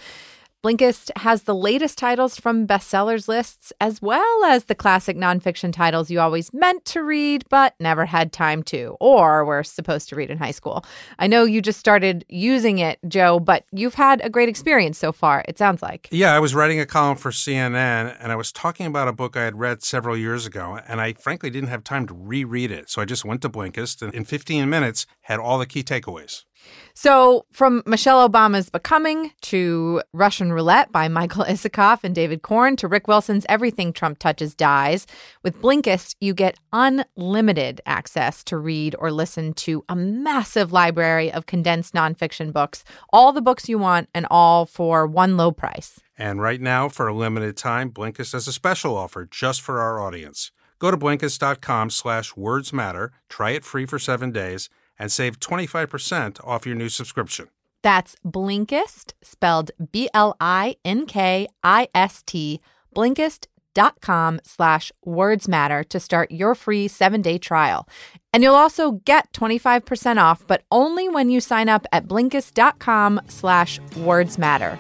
Blinkist 0.62 1.10
has 1.16 1.42
the 1.42 1.56
latest 1.56 1.98
titles 1.98 2.38
from 2.38 2.68
bestsellers 2.68 3.26
lists, 3.26 3.72
as 3.80 4.00
well 4.00 4.44
as 4.44 4.66
the 4.66 4.76
classic 4.76 5.16
nonfiction 5.16 5.72
titles 5.72 6.08
you 6.08 6.20
always 6.20 6.54
meant 6.54 6.84
to 6.84 7.02
read 7.02 7.44
but 7.48 7.74
never 7.80 8.06
had 8.06 8.32
time 8.32 8.62
to, 8.62 8.96
or 9.00 9.44
were 9.44 9.64
supposed 9.64 10.08
to 10.08 10.14
read 10.14 10.30
in 10.30 10.38
high 10.38 10.52
school. 10.52 10.84
I 11.18 11.26
know 11.26 11.42
you 11.42 11.60
just 11.62 11.80
started 11.80 12.24
using 12.28 12.78
it, 12.78 13.00
Joe, 13.08 13.40
but 13.40 13.64
you've 13.72 13.94
had 13.94 14.20
a 14.24 14.30
great 14.30 14.48
experience 14.48 14.98
so 14.98 15.10
far, 15.10 15.44
it 15.48 15.58
sounds 15.58 15.82
like. 15.82 16.06
Yeah, 16.12 16.32
I 16.32 16.38
was 16.38 16.54
writing 16.54 16.78
a 16.78 16.86
column 16.86 17.16
for 17.16 17.32
CNN 17.32 18.16
and 18.20 18.30
I 18.30 18.36
was 18.36 18.52
talking 18.52 18.86
about 18.86 19.08
a 19.08 19.12
book 19.12 19.36
I 19.36 19.42
had 19.42 19.58
read 19.58 19.82
several 19.82 20.16
years 20.16 20.46
ago, 20.46 20.78
and 20.86 21.00
I 21.00 21.14
frankly 21.14 21.50
didn't 21.50 21.70
have 21.70 21.82
time 21.82 22.06
to 22.06 22.14
reread 22.14 22.70
it. 22.70 22.88
So 22.88 23.02
I 23.02 23.04
just 23.04 23.24
went 23.24 23.42
to 23.42 23.50
Blinkist 23.50 24.00
and 24.00 24.14
in 24.14 24.24
15 24.24 24.70
minutes 24.70 25.06
had 25.22 25.40
all 25.40 25.58
the 25.58 25.66
key 25.66 25.82
takeaways. 25.82 26.44
So, 26.94 27.46
from 27.52 27.82
Michelle 27.86 28.28
Obama's 28.28 28.68
Becoming 28.68 29.32
to 29.42 30.02
Russian 30.12 30.52
Roulette 30.52 30.92
by 30.92 31.08
Michael 31.08 31.44
Isikoff 31.48 32.04
and 32.04 32.14
David 32.14 32.42
Corn 32.42 32.76
to 32.76 32.88
Rick 32.88 33.08
Wilson's 33.08 33.46
Everything 33.48 33.92
Trump 33.92 34.18
Touches 34.18 34.54
Dies, 34.54 35.06
with 35.42 35.60
Blinkist, 35.60 36.16
you 36.20 36.34
get 36.34 36.58
unlimited 36.72 37.80
access 37.86 38.44
to 38.44 38.56
read 38.58 38.94
or 38.98 39.10
listen 39.10 39.54
to 39.54 39.84
a 39.88 39.96
massive 39.96 40.72
library 40.72 41.32
of 41.32 41.46
condensed 41.46 41.94
nonfiction 41.94 42.52
books, 42.52 42.84
all 43.12 43.32
the 43.32 43.42
books 43.42 43.68
you 43.68 43.78
want, 43.78 44.08
and 44.14 44.26
all 44.30 44.66
for 44.66 45.06
one 45.06 45.36
low 45.36 45.50
price. 45.50 46.00
And 46.18 46.40
right 46.40 46.60
now, 46.60 46.88
for 46.88 47.08
a 47.08 47.14
limited 47.14 47.56
time, 47.56 47.90
Blinkist 47.90 48.32
has 48.32 48.46
a 48.46 48.52
special 48.52 48.96
offer 48.96 49.26
just 49.30 49.60
for 49.62 49.80
our 49.80 49.98
audience. 49.98 50.52
Go 50.78 50.90
to 50.90 50.96
Blinkist.com 50.96 51.90
slash 51.90 52.36
words 52.36 52.72
matter, 52.72 53.12
try 53.28 53.50
it 53.52 53.64
free 53.64 53.86
for 53.86 53.98
seven 53.98 54.32
days, 54.32 54.68
and 55.02 55.10
save 55.10 55.40
25% 55.40 56.38
off 56.46 56.64
your 56.64 56.76
new 56.76 56.88
subscription. 56.88 57.48
That's 57.82 58.14
Blinkist, 58.24 59.14
spelled 59.20 59.72
B 59.90 60.08
L 60.14 60.36
I 60.40 60.76
N 60.84 61.06
K 61.06 61.48
I 61.64 61.88
S 61.92 62.22
T, 62.22 62.60
Blinkist.com 62.94 64.40
slash 64.44 64.92
words 65.04 65.48
matter 65.48 65.82
to 65.82 65.98
start 65.98 66.30
your 66.30 66.54
free 66.54 66.86
seven 66.86 67.20
day 67.20 67.38
trial. 67.38 67.88
And 68.32 68.44
you'll 68.44 68.54
also 68.54 68.92
get 69.04 69.32
25% 69.32 70.18
off, 70.22 70.46
but 70.46 70.62
only 70.70 71.08
when 71.08 71.28
you 71.28 71.40
sign 71.40 71.68
up 71.68 71.84
at 71.92 72.06
Blinkist.com 72.06 73.22
slash 73.26 73.80
words 73.96 74.38
matter. 74.38 74.78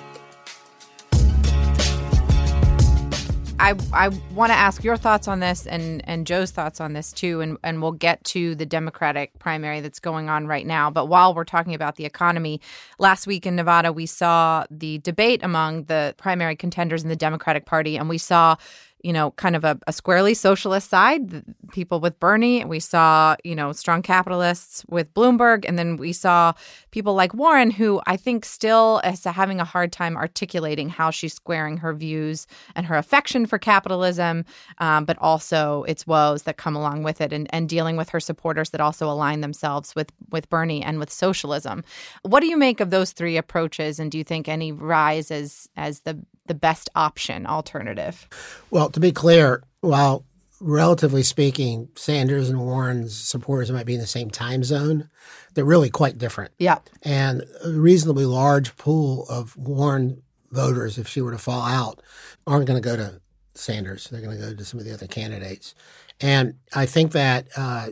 I, 3.62 3.76
I 3.92 4.08
want 4.34 4.50
to 4.50 4.56
ask 4.56 4.82
your 4.82 4.96
thoughts 4.96 5.28
on 5.28 5.38
this 5.38 5.68
and, 5.68 6.02
and 6.08 6.26
Joe's 6.26 6.50
thoughts 6.50 6.80
on 6.80 6.94
this 6.94 7.12
too, 7.12 7.40
and, 7.40 7.58
and 7.62 7.80
we'll 7.80 7.92
get 7.92 8.24
to 8.24 8.56
the 8.56 8.66
Democratic 8.66 9.38
primary 9.38 9.78
that's 9.78 10.00
going 10.00 10.28
on 10.28 10.48
right 10.48 10.66
now. 10.66 10.90
But 10.90 11.06
while 11.06 11.32
we're 11.32 11.44
talking 11.44 11.72
about 11.72 11.94
the 11.94 12.04
economy, 12.04 12.60
last 12.98 13.28
week 13.28 13.46
in 13.46 13.54
Nevada, 13.54 13.92
we 13.92 14.04
saw 14.04 14.64
the 14.68 14.98
debate 14.98 15.44
among 15.44 15.84
the 15.84 16.12
primary 16.18 16.56
contenders 16.56 17.04
in 17.04 17.08
the 17.08 17.14
Democratic 17.14 17.64
Party, 17.64 17.96
and 17.96 18.08
we 18.08 18.18
saw 18.18 18.56
you 19.02 19.12
know, 19.12 19.32
kind 19.32 19.56
of 19.56 19.64
a, 19.64 19.78
a, 19.86 19.92
squarely 19.92 20.34
socialist 20.34 20.88
side, 20.88 21.44
people 21.72 21.98
with 22.00 22.18
Bernie. 22.20 22.64
We 22.64 22.80
saw, 22.80 23.36
you 23.44 23.54
know, 23.54 23.72
strong 23.72 24.02
capitalists 24.02 24.84
with 24.88 25.12
Bloomberg. 25.14 25.64
And 25.66 25.78
then 25.78 25.96
we 25.96 26.12
saw 26.12 26.52
people 26.92 27.14
like 27.14 27.34
Warren, 27.34 27.70
who 27.70 28.00
I 28.06 28.16
think 28.16 28.44
still 28.44 29.00
is 29.04 29.24
having 29.24 29.60
a 29.60 29.64
hard 29.64 29.92
time 29.92 30.16
articulating 30.16 30.88
how 30.88 31.10
she's 31.10 31.34
squaring 31.34 31.78
her 31.78 31.92
views 31.92 32.46
and 32.76 32.86
her 32.86 32.96
affection 32.96 33.46
for 33.46 33.58
capitalism, 33.58 34.44
um, 34.78 35.04
but 35.04 35.18
also 35.18 35.82
its 35.84 36.06
woes 36.06 36.44
that 36.44 36.56
come 36.56 36.76
along 36.76 37.02
with 37.02 37.20
it 37.20 37.32
and, 37.32 37.52
and 37.52 37.68
dealing 37.68 37.96
with 37.96 38.10
her 38.10 38.20
supporters 38.20 38.70
that 38.70 38.80
also 38.80 39.10
align 39.10 39.40
themselves 39.40 39.94
with, 39.94 40.12
with 40.30 40.48
Bernie 40.48 40.82
and 40.82 40.98
with 40.98 41.10
socialism. 41.10 41.82
What 42.22 42.40
do 42.40 42.46
you 42.46 42.56
make 42.56 42.80
of 42.80 42.90
those 42.90 43.12
three 43.12 43.36
approaches? 43.36 43.98
And 43.98 44.10
do 44.10 44.18
you 44.18 44.24
think 44.24 44.48
any 44.48 44.70
rise 44.70 45.30
as, 45.30 45.68
as 45.76 46.00
the, 46.00 46.18
the 46.46 46.54
best 46.54 46.90
option 46.94 47.46
alternative? 47.46 48.28
Well, 48.70 48.91
to 48.92 49.00
be 49.00 49.12
clear, 49.12 49.62
while 49.80 50.24
relatively 50.60 51.22
speaking, 51.22 51.88
Sanders 51.96 52.48
and 52.48 52.60
Warren's 52.60 53.16
supporters 53.16 53.70
might 53.70 53.86
be 53.86 53.94
in 53.94 54.00
the 54.00 54.06
same 54.06 54.30
time 54.30 54.62
zone, 54.62 55.08
they're 55.54 55.64
really 55.64 55.90
quite 55.90 56.18
different. 56.18 56.52
Yeah. 56.58 56.78
And 57.02 57.42
a 57.64 57.70
reasonably 57.70 58.24
large 58.24 58.76
pool 58.76 59.26
of 59.28 59.56
Warren 59.56 60.22
voters, 60.50 60.98
if 60.98 61.08
she 61.08 61.20
were 61.20 61.32
to 61.32 61.38
fall 61.38 61.62
out, 61.62 62.00
aren't 62.46 62.66
going 62.66 62.80
to 62.80 62.88
go 62.88 62.96
to 62.96 63.20
Sanders. 63.54 64.08
They're 64.08 64.20
going 64.20 64.38
to 64.38 64.42
go 64.42 64.54
to 64.54 64.64
some 64.64 64.78
of 64.80 64.86
the 64.86 64.94
other 64.94 65.06
candidates. 65.06 65.74
And 66.20 66.54
I 66.74 66.86
think 66.86 67.12
that 67.12 67.48
uh, 67.56 67.88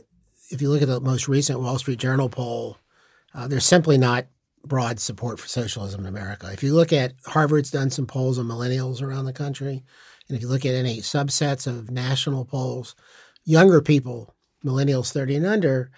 if 0.50 0.62
you 0.62 0.70
look 0.70 0.82
at 0.82 0.88
the 0.88 1.00
most 1.00 1.28
recent 1.28 1.60
Wall 1.60 1.78
Street 1.78 1.98
Journal 1.98 2.28
poll, 2.28 2.78
uh, 3.34 3.48
there's 3.48 3.66
simply 3.66 3.98
not 3.98 4.26
broad 4.64 5.00
support 5.00 5.40
for 5.40 5.48
socialism 5.48 6.02
in 6.02 6.06
America. 6.06 6.50
If 6.52 6.62
you 6.62 6.74
look 6.74 6.92
at 6.92 7.14
Harvard's 7.26 7.70
done 7.70 7.90
some 7.90 8.06
polls 8.06 8.38
on 8.38 8.46
millennials 8.46 9.02
around 9.02 9.24
the 9.24 9.32
country, 9.32 9.82
and 10.30 10.36
if 10.36 10.42
you 10.42 10.48
look 10.48 10.64
at 10.64 10.74
any 10.74 10.98
subsets 10.98 11.66
of 11.66 11.90
national 11.90 12.44
polls, 12.44 12.94
younger 13.44 13.82
people, 13.82 14.34
millennials 14.64 15.12
30 15.12 15.36
and 15.36 15.46
under, 15.46 15.90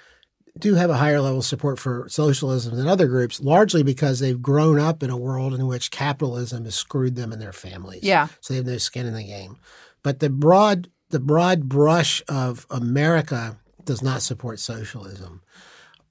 do 0.58 0.74
have 0.74 0.90
a 0.90 0.96
higher 0.96 1.20
level 1.20 1.38
of 1.38 1.44
support 1.44 1.78
for 1.78 2.08
socialism 2.08 2.76
than 2.76 2.88
other 2.88 3.06
groups, 3.06 3.40
largely 3.40 3.82
because 3.82 4.20
they've 4.20 4.42
grown 4.42 4.78
up 4.78 5.02
in 5.02 5.10
a 5.10 5.16
world 5.16 5.54
in 5.54 5.66
which 5.66 5.90
capitalism 5.90 6.64
has 6.64 6.74
screwed 6.74 7.14
them 7.14 7.32
and 7.32 7.40
their 7.40 7.52
families. 7.52 8.02
Yeah. 8.02 8.28
So 8.40 8.52
they 8.52 8.58
have 8.58 8.66
no 8.66 8.78
skin 8.78 9.06
in 9.06 9.14
the 9.14 9.22
game. 9.22 9.58
But 10.02 10.20
the 10.20 10.30
broad 10.30 10.90
the 11.10 11.20
broad 11.20 11.68
brush 11.68 12.22
of 12.26 12.66
America 12.70 13.58
does 13.84 14.02
not 14.02 14.22
support 14.22 14.58
socialism. 14.58 15.42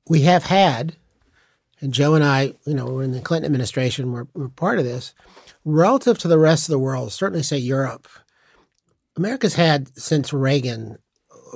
We 0.07 0.21
have 0.21 0.43
had 0.43 0.95
and 1.81 1.93
Joe 1.93 2.13
and 2.13 2.23
I, 2.23 2.53
you 2.65 2.75
know, 2.75 2.86
we're 2.86 3.03
in 3.03 3.12
the 3.12 3.21
Clinton 3.21 3.51
administration, 3.51 4.12
we're, 4.12 4.27
we're 4.34 4.49
part 4.49 4.77
of 4.77 4.86
this. 4.86 5.13
Relative 5.63 6.17
to 6.19 6.28
the 6.28 6.39
rest 6.39 6.67
of 6.67 6.74
the 6.74 6.80
world, 6.80 7.12
certainly 7.12 7.43
say 7.43 7.58
Europe, 7.58 8.08
America's 9.15 9.56
had 9.56 9.95
since 9.97 10.34
Reagan, 10.34 10.97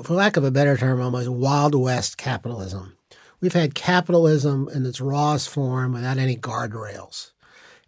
for 0.03 0.13
lack 0.13 0.37
of 0.37 0.43
a 0.43 0.51
better 0.51 0.77
term, 0.77 1.01
almost 1.01 1.29
Wild 1.29 1.73
West 1.73 2.17
capitalism. 2.17 2.97
We've 3.41 3.53
had 3.53 3.75
capitalism 3.75 4.69
in 4.73 4.85
its 4.85 5.01
rawest 5.01 5.49
form 5.49 5.93
without 5.93 6.17
any 6.17 6.35
guardrails. 6.35 7.31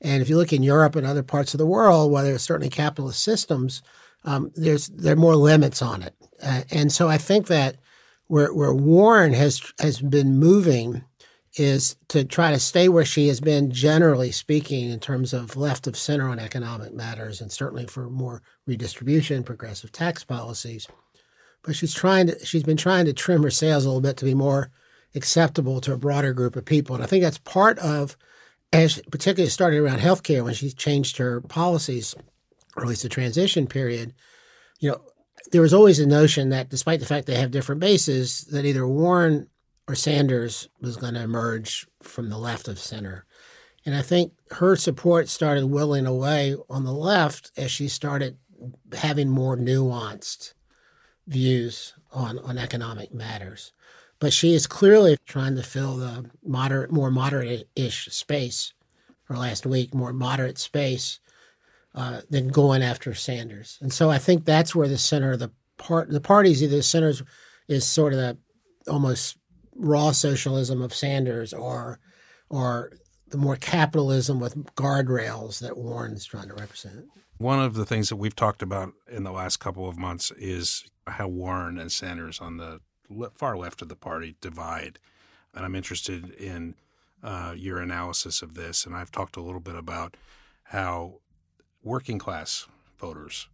And 0.02 0.22
if 0.22 0.30
you 0.30 0.38
look 0.38 0.54
in 0.54 0.64
Europe 0.64 0.96
and 0.96 1.06
other 1.06 1.24
parts 1.24 1.54
of 1.54 1.58
the 1.58 1.66
world, 1.66 2.12
whether 2.12 2.34
it's 2.34 2.44
certainly 2.44 2.70
capitalist 2.70 3.24
systems, 3.24 3.82
um, 4.24 4.52
there's 4.56 4.88
there 4.88 5.14
are 5.14 5.18
more 5.18 5.36
limits 5.36 5.82
on 5.82 6.04
it. 6.04 6.16
Uh, 6.42 6.64
and 6.72 6.92
so 6.92 7.08
I 7.08 7.18
think 7.18 7.48
that 7.48 7.78
where 8.28 8.54
where 8.54 8.74
Warren 8.74 9.34
has 9.34 9.62
has 9.80 10.00
been 10.00 10.38
moving 10.38 11.04
is 11.60 11.96
to 12.10 12.24
try 12.24 12.52
to 12.52 12.60
stay 12.60 12.88
where 12.88 13.06
she 13.06 13.28
has 13.28 13.40
been, 13.40 13.72
generally 13.72 14.32
speaking, 14.32 14.90
in 14.90 15.00
terms 15.00 15.34
of 15.34 15.56
left 15.56 15.88
of 15.88 15.98
center 15.98 16.30
on 16.30 16.40
economic 16.40 16.94
matters, 16.94 17.42
and 17.42 17.52
certainly 17.52 17.86
for 17.86 18.10
more 18.10 18.42
redistribution, 18.66 19.44
progressive 19.44 19.92
tax 19.92 20.24
policies. 20.24 20.88
But 21.64 21.76
she's 21.76 21.94
trying 21.94 22.28
to 22.28 22.46
she's 22.46 22.64
been 22.64 22.78
trying 22.78 23.06
to 23.06 23.14
trim 23.14 23.44
her 23.44 23.52
sails 23.52 23.86
a 23.86 23.90
little 23.90 24.02
bit 24.02 24.18
to 24.18 24.26
be 24.26 24.34
more 24.34 24.72
acceptable 25.16 25.82
to 25.82 25.94
a 25.94 25.98
broader 25.98 26.34
group 26.34 26.56
of 26.56 26.66
people, 26.66 26.96
and 26.96 27.04
I 27.04 27.08
think 27.08 27.24
that's 27.24 27.40
part 27.40 27.80
of, 27.80 28.16
as 28.72 29.02
particularly 29.12 29.50
starting 29.50 29.80
around 29.80 30.00
healthcare 30.00 30.44
when 30.44 30.54
she 30.54 30.70
changed 30.72 31.18
her 31.18 31.42
policies, 31.42 32.16
or 32.76 32.84
at 32.84 32.90
least 32.90 33.04
the 33.04 33.10
transition 33.10 33.68
period. 33.68 34.14
You 34.80 34.92
know, 34.92 35.02
there 35.52 35.62
was 35.62 35.74
always 35.74 36.00
a 36.00 36.06
notion 36.06 36.50
that, 36.50 36.70
despite 36.70 37.00
the 37.00 37.06
fact 37.06 37.26
they 37.26 37.36
have 37.36 37.52
different 37.52 37.82
bases, 37.82 38.42
that 38.52 38.66
either 38.66 38.88
Warren 38.88 39.48
or 39.88 39.96
Sanders 39.96 40.70
was 40.82 40.98
going 40.98 41.14
to 41.14 41.24
emerge 41.24 41.88
from 42.02 42.30
the 42.30 42.38
left 42.38 42.68
of 42.68 42.80
center. 42.80 43.26
And 43.86 43.96
I 43.96 44.02
think 44.02 44.34
her 44.52 44.76
support 44.76 45.30
started 45.30 45.68
willing 45.68 46.06
away 46.06 46.56
on 46.70 46.84
the 46.84 46.92
left 46.92 47.52
as 47.56 47.72
she 47.72 47.88
started 47.88 48.38
having 48.94 49.30
more 49.30 49.56
nuanced 49.56 50.54
views 51.28 51.94
on, 52.12 52.40
on 52.40 52.58
economic 52.58 53.14
matters. 53.14 53.72
But 54.20 54.34
she 54.34 54.54
is 54.54 54.68
clearly 54.68 55.16
trying 55.26 55.56
to 55.56 55.64
fill 55.64 55.96
the 55.98 56.30
moderate, 56.44 56.92
more 56.92 57.12
moderate-ish 57.12 58.08
space 58.08 58.74
for 59.24 59.38
last 59.38 59.66
week, 59.66 59.94
more 59.94 60.12
moderate 60.12 60.58
space 60.58 61.20
uh, 61.94 62.22
than 62.30 62.48
going 62.50 62.82
after 62.82 63.14
Sanders. 63.14 63.78
And 63.82 63.94
so 63.94 64.10
I 64.10 64.18
think 64.18 64.44
that's 64.44 64.76
where 64.76 64.88
the 64.88 64.98
center 64.98 65.34
of 65.34 65.40
the 65.40 65.52
part, 65.78 66.10
the 66.10 66.20
parties, 66.20 66.62
either 66.64 66.78
the 66.78 66.84
centers 66.84 67.24
is 67.68 67.86
sort 67.86 68.14
of 68.14 68.20
the 68.20 68.38
almost 68.92 69.38
raw 69.78 70.12
socialism 70.12 70.82
of 70.82 70.94
Sanders 70.94 71.54
or, 71.54 72.00
or 72.50 72.92
the 73.30 73.38
more 73.38 73.56
capitalism 73.56 74.40
with 74.40 74.56
guardrails 74.76 75.60
that 75.60 75.78
Warren's 75.78 76.26
trying 76.26 76.48
to 76.48 76.56
represent. 76.56 77.06
One 77.38 77.60
of 77.60 77.76
the 77.76 77.86
things 77.86 78.10
that 78.10 78.16
we've 78.16 78.36
talked 78.36 78.62
about 78.62 78.94
in 79.12 79.24
the 79.24 79.32
last 79.32 79.58
couple 79.58 79.88
of 79.88 79.98
months 79.98 80.32
is 80.32 80.86
how 81.06 81.28
Warren 81.28 81.78
and 81.78 81.92
Sanders 81.92 82.40
on 82.40 82.58
the 82.58 82.80
far 83.36 83.58
left 83.58 83.82
of 83.82 83.90
the 83.90 83.96
party 83.96 84.36
divide. 84.42 85.00
And 85.54 85.64
I'm 85.64 85.76
interested 85.76 86.32
in 86.32 86.76
uh, 87.24 87.54
your 87.56 87.80
analysis 87.80 88.42
of 88.42 88.56
this. 88.56 88.86
And 88.86 88.96
I've 88.96 89.12
talked 89.12 89.38
a 89.38 89.42
little 89.42 89.60
bit 89.60 89.76
about 89.76 90.18
how 90.64 91.20
working 91.84 92.18
class 92.18 92.68
voters 92.98 93.48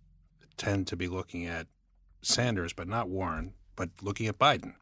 tend 0.55 0.87
to 0.87 0.95
be 0.95 1.07
looking 1.07 1.45
at 1.45 1.67
Sanders, 2.21 2.71
but 2.73 2.87
not 2.87 3.09
Warren, 3.09 3.53
but 3.75 3.89
looking 4.01 4.27
at 4.27 4.39
Biden 4.39 4.75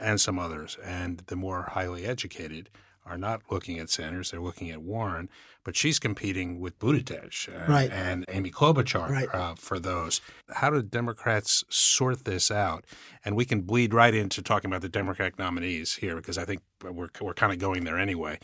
and 0.00 0.20
some 0.20 0.38
others. 0.38 0.76
And 0.84 1.18
the 1.26 1.36
more 1.36 1.62
highly 1.72 2.04
educated 2.04 2.70
are 3.06 3.18
not 3.18 3.42
looking 3.50 3.78
at 3.78 3.90
Sanders; 3.90 4.30
they're 4.30 4.40
looking 4.40 4.70
at 4.70 4.82
Warren. 4.82 5.28
But 5.62 5.76
she's 5.76 5.98
competing 5.98 6.60
with 6.60 6.78
Buttigieg 6.78 7.48
uh, 7.48 7.72
right. 7.72 7.90
and 7.90 8.26
Amy 8.28 8.50
Klobuchar 8.50 9.08
right. 9.08 9.34
uh, 9.34 9.54
for 9.54 9.78
those. 9.78 10.20
How 10.50 10.68
do 10.68 10.82
Democrats 10.82 11.64
sort 11.70 12.24
this 12.24 12.50
out? 12.50 12.84
And 13.24 13.34
we 13.34 13.46
can 13.46 13.62
bleed 13.62 13.94
right 13.94 14.14
into 14.14 14.42
talking 14.42 14.70
about 14.70 14.82
the 14.82 14.90
Democratic 14.90 15.38
nominees 15.38 15.94
here 15.94 16.16
because 16.16 16.36
I 16.36 16.44
think 16.44 16.60
we're 16.82 17.08
we're 17.20 17.34
kind 17.34 17.52
of 17.52 17.58
going 17.58 17.84
there 17.84 17.98
anyway. 17.98 18.38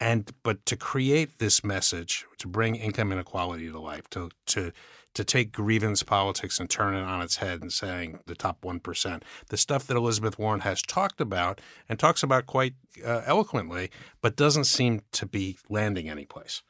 And 0.00 0.30
but 0.42 0.64
to 0.66 0.76
create 0.76 1.38
this 1.38 1.64
message, 1.64 2.24
to 2.38 2.46
bring 2.46 2.76
income 2.76 3.10
inequality 3.10 3.70
to 3.70 3.80
life, 3.80 4.08
to 4.10 4.30
to 4.46 4.72
to 5.14 5.24
take 5.24 5.50
grievance 5.50 6.04
politics 6.04 6.60
and 6.60 6.70
turn 6.70 6.94
it 6.94 7.02
on 7.02 7.20
its 7.20 7.36
head 7.36 7.60
and 7.60 7.72
saying 7.72 8.20
the 8.26 8.36
top 8.36 8.60
1%. 8.60 9.22
The 9.48 9.56
stuff 9.56 9.84
that 9.88 9.96
Elizabeth 9.96 10.38
Warren 10.38 10.60
has 10.60 10.80
talked 10.80 11.20
about 11.20 11.60
and 11.88 11.98
talks 11.98 12.22
about 12.22 12.46
quite 12.46 12.74
uh, 13.04 13.22
eloquently, 13.26 13.90
but 14.20 14.36
doesn't 14.36 14.64
seem 14.64 15.02
to 15.12 15.26
be 15.26 15.58
landing 15.68 16.08
anyplace. 16.08 16.62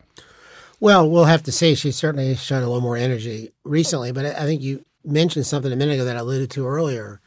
Well, 0.81 1.11
we'll 1.11 1.25
have 1.25 1.43
to 1.43 1.53
see. 1.53 1.75
She's 1.75 1.97
certainly 1.97 2.35
shown 2.37 2.63
a 2.63 2.67
little 2.67 2.81
more 2.81 2.97
energy 2.97 3.51
recently, 3.65 4.13
but 4.13 4.25
I 4.25 4.45
think 4.45 4.63
you 4.63 4.87
mentioned 5.05 5.47
something 5.47 5.73
a 5.73 5.77
minute 5.77 5.95
ago 5.95 6.05
that 6.05 6.17
I 6.17 6.21
alluded 6.21 6.51
to 6.53 6.67
earlier, 6.67 7.21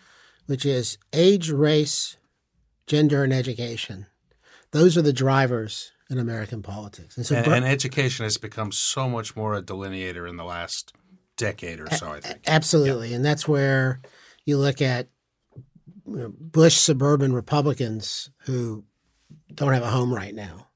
which 0.47 0.65
is 0.65 0.97
age, 1.13 1.51
race, 1.51 2.17
gender, 2.87 3.23
and 3.23 3.33
education. 3.33 4.07
Those 4.71 4.97
are 4.97 5.01
the 5.01 5.13
drivers 5.13 5.91
in 6.09 6.19
American 6.19 6.61
politics. 6.61 7.17
And 7.17 7.25
so, 7.25 7.35
and, 7.35 7.47
and 7.47 7.65
education 7.65 8.23
has 8.23 8.37
become 8.37 8.71
so 8.71 9.09
much 9.09 9.35
more 9.35 9.53
a 9.55 9.61
delineator 9.61 10.27
in 10.27 10.37
the 10.37 10.43
last 10.43 10.93
decade 11.37 11.79
or 11.79 11.89
so, 11.91 12.11
I 12.11 12.19
think. 12.19 12.39
Absolutely. 12.47 13.09
Yeah. 13.09 13.17
And 13.17 13.25
that's 13.25 13.47
where 13.47 14.01
you 14.45 14.57
look 14.57 14.81
at 14.81 15.07
you 16.05 16.17
know, 16.17 16.33
Bush 16.37 16.75
suburban 16.75 17.33
Republicans 17.33 18.29
who 18.45 18.83
don't 19.53 19.73
have 19.73 19.83
a 19.83 19.89
home 19.89 20.13
right 20.13 20.35
now. 20.35 20.67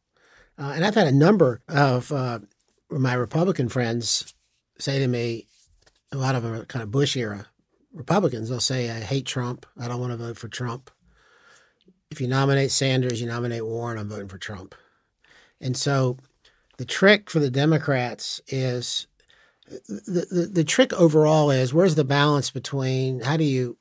Uh, 0.58 0.72
and 0.76 0.86
I've 0.86 0.96
had 0.96 1.08
a 1.08 1.12
number 1.12 1.62
of 1.68 2.12
uh, 2.12 2.40
my 2.90 3.14
Republican 3.14 3.68
friends 3.68 4.34
say 4.78 5.00
to 5.00 5.08
me, 5.08 5.48
a 6.12 6.18
lot 6.18 6.36
of 6.36 6.44
them 6.44 6.54
are 6.54 6.66
kind 6.66 6.84
of 6.84 6.92
Bush 6.92 7.16
era 7.18 7.48
Republicans. 7.94 8.50
They'll 8.50 8.60
say, 8.60 8.90
I 8.90 9.00
hate 9.00 9.26
Trump. 9.26 9.66
I 9.80 9.88
don't 9.88 10.00
want 10.00 10.12
to 10.12 10.18
vote 10.18 10.38
for 10.38 10.48
Trump. 10.48 10.92
If 12.12 12.22
you 12.22 12.28
nominate 12.28 12.72
Sanders, 12.72 13.20
you 13.20 13.28
nominate 13.28 13.66
Warren, 13.66 13.98
I'm 13.98 14.10
voting 14.10 14.28
for 14.28 14.38
Trump. 14.38 14.76
And 15.60 15.76
so 15.76 16.18
the 16.78 16.86
trick 16.86 17.30
for 17.30 17.40
the 17.40 17.50
Democrats 17.50 18.42
is 18.48 19.08
the, 19.68 20.28
the, 20.30 20.50
the 20.52 20.64
trick 20.64 20.94
overall 20.94 21.50
is 21.50 21.74
where's 21.74 21.96
the 21.96 22.04
balance 22.04 22.52
between 22.52 23.22
how 23.22 23.38
do 23.38 23.44
you 23.44 23.78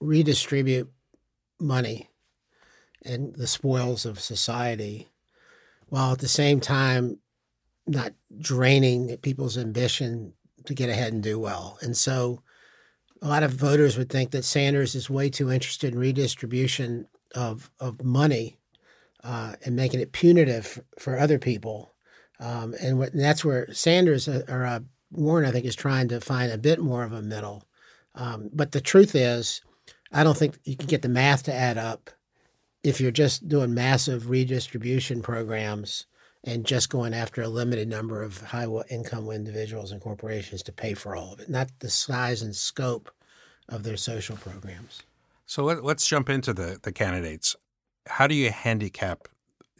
redistribute 0.00 0.90
money 1.58 2.08
and 3.04 3.34
the 3.34 3.46
spoils 3.46 4.06
of 4.06 4.20
society 4.20 5.08
while 5.88 6.12
at 6.12 6.18
the 6.18 6.28
same 6.28 6.60
time 6.60 7.18
not 7.86 8.12
draining 8.40 9.16
people's 9.18 9.58
ambition 9.58 10.34
to 10.66 10.74
get 10.74 10.90
ahead 10.90 11.12
and 11.12 11.22
do 11.22 11.38
well. 11.38 11.78
And 11.80 11.96
so 11.96 12.42
a 13.22 13.28
lot 13.28 13.42
of 13.42 13.52
voters 13.52 13.96
would 13.96 14.10
think 14.10 14.30
that 14.30 14.44
Sanders 14.44 14.94
is 14.94 15.10
way 15.10 15.30
too 15.30 15.50
interested 15.50 15.94
in 15.94 15.98
redistribution 15.98 17.08
of, 17.34 17.70
of 17.80 18.02
money 18.04 18.56
uh, 19.24 19.54
and 19.64 19.76
making 19.76 20.00
it 20.00 20.12
punitive 20.12 20.82
for 20.98 21.18
other 21.18 21.38
people. 21.38 21.92
Um, 22.40 22.74
and, 22.80 22.98
what, 22.98 23.12
and, 23.12 23.20
that's 23.20 23.44
where 23.44 23.72
Sanders 23.72 24.28
uh, 24.28 24.44
or 24.48 24.64
uh, 24.64 24.80
Warren, 25.10 25.46
I 25.46 25.50
think, 25.50 25.66
is 25.66 25.74
trying 25.74 26.08
to 26.08 26.20
find 26.20 26.52
a 26.52 26.58
bit 26.58 26.80
more 26.80 27.02
of 27.02 27.12
a 27.12 27.22
middle. 27.22 27.64
Um, 28.14 28.50
but 28.52 28.72
the 28.72 28.80
truth 28.80 29.14
is, 29.14 29.60
I 30.12 30.24
don't 30.24 30.36
think 30.36 30.58
you 30.64 30.76
can 30.76 30.86
get 30.86 31.02
the 31.02 31.08
math 31.08 31.44
to 31.44 31.54
add 31.54 31.78
up 31.78 32.10
if 32.82 33.00
you're 33.00 33.10
just 33.10 33.48
doing 33.48 33.74
massive 33.74 34.30
redistribution 34.30 35.20
programs 35.20 36.06
and 36.44 36.64
just 36.64 36.88
going 36.88 37.12
after 37.12 37.42
a 37.42 37.48
limited 37.48 37.88
number 37.88 38.22
of 38.22 38.40
high 38.40 38.66
income 38.88 39.28
individuals 39.30 39.90
and 39.90 40.00
corporations 40.00 40.62
to 40.62 40.72
pay 40.72 40.94
for 40.94 41.16
all 41.16 41.32
of 41.32 41.40
it, 41.40 41.50
not 41.50 41.68
the 41.80 41.90
size 41.90 42.42
and 42.42 42.54
scope 42.54 43.10
of 43.68 43.82
their 43.82 43.96
social 43.96 44.36
programs. 44.36 45.02
So 45.48 45.64
let, 45.64 45.82
us 45.82 46.06
jump 46.06 46.28
into 46.28 46.52
the, 46.52 46.78
the 46.82 46.92
candidates. 46.92 47.56
How 48.06 48.26
do 48.26 48.34
you 48.34 48.50
handicap 48.50 49.28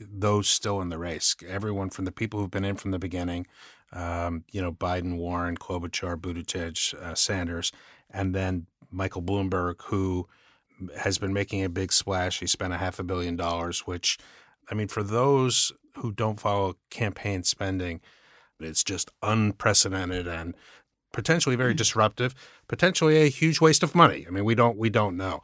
those 0.01 0.49
still 0.49 0.81
in 0.81 0.89
the 0.89 0.99
race? 0.99 1.37
Everyone 1.47 1.91
from 1.91 2.07
the 2.07 2.11
people 2.11 2.41
who've 2.41 2.51
been 2.51 2.65
in 2.65 2.77
from 2.77 2.91
the 2.91 2.99
beginning 2.99 3.47
um, 3.93 4.45
you 4.51 4.61
know, 4.61 4.73
Biden, 4.73 5.17
Warren, 5.17 5.57
Klobuchar, 5.57 6.17
Buttigieg, 6.17 6.95
uh, 6.95 7.15
Sanders, 7.15 7.73
and 8.11 8.35
then 8.35 8.67
Michael 8.91 9.23
Bloomberg, 9.23 9.83
who 9.85 10.27
has 10.97 11.19
been 11.19 11.33
making 11.33 11.65
a 11.65 11.69
big 11.69 11.93
splash. 11.93 12.41
He 12.41 12.47
spent 12.47 12.73
a 12.73 12.79
half 12.79 12.99
a 12.99 13.03
billion 13.03 13.37
dollars, 13.37 13.81
which, 13.87 14.19
I 14.71 14.75
mean, 14.75 14.89
for 14.89 15.03
those 15.03 15.73
who 15.97 16.13
don't 16.13 16.41
follow 16.41 16.77
campaign 16.91 17.43
spending, 17.43 18.01
it's 18.61 18.85
just 18.85 19.11
unprecedented 19.23 20.27
and 20.27 20.55
potentially 21.13 21.57
very 21.57 21.75
disruptive, 21.75 22.35
potentially 22.69 23.23
a 23.23 23.29
huge 23.29 23.61
waste 23.61 23.83
of 23.83 23.95
money. 23.95 24.27
I 24.27 24.31
mean, 24.31 24.45
we 24.45 24.55
don't 24.55 24.77
we 24.77 24.91
don't 24.91 25.17
know. 25.17 25.43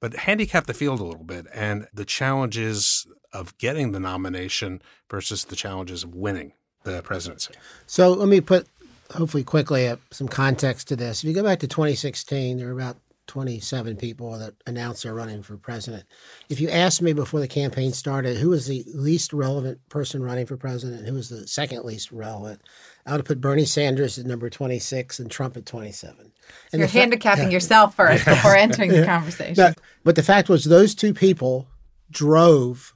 But 0.00 0.14
handicap 0.14 0.66
the 0.66 0.74
field 0.74 1.00
a 1.00 1.04
little 1.04 1.24
bit 1.24 1.46
and 1.54 1.88
the 1.92 2.04
challenges 2.04 3.06
of 3.32 3.56
getting 3.58 3.92
the 3.92 4.00
nomination 4.00 4.82
versus 5.10 5.44
the 5.44 5.56
challenges 5.56 6.04
of 6.04 6.14
winning 6.14 6.52
the 6.84 7.02
presidency. 7.02 7.54
So 7.86 8.12
let 8.12 8.28
me 8.28 8.40
put, 8.40 8.66
hopefully 9.14 9.42
quickly, 9.42 9.88
uh, 9.88 9.96
some 10.10 10.28
context 10.28 10.88
to 10.88 10.96
this. 10.96 11.22
If 11.22 11.28
you 11.28 11.34
go 11.34 11.42
back 11.42 11.60
to 11.60 11.66
2016, 11.66 12.58
there 12.58 12.66
were 12.66 12.72
about 12.72 12.96
27 13.26 13.96
people 13.96 14.38
that 14.38 14.54
announced 14.66 15.02
they're 15.02 15.14
running 15.14 15.42
for 15.42 15.56
president. 15.56 16.04
If 16.48 16.60
you 16.60 16.68
asked 16.68 17.02
me 17.02 17.12
before 17.12 17.40
the 17.40 17.48
campaign 17.48 17.92
started 17.92 18.36
who 18.36 18.50
was 18.50 18.66
the 18.66 18.84
least 18.94 19.32
relevant 19.32 19.80
person 19.88 20.22
running 20.22 20.46
for 20.46 20.56
president, 20.56 21.06
who 21.06 21.14
was 21.14 21.28
the 21.28 21.46
second 21.46 21.84
least 21.84 22.12
relevant, 22.12 22.62
I 23.04 23.12
would 23.12 23.18
have 23.18 23.26
put 23.26 23.40
Bernie 23.40 23.64
Sanders 23.64 24.18
at 24.18 24.26
number 24.26 24.48
26 24.50 25.18
and 25.18 25.30
Trump 25.30 25.56
at 25.56 25.66
27. 25.66 26.32
And 26.72 26.80
You're 26.80 26.88
handicapping 26.88 27.46
fa- 27.46 27.52
yourself 27.52 27.94
first 27.94 28.24
before 28.24 28.56
entering 28.56 28.90
the 28.92 29.04
conversation. 29.04 29.74
but 30.04 30.16
the 30.16 30.22
fact 30.22 30.48
was, 30.48 30.64
those 30.64 30.94
two 30.94 31.14
people 31.14 31.68
drove 32.10 32.94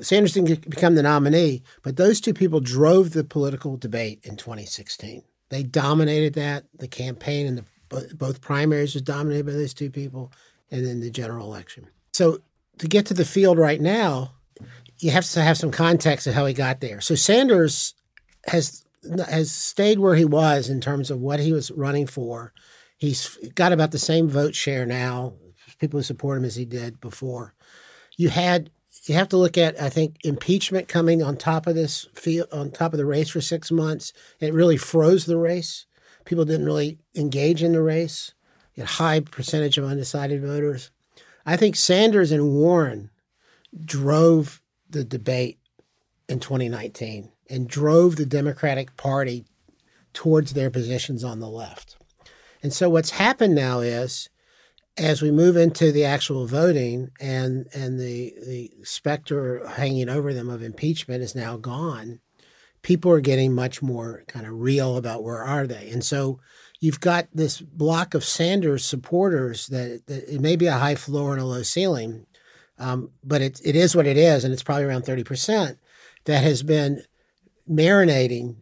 Sanders 0.00 0.32
didn't 0.32 0.68
become 0.68 0.96
the 0.96 1.02
nominee, 1.02 1.62
but 1.82 1.96
those 1.96 2.20
two 2.20 2.34
people 2.34 2.60
drove 2.60 3.12
the 3.12 3.24
political 3.24 3.76
debate 3.76 4.20
in 4.24 4.36
2016. 4.36 5.22
They 5.50 5.62
dominated 5.62 6.34
that. 6.34 6.64
The 6.78 6.88
campaign 6.88 7.46
and 7.46 7.58
the 7.58 7.64
both 7.88 8.40
primaries 8.40 8.94
was 8.94 9.02
dominated 9.02 9.46
by 9.46 9.52
those 9.52 9.74
two 9.74 9.90
people, 9.90 10.32
and 10.70 10.86
then 10.86 11.00
the 11.00 11.10
general 11.10 11.46
election. 11.46 11.88
So 12.12 12.40
to 12.78 12.86
get 12.86 13.06
to 13.06 13.14
the 13.14 13.24
field 13.24 13.58
right 13.58 13.80
now, 13.80 14.32
you 14.98 15.10
have 15.10 15.24
to 15.24 15.42
have 15.42 15.56
some 15.56 15.70
context 15.70 16.26
of 16.26 16.34
how 16.34 16.46
he 16.46 16.54
got 16.54 16.80
there. 16.80 17.00
So 17.00 17.14
Sanders 17.14 17.94
has 18.46 18.84
has 19.28 19.52
stayed 19.52 19.98
where 19.98 20.16
he 20.16 20.24
was 20.24 20.68
in 20.68 20.80
terms 20.80 21.10
of 21.10 21.20
what 21.20 21.40
he 21.40 21.52
was 21.52 21.70
running 21.70 22.06
for. 22.06 22.52
He's 22.96 23.38
got 23.54 23.72
about 23.72 23.92
the 23.92 23.98
same 23.98 24.28
vote 24.28 24.54
share 24.56 24.84
now, 24.84 25.34
people 25.78 26.00
who 26.00 26.04
support 26.04 26.38
him 26.38 26.44
as 26.44 26.56
he 26.56 26.64
did 26.64 27.00
before. 27.00 27.54
You 28.16 28.28
had 28.28 28.70
you 29.04 29.14
have 29.14 29.28
to 29.28 29.36
look 29.36 29.56
at, 29.56 29.80
I 29.80 29.88
think, 29.88 30.16
impeachment 30.24 30.88
coming 30.88 31.22
on 31.22 31.36
top 31.36 31.66
of 31.66 31.74
this 31.74 32.06
field, 32.14 32.48
on 32.52 32.70
top 32.70 32.92
of 32.92 32.98
the 32.98 33.06
race 33.06 33.30
for 33.30 33.40
six 33.40 33.70
months. 33.70 34.12
It 34.40 34.52
really 34.52 34.76
froze 34.76 35.24
the 35.24 35.38
race. 35.38 35.86
People 36.28 36.44
didn't 36.44 36.66
really 36.66 36.98
engage 37.14 37.62
in 37.62 37.72
the 37.72 37.80
race. 37.80 38.34
You 38.74 38.82
had 38.82 38.90
high 38.90 39.20
percentage 39.20 39.78
of 39.78 39.86
undecided 39.86 40.42
voters. 40.42 40.90
I 41.46 41.56
think 41.56 41.74
Sanders 41.74 42.30
and 42.30 42.52
Warren 42.52 43.08
drove 43.82 44.60
the 44.90 45.04
debate 45.04 45.58
in 46.28 46.38
2019 46.38 47.32
and 47.48 47.66
drove 47.66 48.16
the 48.16 48.26
Democratic 48.26 48.94
Party 48.98 49.46
towards 50.12 50.52
their 50.52 50.68
positions 50.68 51.24
on 51.24 51.40
the 51.40 51.48
left. 51.48 51.96
And 52.62 52.74
so 52.74 52.90
what's 52.90 53.12
happened 53.12 53.54
now 53.54 53.80
is 53.80 54.28
as 54.98 55.22
we 55.22 55.30
move 55.30 55.56
into 55.56 55.90
the 55.90 56.04
actual 56.04 56.46
voting 56.46 57.10
and 57.18 57.68
and 57.72 57.98
the 57.98 58.34
the 58.46 58.70
specter 58.84 59.66
hanging 59.66 60.10
over 60.10 60.34
them 60.34 60.50
of 60.50 60.62
impeachment 60.62 61.22
is 61.22 61.34
now 61.34 61.56
gone, 61.56 62.20
people 62.82 63.10
are 63.10 63.20
getting 63.20 63.54
much 63.54 63.82
more 63.82 64.24
kind 64.28 64.46
of 64.46 64.60
real 64.60 64.96
about 64.96 65.22
where 65.22 65.42
are 65.42 65.66
they. 65.66 65.90
And 65.90 66.04
so 66.04 66.40
you've 66.80 67.00
got 67.00 67.28
this 67.32 67.60
block 67.60 68.14
of 68.14 68.24
Sanders 68.24 68.84
supporters 68.84 69.66
that, 69.68 70.02
that 70.06 70.32
it 70.32 70.40
may 70.40 70.56
be 70.56 70.66
a 70.66 70.78
high 70.78 70.94
floor 70.94 71.32
and 71.32 71.40
a 71.40 71.44
low 71.44 71.62
ceiling, 71.62 72.26
um, 72.78 73.10
but 73.24 73.42
it, 73.42 73.60
it 73.64 73.76
is 73.76 73.96
what 73.96 74.06
it 74.06 74.16
is, 74.16 74.44
and 74.44 74.52
it's 74.52 74.62
probably 74.62 74.84
around 74.84 75.02
30% 75.02 75.76
that 76.24 76.42
has 76.42 76.62
been 76.62 77.02
marinating 77.68 78.56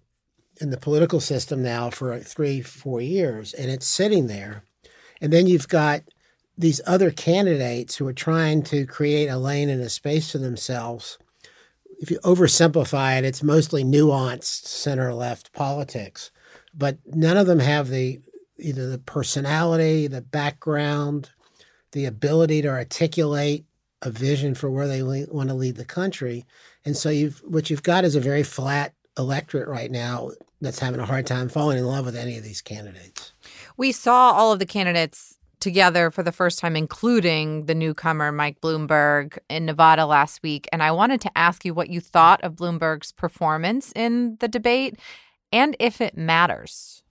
in 0.60 0.70
the 0.70 0.78
political 0.78 1.20
system 1.20 1.62
now 1.62 1.90
for 1.90 2.18
three, 2.20 2.62
four 2.62 3.00
years, 3.00 3.52
and 3.52 3.70
it's 3.70 3.86
sitting 3.86 4.26
there. 4.26 4.64
And 5.20 5.32
then 5.32 5.46
you've 5.46 5.68
got 5.68 6.02
these 6.56 6.80
other 6.86 7.10
candidates 7.10 7.96
who 7.96 8.06
are 8.06 8.12
trying 8.12 8.62
to 8.62 8.86
create 8.86 9.28
a 9.28 9.36
lane 9.36 9.68
and 9.68 9.82
a 9.82 9.88
space 9.88 10.32
for 10.32 10.38
themselves. 10.38 11.18
If 11.98 12.10
you 12.10 12.18
oversimplify 12.20 13.18
it, 13.18 13.24
it's 13.24 13.42
mostly 13.42 13.84
nuanced 13.84 14.66
center 14.66 15.14
left 15.14 15.52
politics 15.52 16.30
but 16.76 16.98
none 17.06 17.36
of 17.36 17.46
them 17.46 17.60
have 17.60 17.88
the 17.88 18.20
either 18.58 18.88
the 18.88 18.98
personality, 18.98 20.06
the 20.06 20.22
background, 20.22 21.30
the 21.92 22.04
ability 22.04 22.62
to 22.62 22.68
articulate 22.68 23.64
a 24.02 24.10
vision 24.10 24.54
for 24.54 24.70
where 24.70 24.88
they 24.88 25.02
le- 25.02 25.26
want 25.30 25.48
to 25.48 25.54
lead 25.54 25.76
the 25.76 25.84
country. 25.84 26.44
And 26.84 26.96
so 26.96 27.08
you've 27.08 27.38
what 27.40 27.70
you've 27.70 27.82
got 27.82 28.04
is 28.04 28.14
a 28.14 28.20
very 28.20 28.42
flat 28.42 28.92
electorate 29.18 29.68
right 29.68 29.90
now 29.90 30.30
that's 30.60 30.78
having 30.78 31.00
a 31.00 31.06
hard 31.06 31.26
time 31.26 31.48
falling 31.48 31.78
in 31.78 31.86
love 31.86 32.04
with 32.04 32.16
any 32.16 32.36
of 32.36 32.44
these 32.44 32.60
candidates. 32.62 33.32
We 33.76 33.92
saw 33.92 34.32
all 34.32 34.52
of 34.52 34.58
the 34.58 34.66
candidates 34.66 35.35
together 35.66 36.12
for 36.12 36.22
the 36.22 36.30
first 36.30 36.60
time, 36.60 36.76
including 36.76 37.66
the 37.66 37.74
newcomer 37.74 38.30
Mike 38.30 38.60
Bloomberg 38.60 39.36
in 39.50 39.66
Nevada 39.66 40.06
last 40.06 40.40
week. 40.40 40.68
And 40.70 40.80
I 40.80 40.92
wanted 40.92 41.20
to 41.22 41.36
ask 41.36 41.64
you 41.64 41.74
what 41.74 41.90
you 41.90 42.00
thought 42.00 42.40
of 42.44 42.54
Bloomberg's 42.54 43.10
performance 43.10 43.92
in 43.96 44.36
the 44.38 44.46
debate 44.46 44.96
and 45.50 45.74
if 45.80 46.00
it 46.00 46.16
matters. 46.16 47.02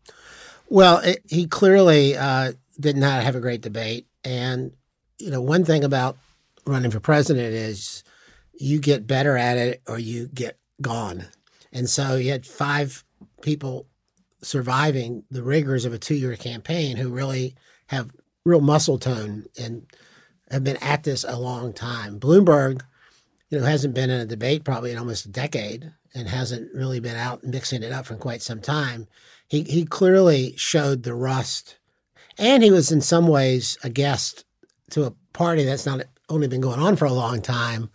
Well, 0.69 0.99
it, 0.99 1.21
he 1.29 1.47
clearly 1.47 2.15
uh, 2.15 2.53
did 2.79 2.95
not 2.95 3.23
have 3.23 3.35
a 3.35 3.41
great 3.41 3.59
debate. 3.59 4.07
And, 4.23 4.71
you 5.19 5.31
know, 5.31 5.41
one 5.41 5.65
thing 5.65 5.83
about 5.83 6.17
running 6.65 6.91
for 6.91 7.01
president 7.01 7.53
is 7.53 8.05
you 8.53 8.79
get 8.79 9.05
better 9.05 9.35
at 9.35 9.57
it 9.57 9.81
or 9.85 9.99
you 9.99 10.29
get 10.33 10.57
gone. 10.81 11.25
And 11.73 11.89
so 11.89 12.15
you 12.15 12.31
had 12.31 12.45
five 12.45 13.03
people 13.41 13.87
surviving 14.41 15.25
the 15.29 15.43
rigors 15.43 15.83
of 15.83 15.91
a 15.91 15.99
two 15.99 16.15
year 16.15 16.37
campaign 16.37 16.95
who 16.95 17.09
really 17.09 17.53
have 17.87 18.11
real 18.45 18.61
muscle 18.61 18.99
tone 18.99 19.45
and 19.59 19.85
have 20.51 20.63
been 20.63 20.77
at 20.77 21.03
this 21.03 21.25
a 21.27 21.37
long 21.37 21.73
time. 21.73 22.19
Bloomberg, 22.19 22.81
you 23.49 23.59
know, 23.59 23.65
hasn't 23.65 23.95
been 23.95 24.11
in 24.11 24.21
a 24.21 24.25
debate 24.25 24.63
probably 24.63 24.91
in 24.91 24.97
almost 24.97 25.25
a 25.25 25.29
decade 25.29 25.91
and 26.13 26.29
hasn't 26.29 26.73
really 26.73 26.99
been 26.99 27.15
out 27.15 27.43
mixing 27.43 27.83
it 27.83 27.91
up 27.91 28.05
for 28.05 28.15
quite 28.15 28.41
some 28.41 28.61
time. 28.61 29.07
He 29.47 29.63
he 29.63 29.85
clearly 29.85 30.53
showed 30.57 31.03
the 31.03 31.13
rust, 31.13 31.77
and 32.37 32.63
he 32.63 32.71
was 32.71 32.91
in 32.91 33.01
some 33.01 33.27
ways 33.27 33.77
a 33.83 33.89
guest 33.89 34.45
to 34.91 35.03
a 35.03 35.13
party 35.33 35.63
that's 35.63 35.85
not 35.85 36.01
only 36.29 36.47
been 36.47 36.61
going 36.61 36.79
on 36.79 36.95
for 36.95 37.05
a 37.05 37.13
long 37.13 37.41
time, 37.41 37.89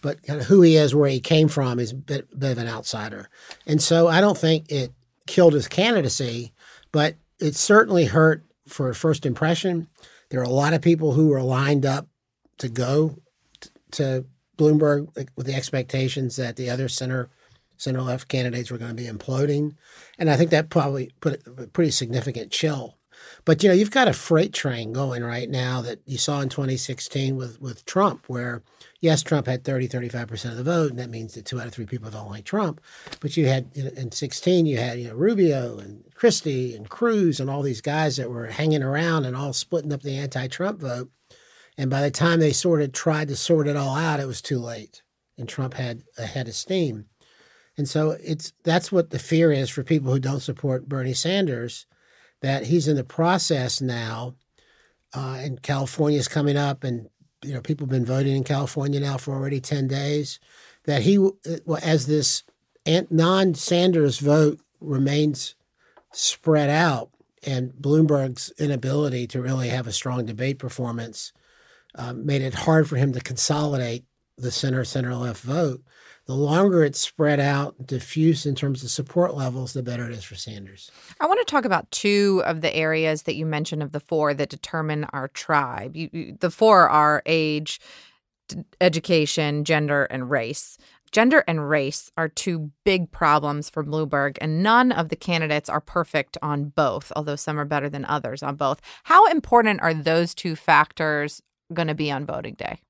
but 0.00 0.22
kind 0.22 0.40
of 0.40 0.46
who 0.46 0.62
he 0.62 0.76
is, 0.76 0.94
where 0.94 1.08
he 1.08 1.20
came 1.20 1.48
from, 1.48 1.78
is 1.78 1.92
a 1.92 1.96
bit, 1.96 2.38
bit 2.38 2.52
of 2.52 2.58
an 2.58 2.68
outsider. 2.68 3.28
And 3.66 3.82
so 3.82 4.08
I 4.08 4.20
don't 4.20 4.38
think 4.38 4.70
it 4.70 4.92
killed 5.26 5.54
his 5.54 5.68
candidacy, 5.68 6.52
but 6.92 7.16
it 7.40 7.56
certainly 7.56 8.04
hurt 8.04 8.44
for 8.72 8.88
a 8.88 8.94
first 8.94 9.26
impression. 9.26 9.88
There 10.30 10.40
are 10.40 10.44
a 10.44 10.48
lot 10.48 10.74
of 10.74 10.82
people 10.82 11.12
who 11.12 11.28
were 11.28 11.42
lined 11.42 11.84
up 11.84 12.08
to 12.58 12.68
go 12.68 13.18
to 13.92 14.24
Bloomberg 14.56 15.08
with 15.36 15.46
the 15.46 15.54
expectations 15.54 16.36
that 16.36 16.56
the 16.56 16.70
other 16.70 16.88
center 16.88 17.30
center 17.76 18.00
left 18.00 18.28
candidates 18.28 18.70
were 18.70 18.78
going 18.78 18.94
to 18.94 19.02
be 19.02 19.08
imploding. 19.08 19.74
And 20.18 20.30
I 20.30 20.36
think 20.36 20.50
that 20.50 20.70
probably 20.70 21.10
put 21.20 21.42
a 21.46 21.66
pretty 21.66 21.90
significant 21.90 22.52
chill. 22.52 22.96
But 23.44 23.62
you 23.62 23.68
know, 23.68 23.74
you've 23.74 23.90
got 23.90 24.08
a 24.08 24.12
freight 24.12 24.52
train 24.52 24.92
going 24.92 25.22
right 25.24 25.48
now 25.48 25.80
that 25.82 26.00
you 26.06 26.18
saw 26.18 26.40
in 26.40 26.48
2016 26.48 27.36
with 27.36 27.60
with 27.60 27.84
Trump, 27.84 28.24
where 28.28 28.62
yes, 29.00 29.22
Trump 29.22 29.46
had 29.46 29.64
30, 29.64 29.88
35% 29.88 30.50
of 30.50 30.56
the 30.56 30.62
vote, 30.62 30.90
and 30.90 30.98
that 30.98 31.10
means 31.10 31.34
that 31.34 31.44
two 31.44 31.60
out 31.60 31.66
of 31.66 31.72
three 31.72 31.86
people 31.86 32.10
don't 32.10 32.30
like 32.30 32.44
Trump. 32.44 32.80
But 33.20 33.36
you 33.36 33.46
had 33.46 33.70
in 33.74 34.12
16, 34.12 34.66
you 34.66 34.78
had 34.78 34.98
you 34.98 35.08
know 35.08 35.14
Rubio 35.14 35.78
and 35.78 36.04
Christie 36.14 36.74
and 36.74 36.88
Cruz 36.88 37.40
and 37.40 37.50
all 37.50 37.62
these 37.62 37.80
guys 37.80 38.16
that 38.16 38.30
were 38.30 38.46
hanging 38.46 38.82
around 38.82 39.24
and 39.24 39.36
all 39.36 39.52
splitting 39.52 39.92
up 39.92 40.02
the 40.02 40.16
anti-Trump 40.16 40.80
vote. 40.80 41.10
And 41.76 41.90
by 41.90 42.02
the 42.02 42.10
time 42.10 42.38
they 42.38 42.52
sort 42.52 42.82
of 42.82 42.92
tried 42.92 43.28
to 43.28 43.36
sort 43.36 43.66
it 43.66 43.76
all 43.76 43.96
out, 43.96 44.20
it 44.20 44.26
was 44.26 44.42
too 44.42 44.58
late, 44.58 45.02
and 45.36 45.48
Trump 45.48 45.74
had 45.74 46.02
a 46.18 46.26
head 46.26 46.48
of 46.48 46.54
steam. 46.54 47.06
And 47.76 47.88
so 47.88 48.16
it's 48.22 48.52
that's 48.64 48.92
what 48.92 49.10
the 49.10 49.18
fear 49.18 49.50
is 49.50 49.70
for 49.70 49.82
people 49.82 50.12
who 50.12 50.18
don't 50.18 50.40
support 50.40 50.88
Bernie 50.88 51.14
Sanders, 51.14 51.86
that 52.42 52.66
he's 52.66 52.88
in 52.88 52.96
the 52.96 53.04
process 53.04 53.80
now, 53.80 54.34
uh, 55.14 55.38
and 55.40 55.62
California 55.62 56.18
is 56.18 56.28
coming 56.28 56.56
up, 56.56 56.84
and 56.84 57.08
you 57.42 57.54
know 57.54 57.60
people 57.60 57.86
have 57.86 57.90
been 57.90 58.04
voting 58.04 58.36
in 58.36 58.44
California 58.44 59.00
now 59.00 59.16
for 59.16 59.32
already 59.34 59.60
ten 59.60 59.88
days. 59.88 60.38
That 60.84 61.02
he, 61.02 61.28
as 61.82 62.06
this 62.06 62.42
non-Sanders 62.86 64.18
vote 64.18 64.60
remains 64.80 65.54
spread 66.12 66.68
out, 66.68 67.10
and 67.44 67.72
Bloomberg's 67.72 68.52
inability 68.58 69.26
to 69.28 69.40
really 69.40 69.68
have 69.68 69.86
a 69.86 69.92
strong 69.92 70.26
debate 70.26 70.58
performance 70.58 71.32
uh, 71.94 72.12
made 72.12 72.42
it 72.42 72.54
hard 72.54 72.88
for 72.88 72.96
him 72.96 73.12
to 73.12 73.20
consolidate 73.20 74.04
the 74.38 74.50
center 74.50 74.84
center 74.84 75.14
left 75.14 75.42
vote 75.42 75.82
the 76.26 76.34
longer 76.34 76.84
it's 76.84 77.00
spread 77.00 77.40
out, 77.40 77.86
diffuse 77.86 78.46
in 78.46 78.54
terms 78.54 78.84
of 78.84 78.90
support 78.90 79.34
levels, 79.34 79.72
the 79.72 79.82
better 79.82 80.06
it 80.06 80.12
is 80.12 80.24
for 80.24 80.36
Sanders. 80.36 80.90
I 81.20 81.26
want 81.26 81.40
to 81.40 81.50
talk 81.50 81.64
about 81.64 81.90
two 81.90 82.42
of 82.46 82.60
the 82.60 82.74
areas 82.74 83.22
that 83.24 83.34
you 83.34 83.44
mentioned 83.44 83.82
of 83.82 83.92
the 83.92 84.00
four 84.00 84.32
that 84.34 84.48
determine 84.48 85.04
our 85.12 85.28
tribe. 85.28 85.96
You, 85.96 86.10
you, 86.12 86.36
the 86.38 86.50
four 86.50 86.88
are 86.88 87.22
age, 87.26 87.80
education, 88.80 89.64
gender, 89.64 90.04
and 90.04 90.30
race. 90.30 90.78
Gender 91.10 91.44
and 91.46 91.68
race 91.68 92.10
are 92.16 92.28
two 92.28 92.70
big 92.84 93.10
problems 93.10 93.68
for 93.68 93.84
Bloomberg, 93.84 94.38
and 94.40 94.62
none 94.62 94.92
of 94.92 95.10
the 95.10 95.16
candidates 95.16 95.68
are 95.68 95.80
perfect 95.80 96.38
on 96.40 96.66
both, 96.66 97.12
although 97.14 97.36
some 97.36 97.58
are 97.58 97.66
better 97.66 97.90
than 97.90 98.04
others 98.06 98.42
on 98.42 98.56
both. 98.56 98.80
How 99.04 99.26
important 99.26 99.82
are 99.82 99.92
those 99.92 100.34
two 100.34 100.56
factors 100.56 101.42
going 101.74 101.88
to 101.88 101.94
be 101.94 102.10
on 102.10 102.24
voting 102.24 102.54
day? 102.54 102.80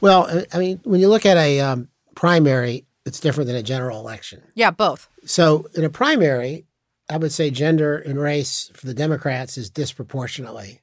Well, 0.00 0.44
I 0.52 0.58
mean, 0.58 0.80
when 0.84 1.00
you 1.00 1.08
look 1.08 1.26
at 1.26 1.36
a 1.36 1.60
um, 1.60 1.88
primary, 2.18 2.84
it's 3.06 3.20
different 3.20 3.46
than 3.46 3.54
a 3.54 3.62
general 3.62 4.00
election. 4.00 4.42
Yeah, 4.56 4.72
both. 4.72 5.08
So 5.24 5.68
in 5.76 5.84
a 5.84 5.88
primary, 5.88 6.66
I 7.08 7.16
would 7.16 7.30
say 7.30 7.48
gender 7.48 7.96
and 7.96 8.18
race 8.18 8.72
for 8.74 8.86
the 8.86 8.92
Democrats 8.92 9.56
is 9.56 9.70
disproportionately 9.70 10.80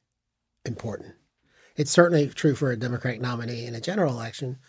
important. 0.63 1.15
It's 1.75 1.91
certainly 1.91 2.29
true 2.29 2.55
for 2.55 2.71
a 2.71 2.77
Democratic 2.77 3.19
nominee 3.19 3.65
in 3.65 3.75
a 3.75 3.81
general 3.81 4.13
election. 4.13 4.59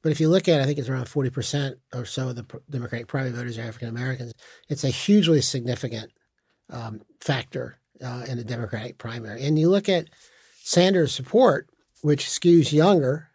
But 0.00 0.12
if 0.12 0.20
you 0.20 0.28
look 0.28 0.46
at 0.46 0.60
it, 0.60 0.62
I 0.62 0.66
think 0.66 0.78
it's 0.78 0.88
around 0.88 1.06
40% 1.06 1.74
or 1.92 2.04
so 2.04 2.28
of 2.28 2.36
the 2.36 2.46
Democratic 2.70 3.08
primary 3.08 3.32
voters 3.32 3.58
are 3.58 3.62
African 3.62 3.88
Americans. 3.88 4.32
It's 4.68 4.84
a 4.84 4.90
hugely 4.90 5.40
significant 5.40 6.12
um, 6.70 7.00
factor 7.20 7.80
uh, 8.00 8.26
in 8.28 8.38
the 8.38 8.44
Democratic 8.44 8.98
primary. 8.98 9.42
And 9.42 9.58
you 9.58 9.68
look 9.70 9.88
at 9.88 10.06
Sanders' 10.62 11.12
support, 11.12 11.68
which 12.02 12.26
skews 12.26 12.72
younger 12.72 13.30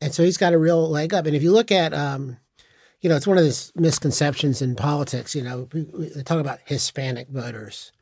and 0.00 0.14
so 0.14 0.22
he's 0.22 0.36
got 0.36 0.52
a 0.52 0.58
real 0.58 0.88
leg 0.88 1.14
up. 1.14 1.26
And 1.26 1.34
if 1.34 1.42
you 1.42 1.52
look 1.52 1.72
at, 1.72 1.94
um, 1.94 2.36
you 3.00 3.08
know, 3.08 3.16
it's 3.16 3.26
one 3.26 3.38
of 3.38 3.44
the 3.44 3.72
misconceptions 3.76 4.62
in 4.62 4.76
politics. 4.76 5.34
You 5.34 5.42
know, 5.42 5.68
they 5.72 6.22
talk 6.22 6.40
about 6.40 6.60
Hispanic 6.64 7.28
voters. 7.28 7.92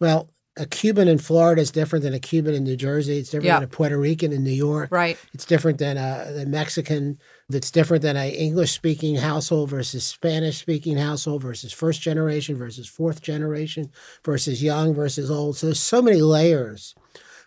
Well, 0.00 0.30
a 0.56 0.66
Cuban 0.66 1.06
in 1.06 1.18
Florida 1.18 1.62
is 1.62 1.70
different 1.70 2.02
than 2.02 2.14
a 2.14 2.18
Cuban 2.18 2.54
in 2.54 2.64
New 2.64 2.76
Jersey. 2.76 3.18
It's 3.18 3.30
different 3.30 3.46
yep. 3.46 3.56
than 3.58 3.64
a 3.64 3.68
Puerto 3.68 3.96
Rican 3.96 4.32
in 4.32 4.42
New 4.42 4.50
York. 4.50 4.90
Right. 4.90 5.16
It's 5.32 5.44
different 5.44 5.78
than 5.78 5.96
a, 5.96 6.42
a 6.42 6.46
Mexican. 6.46 7.18
That's 7.48 7.70
different 7.70 8.02
than 8.02 8.16
a 8.16 8.28
English 8.28 8.72
speaking 8.72 9.16
household 9.16 9.70
versus 9.70 10.04
Spanish 10.04 10.58
speaking 10.58 10.96
household 10.96 11.42
versus 11.42 11.72
first 11.72 12.02
generation 12.02 12.56
versus 12.56 12.88
fourth 12.88 13.22
generation 13.22 13.90
versus 14.24 14.62
young 14.62 14.94
versus 14.94 15.30
old. 15.30 15.56
So 15.56 15.68
there's 15.68 15.80
so 15.80 16.02
many 16.02 16.20
layers. 16.20 16.94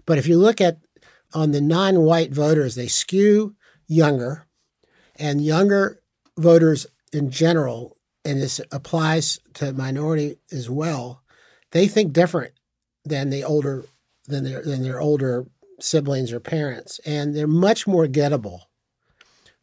But 0.06 0.18
if 0.18 0.28
you 0.28 0.38
look 0.38 0.62
at 0.62 0.78
on 1.34 1.52
the 1.52 1.62
non-white 1.62 2.32
voters, 2.32 2.76
they 2.76 2.88
skew 2.88 3.56
younger, 3.92 4.48
and 5.18 5.44
younger 5.44 6.02
voters 6.38 6.88
in 7.12 7.30
general, 7.30 7.98
and 8.24 8.42
this 8.42 8.62
applies 8.72 9.40
to 9.54 9.74
minority 9.74 10.38
as 10.52 10.70
well, 10.70 11.22
they 11.72 11.88
think 11.88 12.14
different 12.14 12.54
than 13.04 13.30
the 13.30 13.44
older 13.44 13.84
than 14.28 14.46
their 14.46 14.64
than 14.64 14.82
their 14.82 15.02
older 15.02 15.46
siblings 15.80 16.32
or 16.32 16.40
parents, 16.40 17.00
and 17.06 17.36
they're 17.36 17.48
much 17.48 17.86
more 17.86 18.08
gettable. 18.08 18.62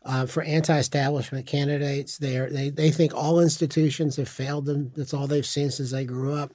Uh, 0.05 0.25
for 0.25 0.43
anti-establishment 0.43 1.47
candidates, 1.47 2.19
they 2.19 2.39
they 2.51 2.71
they 2.71 2.91
think 2.91 3.15
all 3.15 3.41
institutions 3.41 4.17
have 4.17 4.29
failed 4.29 4.67
them. 4.67 4.93
That's 4.95 5.15
all 5.15 5.27
they've 5.27 5.45
seen 5.45 5.71
since 5.71 5.91
they 5.91 6.05
grew 6.05 6.35
up, 6.35 6.53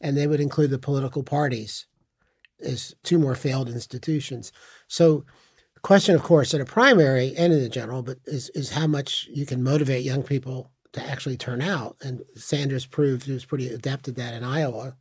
and 0.00 0.16
they 0.16 0.26
would 0.26 0.40
include 0.40 0.70
the 0.70 0.78
political 0.78 1.22
parties 1.22 1.86
as 2.60 2.94
two 3.02 3.18
more 3.18 3.34
failed 3.34 3.68
institutions. 3.68 4.52
So, 4.88 5.24
the 5.76 5.80
question, 5.80 6.14
of 6.14 6.22
course, 6.22 6.52
in 6.52 6.60
a 6.60 6.64
primary 6.64 7.34
and 7.36 7.52
in 7.52 7.60
the 7.60 7.68
general, 7.68 8.02
but 8.02 8.18
is 8.24 8.48
is 8.50 8.70
how 8.70 8.86
much 8.86 9.28
you 9.30 9.46
can 9.46 9.62
motivate 9.62 10.04
young 10.04 10.22
people 10.22 10.70
to 10.92 11.06
actually 11.08 11.36
turn 11.36 11.62
out. 11.62 11.96
And 12.02 12.22
Sanders 12.34 12.86
proved 12.86 13.24
he 13.24 13.32
was 13.32 13.44
pretty 13.44 13.68
adept 13.68 14.08
at 14.08 14.16
that 14.16 14.34
in 14.34 14.42
Iowa, 14.42 14.96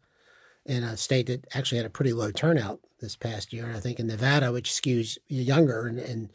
in 0.66 0.84
a 0.84 0.98
state 0.98 1.28
that 1.28 1.48
actually 1.54 1.78
had 1.78 1.88
a 1.88 1.90
pretty 1.90 2.14
low 2.14 2.30
turnout 2.30 2.82
this 3.00 3.16
past 3.16 3.54
year. 3.54 3.66
And 3.66 3.76
I 3.76 3.80
think 3.80 4.00
in 4.00 4.08
Nevada, 4.08 4.52
which 4.52 4.70
skews 4.70 5.18
younger 5.28 5.88
and, 5.88 5.98
and 6.00 6.32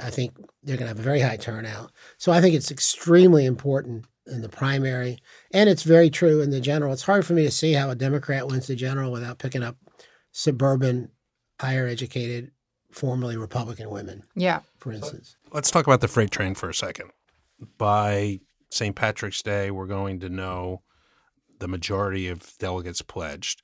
I 0.00 0.10
think 0.10 0.36
they're 0.62 0.76
going 0.76 0.88
to 0.88 0.96
have 0.96 0.98
a 0.98 1.02
very 1.02 1.20
high 1.20 1.36
turnout. 1.36 1.92
So 2.16 2.32
I 2.32 2.40
think 2.40 2.54
it's 2.54 2.70
extremely 2.70 3.44
important 3.44 4.06
in 4.26 4.40
the 4.40 4.48
primary, 4.48 5.18
and 5.52 5.68
it's 5.68 5.82
very 5.82 6.08
true 6.08 6.40
in 6.40 6.50
the 6.50 6.60
general. 6.60 6.92
It's 6.92 7.02
hard 7.02 7.26
for 7.26 7.34
me 7.34 7.42
to 7.42 7.50
see 7.50 7.72
how 7.72 7.90
a 7.90 7.94
Democrat 7.94 8.46
wins 8.46 8.68
the 8.68 8.76
general 8.76 9.12
without 9.12 9.38
picking 9.38 9.62
up 9.62 9.76
suburban, 10.30 11.10
higher 11.60 11.86
educated, 11.86 12.52
formerly 12.92 13.36
Republican 13.36 13.90
women. 13.90 14.22
Yeah. 14.34 14.60
For 14.78 14.92
instance. 14.92 15.36
Let's 15.52 15.70
talk 15.70 15.86
about 15.86 16.00
the 16.00 16.08
freight 16.08 16.30
train 16.30 16.54
for 16.54 16.68
a 16.68 16.74
second. 16.74 17.10
By 17.78 18.40
St. 18.70 18.94
Patrick's 18.94 19.42
Day, 19.42 19.70
we're 19.70 19.86
going 19.86 20.20
to 20.20 20.28
know 20.28 20.82
the 21.58 21.68
majority 21.68 22.28
of 22.28 22.56
delegates 22.58 23.02
pledged. 23.02 23.62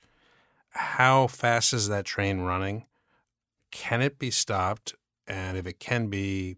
How 0.69 1.27
fast 1.27 1.73
is 1.73 1.87
that 1.87 2.05
train 2.05 2.41
running? 2.41 2.85
Can 3.71 4.01
it 4.01 4.19
be 4.19 4.31
stopped? 4.31 4.95
and 5.29 5.57
if 5.57 5.67
it 5.67 5.79
can 5.79 6.07
be, 6.07 6.57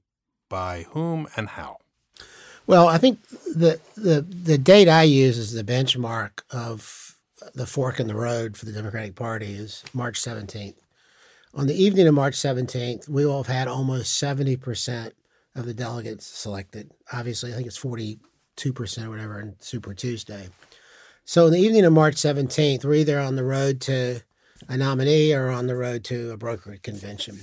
by 0.50 0.86
whom 0.92 1.28
and 1.36 1.50
how? 1.50 1.78
Well, 2.66 2.88
I 2.88 2.98
think 2.98 3.20
the 3.30 3.80
the 3.96 4.22
the 4.22 4.58
date 4.58 4.88
I 4.88 5.04
use 5.04 5.38
as 5.38 5.54
the 5.54 5.64
benchmark 5.64 6.42
of 6.50 7.18
the 7.54 7.66
fork 7.66 8.00
in 8.00 8.08
the 8.08 8.16
road 8.16 8.56
for 8.56 8.66
the 8.66 8.72
Democratic 8.72 9.16
Party 9.16 9.54
is 9.54 9.84
March 9.94 10.22
17th. 10.22 10.76
On 11.54 11.68
the 11.68 11.76
evening 11.76 12.08
of 12.08 12.14
March 12.14 12.36
17th, 12.36 13.10
we 13.10 13.26
will 13.26 13.44
have 13.44 13.54
had 13.54 13.68
almost 13.68 14.22
70% 14.22 15.12
of 15.54 15.66
the 15.66 15.74
delegates 15.74 16.26
selected. 16.26 16.92
Obviously, 17.12 17.52
I 17.52 17.56
think 17.56 17.68
it's 17.68 17.80
42% 17.80 18.20
or 19.04 19.10
whatever 19.10 19.42
in 19.42 19.56
Super 19.60 19.94
Tuesday. 19.94 20.48
So, 21.26 21.48
in 21.48 21.54
the 21.54 21.60
evening 21.60 21.84
of 21.84 21.92
March 21.92 22.16
17th, 22.16 22.86
we're 22.86 22.94
either 22.94 23.20
on 23.20 23.36
the 23.36 23.44
road 23.44 23.82
to 23.82 24.22
a 24.70 24.78
nominee 24.78 25.34
or 25.34 25.50
on 25.50 25.68
the 25.68 25.76
road 25.76 26.06
to 26.06 26.32
a 26.32 26.38
broker 26.38 26.78
convention. 26.82 27.40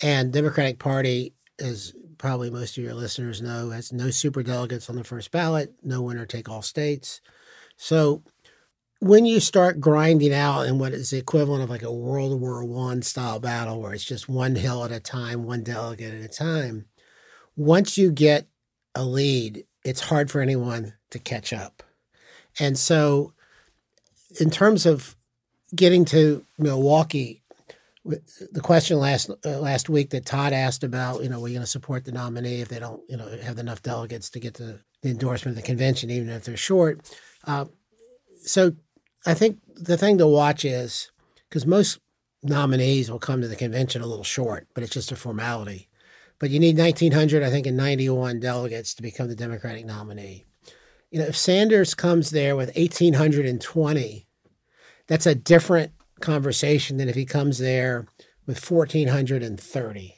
And 0.00 0.32
Democratic 0.32 0.78
Party, 0.78 1.34
as 1.58 1.92
probably 2.16 2.50
most 2.50 2.78
of 2.78 2.84
your 2.84 2.94
listeners 2.94 3.42
know, 3.42 3.68
has 3.68 3.92
no 3.92 4.10
super 4.10 4.42
delegates 4.42 4.88
on 4.88 4.96
the 4.96 5.04
first 5.04 5.30
ballot, 5.30 5.74
no 5.82 6.00
winner 6.00 6.24
take 6.24 6.48
all 6.48 6.62
states. 6.62 7.20
So 7.76 8.22
when 9.02 9.26
you 9.26 9.40
start 9.40 9.80
grinding 9.80 10.32
out 10.32 10.62
in 10.68 10.78
what 10.78 10.92
is 10.92 11.10
the 11.10 11.18
equivalent 11.18 11.60
of 11.60 11.68
like 11.68 11.82
a 11.82 11.92
World 11.92 12.40
War 12.40 12.64
One 12.64 13.02
style 13.02 13.40
battle, 13.40 13.80
where 13.80 13.92
it's 13.92 14.04
just 14.04 14.28
one 14.28 14.54
hill 14.54 14.84
at 14.84 14.92
a 14.92 15.00
time, 15.00 15.42
one 15.42 15.64
delegate 15.64 16.14
at 16.14 16.22
a 16.22 16.28
time, 16.28 16.86
once 17.56 17.98
you 17.98 18.12
get 18.12 18.46
a 18.94 19.04
lead, 19.04 19.64
it's 19.84 20.02
hard 20.02 20.30
for 20.30 20.40
anyone 20.40 20.94
to 21.10 21.18
catch 21.18 21.52
up. 21.52 21.82
And 22.60 22.78
so, 22.78 23.32
in 24.38 24.50
terms 24.50 24.86
of 24.86 25.16
getting 25.74 26.04
to 26.04 26.46
Milwaukee 26.56 27.42
the 28.04 28.60
question 28.60 28.98
last 28.98 29.30
uh, 29.44 29.58
last 29.58 29.88
week 29.88 30.10
that 30.10 30.26
Todd 30.26 30.52
asked 30.52 30.84
about, 30.84 31.24
you 31.24 31.28
know, 31.28 31.40
we're 31.40 31.48
going 31.48 31.60
to 31.60 31.66
support 31.66 32.04
the 32.04 32.12
nominee 32.12 32.60
if 32.60 32.68
they 32.68 32.78
don't, 32.78 33.02
you 33.08 33.16
know, 33.16 33.28
have 33.42 33.58
enough 33.58 33.82
delegates 33.82 34.30
to 34.30 34.40
get 34.40 34.54
the, 34.54 34.78
the 35.02 35.10
endorsement 35.10 35.56
of 35.56 35.62
the 35.62 35.66
convention, 35.66 36.10
even 36.10 36.28
if 36.28 36.44
they're 36.44 36.56
short. 36.56 37.00
Uh, 37.46 37.64
so 38.44 38.72
I 39.24 39.34
think 39.34 39.58
the 39.74 39.96
thing 39.96 40.18
to 40.18 40.26
watch 40.26 40.64
is 40.64 41.10
because 41.48 41.66
most 41.66 41.98
nominees 42.42 43.10
will 43.10 43.18
come 43.18 43.40
to 43.40 43.48
the 43.48 43.56
convention 43.56 44.02
a 44.02 44.06
little 44.06 44.24
short, 44.24 44.66
but 44.74 44.82
it's 44.82 44.92
just 44.92 45.12
a 45.12 45.16
formality. 45.16 45.88
But 46.38 46.50
you 46.50 46.58
need 46.58 46.76
1,900, 46.76 47.42
I 47.42 47.50
think, 47.50 47.66
and 47.66 47.76
91 47.76 48.40
delegates 48.40 48.94
to 48.94 49.02
become 49.02 49.28
the 49.28 49.36
Democratic 49.36 49.86
nominee. 49.86 50.44
You 51.10 51.20
know, 51.20 51.26
if 51.26 51.36
Sanders 51.36 51.94
comes 51.94 52.30
there 52.30 52.56
with 52.56 52.74
1,820, 52.76 54.26
that's 55.06 55.26
a 55.26 55.34
different 55.34 55.92
conversation 56.20 56.96
than 56.96 57.08
if 57.08 57.14
he 57.14 57.24
comes 57.24 57.58
there 57.58 58.06
with 58.46 58.70
1,430. 58.70 60.14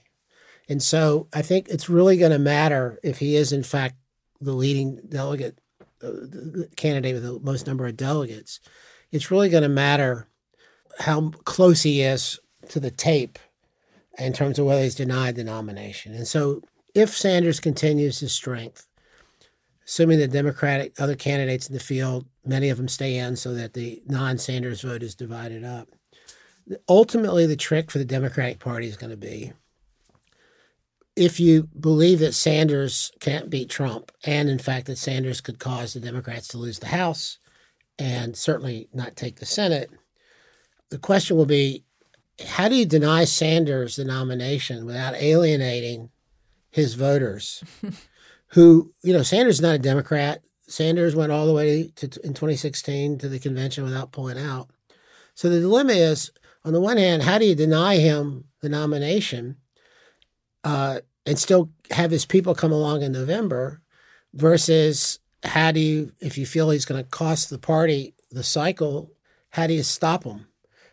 And 0.69 0.83
so 0.83 1.29
I 1.33 1.43
think 1.43 1.69
it's 1.69 1.90
really 1.90 2.17
going 2.17 2.33
to 2.33 2.38
matter 2.38 2.99
if 3.03 3.19
he 3.19 3.37
is, 3.37 3.53
in 3.53 3.62
fact, 3.62 3.97
the 4.40 4.53
leading 4.53 5.01
delegate, 5.09 5.59
uh, 6.03 6.09
the 6.09 6.71
candidate 6.77 7.14
with 7.14 7.23
the 7.23 7.40
most 7.40 7.67
number 7.67 7.87
of 7.87 7.97
delegates. 7.97 8.61
It's 9.14 9.31
really 9.31 9.48
going 9.48 9.62
to 9.62 9.68
matter 9.68 10.27
how 10.98 11.31
close 11.44 11.85
he 11.85 12.03
is 12.03 12.40
to 12.70 12.81
the 12.81 12.90
tape 12.90 13.38
in 14.18 14.33
terms 14.33 14.59
of 14.59 14.66
whether 14.66 14.83
he's 14.83 14.96
denied 14.96 15.37
the 15.37 15.44
nomination. 15.44 16.14
And 16.14 16.27
so 16.27 16.62
if 16.96 17.16
Sanders 17.16 17.61
continues 17.61 18.18
his 18.18 18.33
strength, 18.33 18.88
assuming 19.87 20.18
the 20.18 20.27
Democratic 20.27 21.00
other 21.00 21.14
candidates 21.14 21.68
in 21.68 21.74
the 21.74 21.81
field, 21.81 22.27
many 22.44 22.70
of 22.70 22.77
them 22.77 22.88
stay 22.88 23.16
in 23.18 23.37
so 23.37 23.55
that 23.55 23.74
the 23.74 24.03
non-Sanders 24.07 24.81
vote 24.81 25.05
is 25.05 25.14
divided 25.14 25.62
up. 25.62 25.88
Ultimately, 26.88 27.46
the 27.46 27.55
trick 27.55 27.92
for 27.92 27.98
the 27.98 28.05
Democratic 28.05 28.59
Party 28.59 28.88
is 28.88 28.96
going 28.96 29.11
to 29.11 29.16
be 29.16 29.53
if 31.14 31.38
you 31.38 31.68
believe 31.79 32.18
that 32.18 32.35
Sanders 32.35 33.12
can't 33.20 33.48
beat 33.48 33.70
Trump, 33.70 34.11
and 34.24 34.48
in 34.48 34.59
fact 34.59 34.87
that 34.87 34.98
Sanders 34.98 35.40
could 35.40 35.61
cause 35.61 35.92
the 35.92 36.00
Democrats 36.00 36.48
to 36.48 36.59
lose 36.59 36.81
the 36.81 36.87
House 36.87 37.38
and 37.98 38.37
certainly 38.37 38.88
not 38.92 39.16
take 39.16 39.37
the 39.37 39.46
Senate, 39.46 39.90
the 40.90 40.98
question 40.98 41.37
will 41.37 41.46
be 41.46 41.85
how 42.46 42.68
do 42.68 42.74
you 42.74 42.85
deny 42.85 43.24
Sanders 43.24 43.96
the 43.96 44.04
nomination 44.04 44.87
without 44.87 45.14
alienating 45.14 46.11
his 46.70 46.94
voters? 46.94 47.62
who, 48.48 48.92
you 49.02 49.12
know, 49.12 49.22
Sanders 49.22 49.57
is 49.57 49.61
not 49.61 49.74
a 49.74 49.78
Democrat. 49.78 50.42
Sanders 50.66 51.16
went 51.16 51.33
all 51.33 51.46
the 51.46 51.52
way 51.52 51.88
to 51.96 52.07
in 52.24 52.35
2016 52.35 53.18
to 53.18 53.28
the 53.28 53.38
convention 53.38 53.85
without 53.85 54.12
pulling 54.12 54.38
out. 54.38 54.70
So 55.35 55.48
the 55.48 55.61
dilemma 55.61 55.92
is, 55.92 56.30
on 56.64 56.72
the 56.72 56.80
one 56.80 56.96
hand, 56.96 57.22
how 57.22 57.38
do 57.38 57.44
you 57.44 57.54
deny 57.54 57.96
him 57.96 58.44
the 58.61 58.68
nomination 58.68 59.57
uh, 60.62 61.00
and 61.26 61.38
still 61.38 61.70
have 61.90 62.11
his 62.11 62.24
people 62.24 62.54
come 62.54 62.72
along 62.72 63.02
in 63.02 63.12
November, 63.12 63.83
versus 64.35 65.18
how 65.44 65.72
do 65.72 65.80
you, 65.80 66.12
if 66.20 66.38
you 66.38 66.46
feel 66.46 66.70
he's 66.70 66.85
going 66.85 67.02
to 67.02 67.11
cost 67.11 67.50
the 67.50 67.59
party 67.59 68.14
the 68.30 68.42
cycle, 68.42 69.12
how 69.50 69.66
do 69.66 69.74
you 69.74 69.83
stop 69.83 70.24
him? 70.24 70.46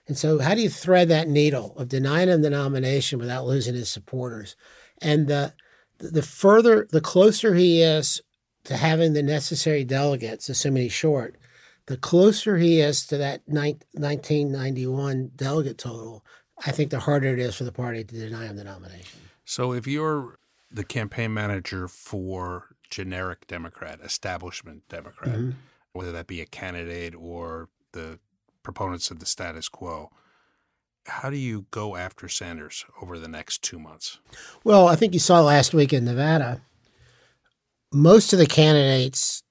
And 0.07 0.17
so, 0.17 0.39
how 0.39 0.55
do 0.55 0.61
you 0.61 0.69
thread 0.69 1.09
that 1.09 1.27
needle 1.27 1.73
of 1.77 1.87
denying 1.87 2.29
him 2.29 2.41
the 2.41 2.49
nomination 2.49 3.19
without 3.19 3.45
losing 3.45 3.75
his 3.75 3.89
supporters? 3.89 4.55
And 5.01 5.27
the 5.27 5.53
the 5.99 6.23
further, 6.23 6.87
the 6.91 7.01
closer 7.01 7.53
he 7.53 7.81
is 7.81 8.21
to 8.65 8.75
having 8.75 9.13
the 9.13 9.23
necessary 9.23 9.83
delegates, 9.83 10.49
assuming 10.49 10.83
he's 10.83 10.91
short, 10.91 11.37
the 11.85 11.97
closer 11.97 12.57
he 12.57 12.79
is 12.79 13.05
to 13.07 13.17
that 13.17 13.41
1991 13.45 15.31
delegate 15.35 15.77
total, 15.77 16.25
I 16.65 16.71
think 16.71 16.89
the 16.91 16.99
harder 16.99 17.27
it 17.27 17.39
is 17.39 17.55
for 17.55 17.63
the 17.63 17.71
party 17.71 18.03
to 18.03 18.15
deny 18.15 18.45
him 18.45 18.55
the 18.55 18.63
nomination. 18.63 19.19
So 19.45 19.73
if 19.73 19.87
you're 19.87 20.39
the 20.71 20.83
campaign 20.83 21.33
manager 21.33 21.87
for 21.87 22.75
generic 22.91 23.47
Democrat, 23.47 23.99
establishment 24.04 24.84
Democrat, 24.89 25.36
mm-hmm. 25.36 25.51
whether 25.93 26.12
that 26.12 26.27
be 26.27 26.41
a 26.41 26.45
candidate 26.45 27.15
or 27.15 27.69
the 27.93 28.19
proponents 28.62 29.10
of 29.10 29.19
the 29.19 29.25
status 29.25 29.67
quo, 29.67 30.12
how 31.08 31.32
do 31.32 31.38
you 31.38 31.65
go 31.71 31.95
after 31.95 32.27
Sanders 32.27 32.86
over 33.01 33.17
the 33.17 33.27
next 33.27 33.63
two 33.63 33.80
months? 33.80 34.19
Well, 34.63 34.88
I 34.88 34.95
think 34.95 35.13
you 35.13 35.19
saw 35.19 35.41
last 35.41 35.73
week 35.73 35.93
in 35.93 36.06
Nevada, 36.06 36.62
most 37.91 38.34
of 38.34 38.39
the 38.39 38.45
candidates 38.45 39.41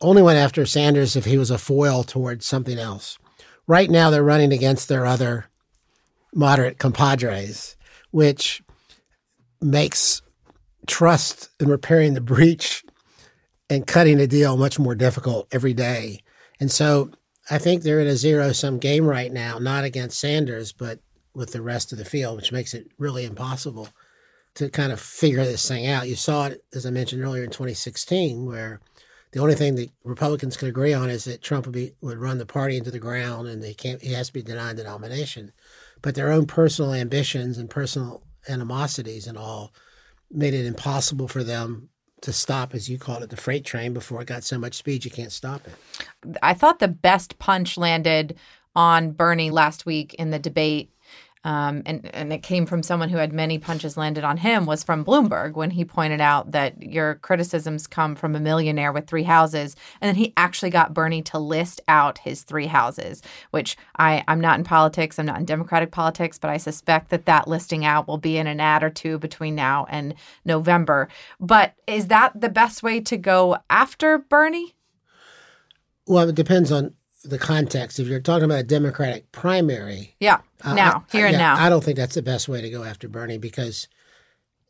only 0.00 0.22
went 0.22 0.38
after 0.38 0.64
Sanders 0.64 1.16
if 1.16 1.24
he 1.24 1.36
was 1.36 1.50
a 1.50 1.58
foil 1.58 2.04
towards 2.04 2.46
something 2.46 2.78
else. 2.78 3.18
Right 3.66 3.90
now, 3.90 4.10
they're 4.10 4.22
running 4.22 4.52
against 4.52 4.88
their 4.88 5.04
other 5.04 5.46
moderate 6.32 6.78
compadres, 6.78 7.76
which 8.10 8.62
makes 9.60 10.22
trust 10.86 11.50
in 11.60 11.68
repairing 11.68 12.14
the 12.14 12.20
breach 12.20 12.84
and 13.68 13.86
cutting 13.86 14.20
a 14.20 14.26
deal 14.26 14.56
much 14.56 14.78
more 14.78 14.94
difficult 14.94 15.48
every 15.52 15.74
day. 15.74 16.20
And 16.60 16.70
so 16.70 17.10
I 17.50 17.58
think 17.58 17.82
they're 17.82 18.00
in 18.00 18.06
a 18.06 18.16
zero 18.16 18.52
sum 18.52 18.78
game 18.78 19.06
right 19.06 19.32
now, 19.32 19.58
not 19.58 19.84
against 19.84 20.18
Sanders, 20.18 20.72
but 20.72 21.00
with 21.34 21.52
the 21.52 21.62
rest 21.62 21.92
of 21.92 21.98
the 21.98 22.04
field, 22.04 22.36
which 22.36 22.52
makes 22.52 22.74
it 22.74 22.90
really 22.98 23.24
impossible 23.24 23.88
to 24.54 24.70
kind 24.70 24.90
of 24.90 25.00
figure 25.00 25.44
this 25.44 25.68
thing 25.68 25.86
out. 25.86 26.08
You 26.08 26.16
saw 26.16 26.46
it, 26.46 26.64
as 26.74 26.86
I 26.86 26.90
mentioned 26.90 27.22
earlier, 27.22 27.44
in 27.44 27.50
2016, 27.50 28.46
where 28.46 28.80
the 29.32 29.40
only 29.40 29.54
thing 29.54 29.74
that 29.74 29.90
Republicans 30.02 30.56
can 30.56 30.68
agree 30.68 30.94
on 30.94 31.10
is 31.10 31.24
that 31.24 31.42
Trump 31.42 31.66
would 31.66 31.74
be 31.74 31.92
would 32.00 32.18
run 32.18 32.38
the 32.38 32.46
party 32.46 32.78
into 32.78 32.90
the 32.90 32.98
ground, 32.98 33.48
and 33.48 33.62
they 33.62 33.74
can't. 33.74 34.00
He 34.00 34.14
has 34.14 34.28
to 34.28 34.32
be 34.32 34.42
denied 34.42 34.76
the 34.78 34.84
nomination. 34.84 35.52
But 36.00 36.14
their 36.14 36.32
own 36.32 36.46
personal 36.46 36.94
ambitions 36.94 37.58
and 37.58 37.68
personal 37.68 38.22
animosities 38.48 39.26
and 39.26 39.36
all 39.36 39.72
made 40.30 40.54
it 40.54 40.66
impossible 40.66 41.28
for 41.28 41.44
them 41.44 41.88
to 42.22 42.32
stop, 42.32 42.74
as 42.74 42.88
you 42.88 42.98
called 42.98 43.22
it, 43.22 43.30
the 43.30 43.36
freight 43.36 43.64
train 43.64 43.92
before 43.92 44.22
it 44.22 44.26
got 44.26 44.42
so 44.44 44.58
much 44.58 44.74
speed 44.74 45.04
you 45.04 45.10
can't 45.10 45.32
stop 45.32 45.62
it. 45.66 46.38
I 46.42 46.54
thought 46.54 46.78
the 46.78 46.88
best 46.88 47.38
punch 47.38 47.76
landed 47.76 48.36
on 48.74 49.12
Bernie 49.12 49.50
last 49.50 49.86
week 49.86 50.14
in 50.14 50.30
the 50.30 50.38
debate 50.38 50.90
um, 51.46 51.82
and 51.86 52.04
and 52.12 52.32
it 52.32 52.42
came 52.42 52.66
from 52.66 52.82
someone 52.82 53.08
who 53.08 53.18
had 53.18 53.32
many 53.32 53.56
punches 53.56 53.96
landed 53.96 54.24
on 54.24 54.36
him 54.36 54.66
was 54.66 54.82
from 54.82 55.04
Bloomberg 55.04 55.54
when 55.54 55.70
he 55.70 55.84
pointed 55.84 56.20
out 56.20 56.50
that 56.50 56.82
your 56.82 57.14
criticisms 57.22 57.86
come 57.86 58.16
from 58.16 58.34
a 58.34 58.40
millionaire 58.40 58.90
with 58.90 59.06
three 59.06 59.22
houses, 59.22 59.76
and 60.00 60.08
then 60.08 60.16
he 60.16 60.32
actually 60.36 60.70
got 60.70 60.92
Bernie 60.92 61.22
to 61.22 61.38
list 61.38 61.80
out 61.86 62.18
his 62.18 62.42
three 62.42 62.66
houses. 62.66 63.22
Which 63.52 63.76
I 63.96 64.24
I'm 64.26 64.40
not 64.40 64.58
in 64.58 64.64
politics, 64.64 65.20
I'm 65.20 65.26
not 65.26 65.38
in 65.38 65.44
Democratic 65.44 65.92
politics, 65.92 66.36
but 66.36 66.50
I 66.50 66.56
suspect 66.56 67.10
that 67.10 67.26
that 67.26 67.46
listing 67.46 67.84
out 67.84 68.08
will 68.08 68.18
be 68.18 68.38
in 68.38 68.48
an 68.48 68.58
ad 68.58 68.82
or 68.82 68.90
two 68.90 69.16
between 69.16 69.54
now 69.54 69.86
and 69.88 70.16
November. 70.44 71.08
But 71.38 71.74
is 71.86 72.08
that 72.08 72.40
the 72.40 72.48
best 72.48 72.82
way 72.82 73.00
to 73.02 73.16
go 73.16 73.58
after 73.70 74.18
Bernie? 74.18 74.74
Well, 76.08 76.28
it 76.28 76.34
depends 76.34 76.72
on 76.72 76.94
the 77.22 77.38
context. 77.38 78.00
If 78.00 78.08
you're 78.08 78.18
talking 78.18 78.46
about 78.46 78.58
a 78.58 78.64
Democratic 78.64 79.30
primary, 79.30 80.16
yeah, 80.18 80.40
now 80.64 80.96
uh, 80.96 81.00
here 81.12 81.26
and 81.26 81.32
yeah, 81.32 81.38
now, 81.38 81.56
I 81.56 81.68
don't 81.68 81.82
think 81.84 81.96
that's 81.96 82.14
the 82.14 82.22
best 82.22 82.48
way 82.48 82.60
to 82.60 82.70
go 82.70 82.82
after 82.82 83.08
Bernie 83.08 83.38
because 83.38 83.88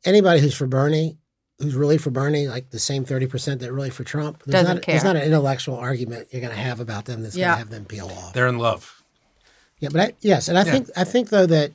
anybody 0.04 0.40
who's 0.40 0.54
for 0.54 0.66
Bernie, 0.66 1.16
who's 1.58 1.74
really 1.74 1.98
for 1.98 2.10
Bernie, 2.10 2.48
like 2.48 2.70
the 2.70 2.78
same 2.78 3.04
thirty 3.04 3.26
percent 3.26 3.60
that 3.60 3.72
really 3.72 3.90
for 3.90 4.04
Trump, 4.04 4.42
there's 4.44 4.62
Doesn't 4.62 4.76
not, 4.76 4.82
care. 4.82 4.94
There's 4.94 5.04
not 5.04 5.16
an 5.16 5.22
intellectual 5.22 5.76
argument 5.76 6.28
you're 6.30 6.40
going 6.42 6.54
to 6.54 6.60
have 6.60 6.80
about 6.80 7.04
them 7.04 7.22
that's 7.22 7.36
Yeah. 7.36 7.46
going 7.46 7.54
to 7.54 7.58
have 7.58 7.70
them 7.70 7.84
peel 7.84 8.06
off. 8.08 8.32
They're 8.32 8.48
in 8.48 8.58
love. 8.58 9.02
Yeah, 9.78 9.90
but 9.92 10.00
I, 10.00 10.12
yes, 10.20 10.48
and 10.48 10.58
I 10.58 10.64
think 10.64 10.88
I 10.96 11.04
think 11.04 11.28
though 11.28 11.46
that 11.46 11.72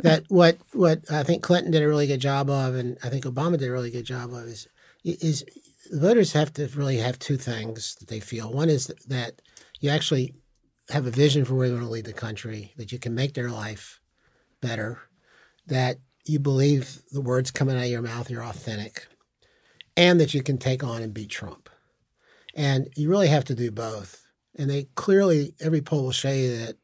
that 0.00 0.24
what 0.28 0.58
what 0.72 1.08
I 1.10 1.22
think 1.22 1.42
Clinton 1.42 1.70
did 1.70 1.82
a 1.82 1.88
really 1.88 2.06
good 2.08 2.20
job 2.20 2.50
of, 2.50 2.74
and 2.74 2.98
I 3.04 3.08
think 3.08 3.24
Obama 3.24 3.58
did 3.58 3.68
a 3.68 3.72
really 3.72 3.92
good 3.92 4.04
job 4.04 4.32
of, 4.32 4.44
is 4.44 4.66
is 5.04 5.44
voters 5.92 6.32
have 6.32 6.52
to 6.54 6.66
really 6.74 6.96
have 6.96 7.18
two 7.18 7.36
things 7.36 7.94
that 7.96 8.08
they 8.08 8.18
feel. 8.18 8.52
One 8.52 8.68
is 8.68 8.88
that 9.06 9.40
you 9.80 9.90
actually 9.90 10.34
have 10.90 11.06
a 11.06 11.10
vision 11.10 11.44
for 11.44 11.54
where 11.54 11.66
you 11.66 11.72
want 11.72 11.84
to 11.84 11.90
lead 11.90 12.04
the 12.04 12.12
country, 12.12 12.72
that 12.76 12.92
you 12.92 12.98
can 12.98 13.14
make 13.14 13.34
their 13.34 13.50
life 13.50 14.00
better, 14.60 15.00
that 15.66 15.96
you 16.26 16.38
believe 16.38 16.98
the 17.10 17.20
words 17.20 17.50
coming 17.50 17.76
out 17.76 17.84
of 17.84 17.90
your 17.90 18.02
mouth 18.02 18.30
are 18.30 18.42
authentic, 18.42 19.06
and 19.96 20.20
that 20.20 20.34
you 20.34 20.42
can 20.42 20.58
take 20.58 20.82
on 20.82 21.02
and 21.02 21.14
beat 21.14 21.30
Trump. 21.30 21.68
And 22.54 22.88
you 22.96 23.10
really 23.10 23.28
have 23.28 23.44
to 23.46 23.54
do 23.54 23.70
both. 23.70 24.24
And 24.56 24.70
they 24.70 24.86
clearly, 24.94 25.54
every 25.60 25.80
poll 25.80 26.04
will 26.04 26.12
show 26.12 26.32
you 26.32 26.56
that 26.58 26.76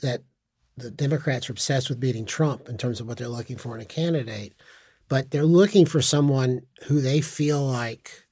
that 0.00 0.22
the 0.76 0.90
Democrats 0.92 1.48
are 1.48 1.52
obsessed 1.52 1.88
with 1.88 1.98
beating 1.98 2.24
Trump 2.24 2.68
in 2.68 2.78
terms 2.78 3.00
of 3.00 3.08
what 3.08 3.18
they're 3.18 3.26
looking 3.26 3.56
for 3.56 3.74
in 3.74 3.80
a 3.80 3.84
candidate, 3.84 4.54
but 5.08 5.30
they're 5.30 5.44
looking 5.44 5.84
for 5.84 6.00
someone 6.00 6.60
who 6.84 7.00
they 7.00 7.20
feel 7.20 7.66
like 7.66 8.24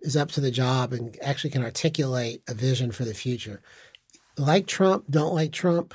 is 0.00 0.16
up 0.16 0.30
to 0.32 0.40
the 0.40 0.50
job 0.50 0.92
and 0.92 1.16
actually 1.22 1.50
can 1.50 1.64
articulate 1.64 2.42
a 2.48 2.54
vision 2.54 2.90
for 2.90 3.04
the 3.04 3.14
future. 3.14 3.62
Like 4.36 4.66
Trump, 4.66 5.04
don't 5.10 5.34
like 5.34 5.52
Trump. 5.52 5.94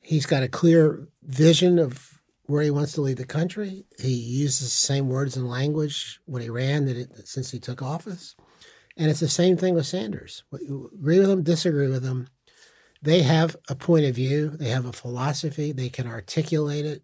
He's 0.00 0.26
got 0.26 0.42
a 0.42 0.48
clear 0.48 1.08
vision 1.22 1.78
of 1.78 2.20
where 2.46 2.62
he 2.62 2.70
wants 2.70 2.92
to 2.92 3.00
lead 3.00 3.16
the 3.16 3.24
country. 3.24 3.86
He 3.98 4.12
uses 4.12 4.60
the 4.60 4.66
same 4.66 5.08
words 5.08 5.36
and 5.36 5.48
language 5.48 6.20
when 6.26 6.42
he 6.42 6.50
ran 6.50 6.84
that 6.86 6.96
it, 6.96 7.26
since 7.26 7.50
he 7.50 7.58
took 7.58 7.82
office. 7.82 8.36
And 8.96 9.10
it's 9.10 9.20
the 9.20 9.28
same 9.28 9.56
thing 9.56 9.74
with 9.74 9.86
Sanders. 9.86 10.44
Agree 10.52 11.18
with 11.18 11.30
him, 11.30 11.42
disagree 11.42 11.88
with 11.88 12.04
him 12.04 12.28
they 13.04 13.20
have 13.20 13.54
a 13.68 13.74
point 13.74 14.06
of 14.06 14.14
view, 14.14 14.48
they 14.48 14.70
have 14.70 14.86
a 14.86 14.92
philosophy, 14.92 15.72
they 15.72 15.90
can 15.90 16.06
articulate 16.06 16.86
it, 16.86 17.02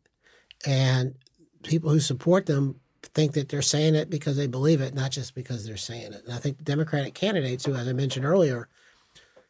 and 0.66 1.14
people 1.62 1.90
who 1.90 2.00
support 2.00 2.46
them 2.46 2.80
think 3.14 3.32
that 3.32 3.48
they're 3.48 3.62
saying 3.62 3.94
it 3.94 4.10
because 4.10 4.36
they 4.36 4.46
believe 4.46 4.80
it, 4.80 4.94
not 4.94 5.10
just 5.10 5.34
because 5.34 5.64
they're 5.64 5.76
saying 5.76 6.12
it. 6.12 6.24
And 6.24 6.34
I 6.34 6.38
think 6.38 6.58
the 6.58 6.64
Democratic 6.64 7.14
candidates, 7.14 7.64
who, 7.64 7.74
as 7.74 7.88
I 7.88 7.92
mentioned 7.92 8.24
earlier, 8.24 8.68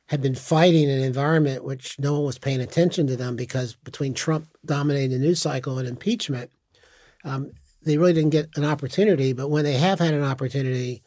had 0.06 0.22
been 0.22 0.34
fighting 0.34 0.90
an 0.90 1.02
environment 1.02 1.64
which 1.64 1.98
no 1.98 2.14
one 2.14 2.24
was 2.24 2.38
paying 2.38 2.60
attention 2.60 3.06
to 3.06 3.16
them 3.16 3.36
because 3.36 3.74
between 3.74 4.14
Trump 4.14 4.48
dominating 4.64 5.10
the 5.10 5.18
news 5.18 5.40
cycle 5.40 5.78
and 5.78 5.86
impeachment, 5.86 6.50
um, 7.24 7.52
they 7.82 7.96
really 7.96 8.12
didn't 8.12 8.30
get 8.30 8.48
an 8.56 8.64
opportunity. 8.64 9.32
But 9.32 9.50
when 9.50 9.64
they 9.64 9.74
have 9.74 10.00
had 10.00 10.14
an 10.14 10.24
opportunity, 10.24 11.02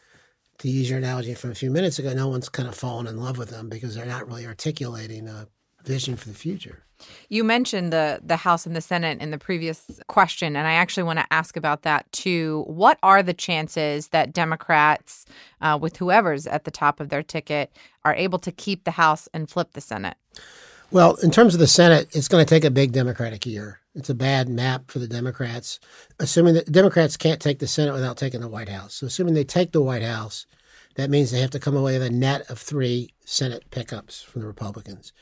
to 0.60 0.70
use 0.70 0.90
your 0.90 1.00
analogy 1.00 1.34
from 1.34 1.52
a 1.52 1.56
few 1.56 1.72
minutes 1.72 2.00
ago, 2.00 2.14
no 2.14 2.28
one's 2.28 2.50
kind 2.50 2.70
of 2.70 2.76
fallen 2.76 3.08
in 3.08 3.18
love 3.18 3.38
with 3.38 3.50
them 3.50 3.70
because 3.70 3.96
they're 3.96 4.06
not 4.06 4.28
really 4.28 4.46
articulating 4.46 5.28
a 5.28 5.48
vision 5.84 6.16
for 6.16 6.30
the 6.30 6.36
future. 6.36 6.84
You 7.30 7.44
mentioned 7.44 7.92
the 7.92 8.22
the 8.24 8.38
House 8.38 8.66
and 8.66 8.76
the 8.76 8.82
Senate 8.82 9.20
in 9.20 9.32
the 9.32 9.38
previous 9.38 10.00
question, 10.08 10.56
and 10.56 10.68
I 10.68 10.74
actually 10.74 11.04
want 11.04 11.20
to 11.20 11.26
ask 11.32 11.58
about 11.58 11.84
that 11.84 12.10
too. 12.12 12.64
What 12.68 12.98
are 13.04 13.22
the 13.22 13.34
chances 13.34 14.10
that 14.10 14.34
Democrats, 14.34 15.26
uh, 15.62 15.78
with 15.82 15.98
whoever's 15.98 16.48
at 16.48 16.64
the 16.64 16.72
top 16.72 17.00
of 17.00 17.10
their 17.10 17.24
ticket, 17.24 17.72
are 18.06 18.16
able 18.16 18.40
to 18.40 18.52
keep 18.52 18.84
the 18.84 18.92
House 18.92 19.28
and 19.34 19.50
flip 19.50 19.74
the 19.74 19.82
Senate? 19.82 20.16
Well, 20.92 21.16
in 21.16 21.32
terms 21.32 21.56
of 21.56 21.60
the 21.60 21.68
Senate, 21.68 22.16
it's 22.16 22.28
going 22.28 22.46
to 22.46 22.50
take 22.50 22.64
a 22.64 22.72
big 22.72 22.92
Democratic 22.92 23.46
year. 23.46 23.80
It's 23.96 24.10
a 24.10 24.16
bad 24.16 24.48
map 24.48 24.92
for 24.92 25.00
the 25.00 25.08
Democrats, 25.08 25.80
assuming 26.20 26.54
that 26.54 26.72
Democrats 26.72 27.18
can't 27.18 27.42
take 27.42 27.60
the 27.60 27.68
Senate 27.68 27.94
without 27.94 28.18
taking 28.18 28.42
the 28.42 28.48
White 28.48 28.70
House. 28.70 28.96
So, 28.96 29.08
assuming 29.08 29.34
they 29.34 29.44
take 29.44 29.72
the 29.72 29.82
White 29.82 30.04
House, 30.04 30.46
that 30.96 31.10
means 31.10 31.32
they 31.32 31.42
have 31.42 31.52
to 31.52 31.60
come 31.60 31.76
away 31.76 31.94
with 31.98 32.08
a 32.08 32.10
net 32.12 32.50
of 32.50 32.60
three 32.60 33.10
Senate 33.26 33.64
pickups 33.72 34.22
from 34.22 34.42
the 34.42 34.48
Republicans. 34.48 35.14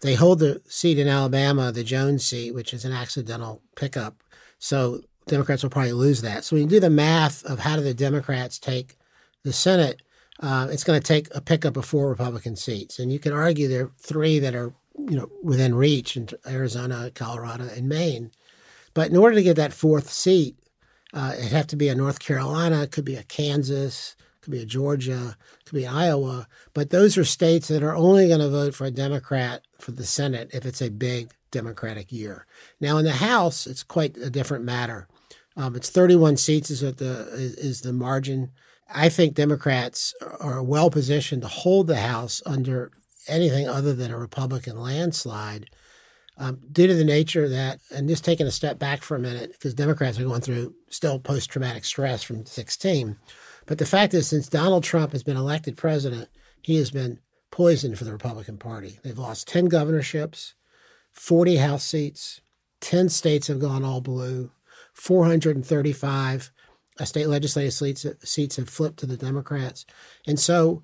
They 0.00 0.14
hold 0.14 0.38
the 0.38 0.60
seat 0.68 0.98
in 0.98 1.08
Alabama, 1.08 1.72
the 1.72 1.84
Jones 1.84 2.24
seat, 2.24 2.54
which 2.54 2.72
is 2.72 2.84
an 2.84 2.92
accidental 2.92 3.62
pickup. 3.76 4.22
So, 4.58 5.02
Democrats 5.26 5.62
will 5.62 5.70
probably 5.70 5.92
lose 5.92 6.22
that. 6.22 6.44
So, 6.44 6.56
when 6.56 6.64
you 6.64 6.68
do 6.68 6.80
the 6.80 6.90
math 6.90 7.44
of 7.44 7.58
how 7.58 7.76
do 7.76 7.82
the 7.82 7.94
Democrats 7.94 8.58
take 8.58 8.96
the 9.42 9.52
Senate, 9.52 10.02
uh, 10.40 10.68
it's 10.70 10.84
going 10.84 11.00
to 11.00 11.06
take 11.06 11.28
a 11.34 11.40
pickup 11.40 11.76
of 11.76 11.84
four 11.84 12.08
Republican 12.08 12.54
seats. 12.56 12.98
And 12.98 13.12
you 13.12 13.18
can 13.18 13.32
argue 13.32 13.66
there 13.68 13.84
are 13.84 13.92
three 13.98 14.38
that 14.38 14.54
are 14.54 14.72
you 14.98 15.16
know 15.16 15.30
within 15.42 15.74
reach 15.74 16.16
in 16.16 16.28
Arizona, 16.46 17.10
Colorado, 17.14 17.68
and 17.68 17.88
Maine. 17.88 18.30
But 18.94 19.10
in 19.10 19.16
order 19.16 19.36
to 19.36 19.42
get 19.42 19.56
that 19.56 19.72
fourth 19.72 20.10
seat, 20.10 20.56
uh, 21.12 21.34
it'd 21.38 21.52
have 21.52 21.66
to 21.68 21.76
be 21.76 21.88
a 21.88 21.94
North 21.94 22.18
Carolina, 22.18 22.82
it 22.82 22.90
could 22.90 23.04
be 23.04 23.16
a 23.16 23.22
Kansas, 23.22 24.16
could 24.48 24.58
be 24.60 24.64
Georgia, 24.64 25.36
could 25.64 25.74
be 25.74 25.86
Iowa. 25.86 26.48
But 26.72 26.90
those 26.90 27.18
are 27.18 27.24
states 27.24 27.68
that 27.68 27.82
are 27.82 27.94
only 27.94 28.28
going 28.28 28.40
to 28.40 28.48
vote 28.48 28.74
for 28.74 28.86
a 28.86 28.90
Democrat 28.90 29.62
for 29.78 29.92
the 29.92 30.06
Senate 30.06 30.50
if 30.52 30.64
it's 30.64 30.80
a 30.80 30.90
big 30.90 31.32
Democratic 31.50 32.10
year. 32.10 32.46
Now 32.80 32.96
in 32.98 33.04
the 33.04 33.12
House, 33.12 33.66
it's 33.66 33.82
quite 33.82 34.16
a 34.16 34.30
different 34.30 34.64
matter. 34.64 35.06
Um, 35.56 35.76
it's 35.76 35.90
31 35.90 36.36
seats 36.36 36.70
is 36.70 36.82
what 36.82 36.98
the 36.98 37.28
is, 37.32 37.54
is 37.56 37.80
the 37.82 37.92
margin. 37.92 38.50
I 38.94 39.10
think 39.10 39.34
Democrats 39.34 40.14
are 40.40 40.62
well 40.62 40.90
positioned 40.90 41.42
to 41.42 41.48
hold 41.48 41.86
the 41.86 42.00
House 42.00 42.42
under 42.46 42.92
anything 43.26 43.68
other 43.68 43.92
than 43.92 44.10
a 44.10 44.18
Republican 44.18 44.78
landslide 44.80 45.68
um, 46.38 46.60
due 46.72 46.86
to 46.86 46.94
the 46.94 47.04
nature 47.04 47.44
of 47.44 47.50
that, 47.50 47.80
and 47.90 48.08
just 48.08 48.24
taking 48.24 48.46
a 48.46 48.52
step 48.52 48.78
back 48.78 49.02
for 49.02 49.16
a 49.16 49.20
minute, 49.20 49.52
because 49.52 49.74
Democrats 49.74 50.18
are 50.18 50.24
going 50.24 50.40
through 50.40 50.74
still 50.88 51.18
post 51.18 51.50
traumatic 51.50 51.84
stress 51.84 52.22
from 52.22 52.46
16. 52.46 53.16
But 53.68 53.76
the 53.76 53.86
fact 53.86 54.14
is, 54.14 54.26
since 54.26 54.48
Donald 54.48 54.82
Trump 54.82 55.12
has 55.12 55.22
been 55.22 55.36
elected 55.36 55.76
president, 55.76 56.30
he 56.62 56.76
has 56.76 56.90
been 56.90 57.20
poisoned 57.50 57.98
for 57.98 58.04
the 58.04 58.12
Republican 58.12 58.56
Party. 58.56 58.98
They've 59.04 59.18
lost 59.18 59.46
10 59.46 59.66
governorships, 59.66 60.54
40 61.12 61.56
House 61.56 61.84
seats, 61.84 62.40
10 62.80 63.10
states 63.10 63.48
have 63.48 63.60
gone 63.60 63.84
all 63.84 64.00
blue, 64.00 64.50
435 64.94 66.50
uh, 66.98 67.04
state 67.04 67.28
legislative 67.28 67.74
seats, 67.74 68.06
seats 68.24 68.56
have 68.56 68.70
flipped 68.70 69.00
to 69.00 69.06
the 69.06 69.18
Democrats. 69.18 69.84
And 70.26 70.40
so 70.40 70.82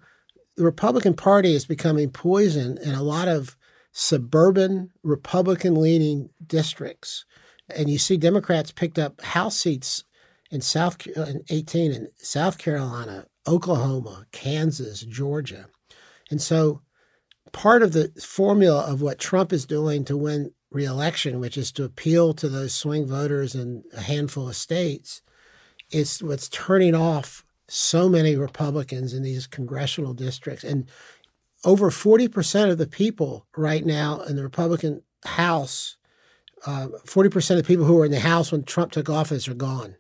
the 0.57 0.65
Republican 0.65 1.15
Party 1.15 1.55
is 1.55 1.65
becoming 1.65 2.11
poisoned 2.11 2.79
in 2.81 2.95
a 2.95 3.03
lot 3.03 3.29
of 3.29 3.57
suburban 3.93 4.91
Republican 5.03 5.75
leaning 5.77 6.29
districts. 6.47 7.25
And 7.75 7.89
you 7.89 7.97
see 7.97 8.19
Democrats 8.19 8.73
picked 8.73 8.99
up 8.99 9.23
House 9.23 9.57
seats 9.57 10.05
in 10.55 10.61
South 10.61 11.07
in 11.07 11.43
18 11.51 11.93
in 11.93 12.09
South 12.17 12.59
Carolina, 12.59 13.27
Oklahoma, 13.47 14.27
Kansas, 14.33 15.01
Georgia. 15.03 15.67
And 16.31 16.41
so 16.41 16.81
part 17.53 17.83
of 17.83 17.93
the 17.93 18.11
formula 18.23 18.83
of 18.83 19.03
what 19.03 19.19
Trump 19.19 19.53
is 19.53 19.67
doing 19.67 20.05
to 20.05 20.17
win 20.17 20.53
reelection, 20.71 21.41
which 21.41 21.59
is 21.59 21.73
to 21.73 21.85
appeal 21.85 22.33
to 22.35 22.49
those 22.49 22.73
swing 22.73 23.07
voters 23.07 23.55
in 23.55 23.83
a 23.97 24.01
handful 24.01 24.49
of 24.49 24.57
states, 24.57 25.23
is 25.91 26.23
what's 26.23 26.49
turning 26.49 26.95
off 26.95 27.45
so 27.69 28.09
many 28.09 28.37
Republicans 28.37 29.13
in 29.13 29.23
these 29.23 29.47
congressional 29.47 30.15
districts. 30.15 30.65
And 30.65 30.89
over 31.65 31.91
40% 31.91 32.71
of 32.71 32.79
the 32.79 32.87
people 32.87 33.47
right 33.57 33.85
now 33.85 34.21
in 34.21 34.37
the 34.37 34.43
Republican 34.43 35.03
House, 35.25 35.97
uh, 36.67 36.89
40% 37.07 37.51
of 37.53 37.57
the 37.57 37.65
people 37.65 37.85
who 37.85 37.95
were 37.95 38.05
in 38.05 38.11
the 38.11 38.21
House 38.21 38.53
when 38.53 38.65
Trump 38.65 38.93
took 38.93 39.09
office 39.09 39.49
are 39.49 39.55
gone. 39.55 39.97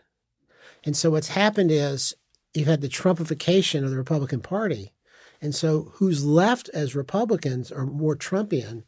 And 0.85 0.97
so 0.97 1.11
what's 1.11 1.29
happened 1.29 1.71
is 1.71 2.15
you've 2.53 2.69
had 2.69 2.81
the 2.81 2.89
Trumpification 2.89 3.85
of 3.85 3.91
the 3.91 3.97
Republican 3.97 4.41
Party. 4.41 4.93
And 5.41 5.55
so 5.55 5.93
who's 5.95 6.25
left 6.25 6.69
as 6.71 6.95
Republicans 6.95 7.73
are 7.73 7.87
more 7.87 8.17
Trumpian, 8.17 8.85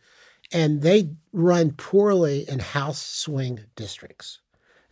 and 0.52 0.82
they 0.82 1.10
run 1.32 1.72
poorly 1.72 2.48
in 2.48 2.60
House 2.60 3.02
swing 3.02 3.60
districts. 3.74 4.40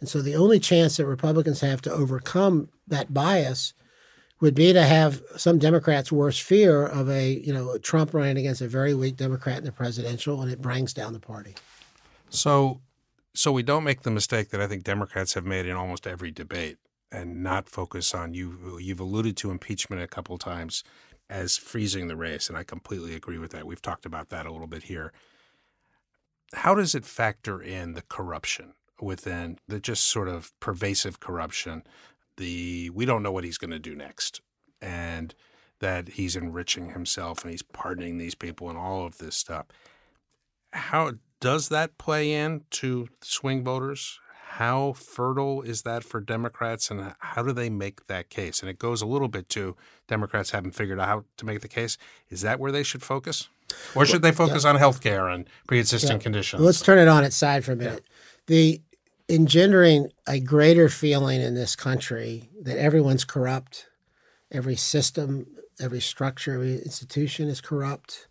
And 0.01 0.09
so 0.09 0.21
the 0.21 0.37
only 0.37 0.61
chance 0.61 0.97
that 0.97 1.07
Republicans 1.07 1.61
have 1.61 1.81
to 1.83 1.93
overcome 1.93 2.69
that 2.89 3.15
bias 3.15 3.73
would 4.41 4.55
be 4.55 4.73
to 4.73 4.83
have 4.83 5.23
some 5.37 5.59
Democrats' 5.59 6.13
worst 6.13 6.43
fear 6.43 6.85
of 6.85 7.09
a, 7.09 7.33
you 7.33 7.53
know, 7.53 7.79
Trump 7.79 8.13
running 8.13 8.37
against 8.37 8.61
a 8.61 8.69
very 8.69 8.93
weak 8.93 9.17
Democrat 9.17 9.59
in 9.59 9.65
the 9.65 9.73
presidential, 9.73 10.43
and 10.43 10.51
it 10.51 10.61
brings 10.61 10.93
down 10.93 11.13
the 11.13 11.21
party. 11.21 11.55
So, 12.29 12.81
so 13.33 13.53
we 13.53 13.63
don't 13.63 13.85
make 13.85 14.03
the 14.03 14.11
mistake 14.11 14.51
that 14.51 14.61
I 14.61 14.67
think 14.67 14.85
Democrats 14.85 15.35
have 15.35 15.47
made 15.47 15.67
in 15.67 15.77
almost 15.77 16.07
every 16.07 16.31
debate, 16.31 16.77
and 17.15 17.43
not 17.43 17.69
focus 17.69 18.15
on 18.15 18.35
you. 18.35 18.79
You've 18.81 19.01
alluded 19.01 19.37
to 19.39 19.51
impeachment 19.51 20.03
a 20.03 20.09
couple 20.09 20.37
times 20.37 20.83
as 21.31 21.57
freezing 21.57 22.09
the 22.09 22.17
race, 22.17 22.49
and 22.49 22.59
I 22.59 22.65
completely 22.65 23.15
agree 23.15 23.39
with 23.39 23.53
that. 23.53 23.67
We've 23.67 23.81
talked 23.81 24.05
about 24.05 24.29
that 24.31 24.47
a 24.47 24.53
little 24.53 24.67
bit 24.67 24.85
here. 24.85 25.13
How 26.53 26.75
does 26.75 26.95
it 26.95 27.05
factor 27.05 27.63
in 27.63 27.95
the 27.95 28.03
corruption 28.03 28.75
within 29.01 29.59
the 29.67 29.81
just 29.81 30.05
sort 30.05 30.29
of 30.29 30.53
pervasive 30.61 31.21
corruption? 31.21 31.85
The 32.37 32.91
we 32.91 33.07
don't 33.07 33.23
know 33.23 33.33
what 33.33 33.45
he's 33.45 33.59
going 33.59 33.71
to 33.71 33.79
do 33.79 33.95
next, 33.95 34.41
and 34.83 35.35
that 35.81 36.11
he's 36.11 36.37
enriching 36.37 36.91
himself 36.91 37.43
and 37.43 37.51
he's 37.51 37.63
pardoning 37.63 38.19
these 38.19 38.35
people 38.35 38.69
and 38.69 38.79
all 38.79 39.07
of 39.07 39.19
this 39.19 39.37
stuff. 39.37 39.67
How 40.73 41.13
does 41.41 41.69
that 41.69 41.99
play 41.99 42.33
in 42.33 42.63
to 42.71 43.09
swing 43.21 43.63
voters? 43.63 44.19
How 44.59 44.93
fertile 44.93 45.63
is 45.63 45.83
that 45.83 46.05
for 46.05 46.21
Democrats, 46.21 46.89
and 46.89 47.17
how 47.19 47.43
do 47.43 47.51
they 47.51 47.69
make 47.69 48.07
that 48.07 48.31
case? 48.31 48.61
And 48.61 48.71
it 48.71 48.79
goes 48.79 49.03
a 49.03 49.07
little 49.07 49.27
bit 49.27 49.49
to 49.49 49.75
Democrats 50.07 50.53
haven't 50.53 50.77
figured 50.77 51.01
out 51.01 51.09
how 51.09 51.25
to 51.39 51.45
make 51.45 51.61
the 51.61 51.67
case. 51.67 51.99
Is 52.31 52.43
that 52.43 52.61
where 52.61 52.71
they 52.71 52.85
should 52.85 53.03
focus, 53.03 53.49
or 53.97 54.07
should 54.07 54.23
they 54.23 54.31
focus 54.31 54.63
yeah. 54.63 54.71
on 54.71 54.77
health 54.77 55.01
care 55.01 55.27
and 55.27 55.49
pre-existing 55.67 56.19
yeah. 56.19 56.23
conditions? 56.23 56.63
Let's 56.63 56.83
turn 56.83 57.01
it 57.01 57.09
on 57.09 57.25
its 57.25 57.35
side 57.35 57.65
for 57.65 57.73
a 57.73 57.77
minute. 57.77 58.05
Yeah. 58.07 58.13
The 58.47 58.83
engendering 59.29 60.11
a 60.29 60.39
greater 60.39 60.89
feeling 60.89 61.41
in 61.41 61.57
this 61.57 61.75
country 61.75 62.49
that 62.63 62.79
everyone's 62.79 63.25
corrupt, 63.25 63.89
every 64.53 64.77
system, 64.77 65.49
every 65.81 66.01
structure, 66.01 66.55
every 66.55 66.75
institution 66.75 67.49
is 67.49 67.61
corrupt. 67.61 68.29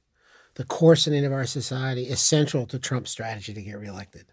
The 0.55 0.63
coarsening 0.63 1.26
of 1.26 1.34
our 1.34 1.45
society 1.45 2.03
is 2.03 2.21
central 2.21 2.65
to 2.67 2.80
Trump's 2.80 3.11
strategy 3.11 3.53
to 3.53 3.61
get 3.61 3.78
reelected 3.78 4.28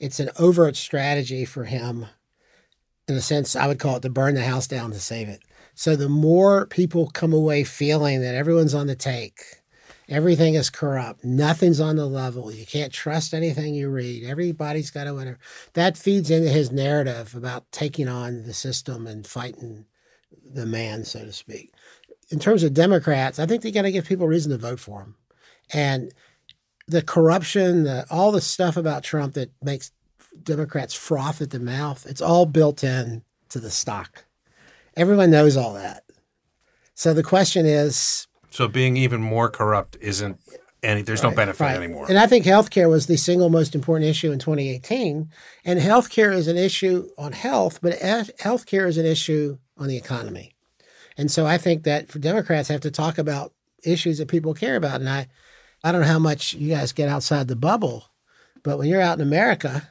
it's 0.00 0.18
an 0.18 0.30
overt 0.38 0.74
strategy 0.76 1.44
for 1.44 1.64
him. 1.64 2.06
In 3.06 3.14
a 3.14 3.20
sense, 3.20 3.54
I 3.54 3.66
would 3.66 3.78
call 3.78 3.96
it 3.96 4.02
to 4.02 4.10
burn 4.10 4.34
the 4.34 4.42
house 4.42 4.66
down 4.66 4.90
to 4.92 4.98
save 4.98 5.28
it. 5.28 5.42
So 5.74 5.94
the 5.94 6.08
more 6.08 6.66
people 6.66 7.10
come 7.10 7.32
away 7.32 7.64
feeling 7.64 8.22
that 8.22 8.34
everyone's 8.34 8.74
on 8.74 8.86
the 8.86 8.96
take, 8.96 9.40
everything 10.08 10.54
is 10.54 10.70
corrupt, 10.70 11.24
nothing's 11.24 11.80
on 11.80 11.96
the 11.96 12.06
level, 12.06 12.50
you 12.50 12.66
can't 12.66 12.92
trust 12.92 13.34
anything 13.34 13.74
you 13.74 13.88
read, 13.88 14.24
everybody's 14.24 14.90
got 14.90 15.04
to 15.04 15.14
whatever. 15.14 15.38
That 15.74 15.96
feeds 15.96 16.30
into 16.30 16.48
his 16.50 16.72
narrative 16.72 17.34
about 17.34 17.70
taking 17.72 18.08
on 18.08 18.44
the 18.44 18.54
system 18.54 19.06
and 19.06 19.26
fighting 19.26 19.86
the 20.44 20.66
man, 20.66 21.04
so 21.04 21.24
to 21.24 21.32
speak. 21.32 21.72
In 22.30 22.38
terms 22.38 22.62
of 22.62 22.74
Democrats, 22.74 23.38
I 23.38 23.46
think 23.46 23.62
they 23.62 23.70
got 23.70 23.82
to 23.82 23.92
give 23.92 24.06
people 24.06 24.26
reason 24.26 24.52
to 24.52 24.58
vote 24.58 24.80
for 24.80 25.00
him. 25.00 25.16
And 25.72 26.12
the 26.90 27.02
corruption, 27.02 27.84
the, 27.84 28.04
all 28.10 28.32
the 28.32 28.40
stuff 28.40 28.76
about 28.76 29.04
Trump 29.04 29.34
that 29.34 29.50
makes 29.62 29.92
Democrats 30.42 30.92
froth 30.92 31.40
at 31.40 31.50
the 31.50 31.60
mouth, 31.60 32.04
it's 32.06 32.20
all 32.20 32.46
built 32.46 32.82
in 32.82 33.22
to 33.50 33.60
the 33.60 33.70
stock. 33.70 34.24
Everyone 34.96 35.30
knows 35.30 35.56
all 35.56 35.74
that. 35.74 36.02
So 36.94 37.14
the 37.14 37.22
question 37.22 37.64
is 37.64 38.26
So 38.50 38.66
being 38.66 38.96
even 38.96 39.20
more 39.22 39.48
corrupt 39.48 39.96
isn't 40.00 40.40
any 40.82 41.02
there's 41.02 41.22
right, 41.22 41.30
no 41.30 41.36
benefit 41.36 41.60
right. 41.62 41.76
anymore. 41.76 42.06
And 42.08 42.18
I 42.18 42.26
think 42.26 42.44
healthcare 42.44 42.90
was 42.90 43.06
the 43.06 43.16
single 43.16 43.50
most 43.50 43.74
important 43.74 44.10
issue 44.10 44.32
in 44.32 44.38
2018. 44.38 45.30
And 45.64 45.80
healthcare 45.80 46.32
is 46.32 46.48
an 46.48 46.56
issue 46.56 47.08
on 47.16 47.32
health, 47.32 47.80
but 47.80 47.94
healthcare 47.94 48.88
is 48.88 48.98
an 48.98 49.06
issue 49.06 49.58
on 49.76 49.86
the 49.86 49.96
economy. 49.96 50.54
And 51.16 51.30
so 51.30 51.46
I 51.46 51.56
think 51.56 51.84
that 51.84 52.08
for 52.08 52.18
Democrats 52.18 52.68
have 52.68 52.80
to 52.80 52.90
talk 52.90 53.18
about 53.18 53.52
issues 53.84 54.18
that 54.18 54.28
people 54.28 54.54
care 54.54 54.76
about. 54.76 55.00
And 55.00 55.08
I 55.08 55.28
I 55.82 55.92
don't 55.92 56.02
know 56.02 56.06
how 56.06 56.18
much 56.18 56.54
you 56.54 56.74
guys 56.74 56.92
get 56.92 57.08
outside 57.08 57.48
the 57.48 57.56
bubble, 57.56 58.04
but 58.62 58.78
when 58.78 58.88
you're 58.88 59.00
out 59.00 59.18
in 59.18 59.26
America, 59.26 59.88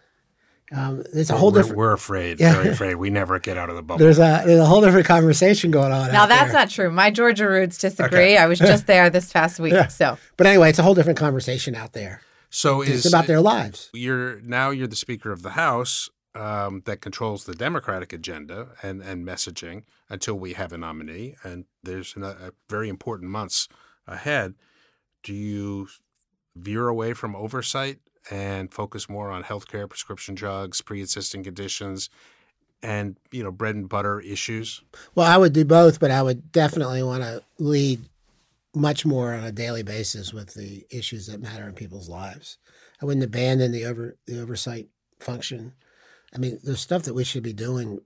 um, 0.72 1.04
it's 1.14 1.30
a 1.30 1.38
whole 1.38 1.52
we're, 1.52 1.60
different. 1.60 1.78
We're 1.78 1.94
afraid, 1.94 2.40
yeah. 2.40 2.54
very 2.54 2.70
afraid. 2.70 2.96
We 2.96 3.10
never 3.10 3.40
get 3.40 3.58
out 3.58 3.70
of 3.70 3.76
the 3.76 3.82
bubble. 3.82 4.00
There's 4.00 4.20
a 4.20 4.44
there's 4.46 4.60
a 4.60 4.66
whole 4.66 4.82
different 4.82 5.08
conversation 5.08 5.72
going 5.72 5.92
on. 5.92 6.12
Now 6.12 6.28
that's 6.28 6.52
there. 6.52 6.62
not 6.62 6.70
true. 6.70 6.92
My 6.92 7.10
Georgia 7.10 7.48
roots 7.48 7.78
disagree. 7.80 8.34
Okay. 8.34 8.38
I 8.38 8.46
was 8.46 8.60
just 8.60 8.86
there 8.88 9.10
this 9.10 9.32
past 9.34 9.60
week. 9.60 9.74
Yeah. 9.74 9.88
So, 9.88 10.18
but 10.38 10.46
anyway, 10.46 10.70
it's 10.70 10.80
a 10.80 10.84
whole 10.84 10.94
different 10.94 11.18
conversation 11.18 11.76
out 11.76 11.94
there. 11.94 12.22
So 12.52 12.82
it's 12.82 13.06
about 13.06 13.28
their 13.28 13.42
lives. 13.42 13.90
You're 13.94 14.42
now 14.42 14.70
you're 14.70 14.88
the 14.88 14.96
Speaker 14.96 15.32
of 15.32 15.42
the 15.42 15.52
House 15.52 16.10
um, 16.36 16.84
that 16.86 17.02
controls 17.02 17.46
the 17.46 17.56
Democratic 17.56 18.14
agenda 18.14 18.70
and 18.84 19.02
and 19.02 19.26
messaging 19.26 19.84
until 20.08 20.36
we 20.36 20.54
have 20.54 20.72
a 20.72 20.78
nominee, 20.78 21.36
and 21.44 21.66
there's 21.84 22.16
a, 22.16 22.22
a 22.22 22.52
very 22.70 22.90
important 22.90 23.32
months 23.32 23.68
ahead 24.08 24.54
do 25.24 25.34
you 25.34 25.88
veer 26.56 26.88
away 26.88 27.14
from 27.14 27.36
oversight 27.36 28.00
and 28.32 28.72
focus 28.74 29.10
more 29.10 29.32
on 29.32 29.44
healthcare, 29.44 29.90
prescription 29.90 30.36
drugs, 30.36 30.82
pre-existing 30.82 31.44
conditions, 31.44 32.10
and 32.82 33.18
you 33.32 33.44
know 33.44 33.52
bread 33.52 33.76
and 33.76 33.90
butter 33.90 34.20
issues? 34.20 34.82
Well, 35.16 35.28
I 35.28 35.38
would 35.38 35.54
do 35.54 35.66
both, 35.66 36.00
but 36.00 36.12
I 36.12 36.22
would 36.22 36.52
definitely 36.52 37.04
want 37.04 37.24
to 37.24 37.44
lead 37.58 38.02
much 38.74 39.06
more 39.06 39.34
on 39.34 39.44
a 39.44 39.52
daily 39.52 39.84
basis 39.84 40.34
with 40.34 40.54
the 40.54 40.86
issues 40.92 41.28
that 41.28 41.42
matter 41.42 41.68
in 41.68 41.74
people's 41.74 42.10
lives. 42.10 42.58
I 43.02 43.06
wouldn't 43.06 43.26
abandon 43.26 43.72
the 43.72 43.86
over 43.86 44.16
the 44.26 44.42
oversight 44.42 44.88
function. 45.20 45.74
I 46.34 46.38
mean, 46.38 46.60
there's 46.64 46.82
stuff 46.82 47.04
that 47.04 47.14
we 47.14 47.24
should 47.24 47.44
be 47.44 47.54
doing 47.54 48.00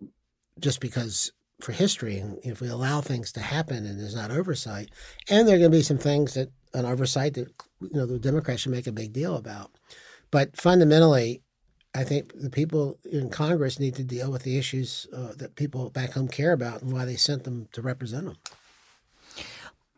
just 0.60 0.80
because 0.80 1.32
for 1.60 1.72
history, 1.72 2.24
if 2.44 2.62
we 2.62 2.70
allow 2.70 3.02
things 3.02 3.32
to 3.34 3.40
happen 3.42 3.86
and 3.86 4.00
there's 4.00 4.16
not 4.16 4.32
oversight, 4.32 4.90
and 5.30 5.48
there 5.48 5.56
are 5.56 5.60
going 5.60 5.72
to 5.72 5.78
be 5.78 5.84
some 5.84 5.98
things 5.98 6.34
that 6.34 6.50
an 6.74 6.86
oversight 6.86 7.34
that 7.36 7.52
you 7.82 7.90
know 7.94 8.06
the 8.06 8.20
Democrats 8.20 8.62
should 8.62 8.72
make 8.72 8.88
a 8.88 8.92
big 8.92 9.14
deal 9.14 9.36
about. 9.36 9.72
But 10.32 10.58
fundamentally, 10.58 11.42
I 11.96 12.04
think 12.04 12.34
the 12.40 12.50
people 12.50 12.98
in 13.12 13.30
Congress 13.30 13.80
need 13.80 13.96
to 13.96 14.04
deal 14.04 14.32
with 14.32 14.44
the 14.44 14.58
issues 14.58 15.06
uh, 15.16 15.34
that 15.38 15.56
people 15.56 15.92
back 15.92 16.14
home 16.14 16.28
care 16.28 16.52
about 16.52 16.82
and 16.82 16.92
why 16.92 17.06
they 17.06 17.16
sent 17.16 17.44
them 17.44 17.68
to 17.74 17.82
represent 17.82 18.26
them. 18.26 18.38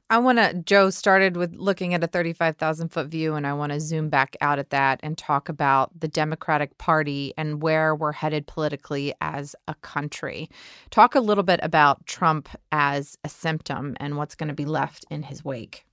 I 0.07 0.19
want 0.19 0.37
to, 0.37 0.53
Joe 0.53 0.91
started 0.91 1.35
with 1.35 1.55
looking 1.55 1.95
at 1.95 2.03
a 2.03 2.07
35,000 2.07 2.89
foot 2.89 3.07
view, 3.07 3.33
and 3.33 3.47
I 3.47 3.53
want 3.53 3.71
to 3.71 3.79
zoom 3.79 4.09
back 4.09 4.35
out 4.39 4.59
at 4.59 4.69
that 4.69 4.99
and 5.01 5.17
talk 5.17 5.49
about 5.49 5.99
the 5.99 6.07
Democratic 6.07 6.77
Party 6.77 7.33
and 7.37 7.59
where 7.61 7.95
we're 7.95 8.11
headed 8.11 8.45
politically 8.45 9.15
as 9.19 9.55
a 9.67 9.73
country. 9.75 10.47
Talk 10.91 11.15
a 11.15 11.19
little 11.19 11.43
bit 11.43 11.59
about 11.63 12.05
Trump 12.05 12.49
as 12.71 13.17
a 13.23 13.29
symptom 13.29 13.97
and 13.99 14.15
what's 14.15 14.35
going 14.35 14.49
to 14.49 14.53
be 14.53 14.65
left 14.65 15.05
in 15.09 15.23
his 15.23 15.43
wake. 15.43 15.85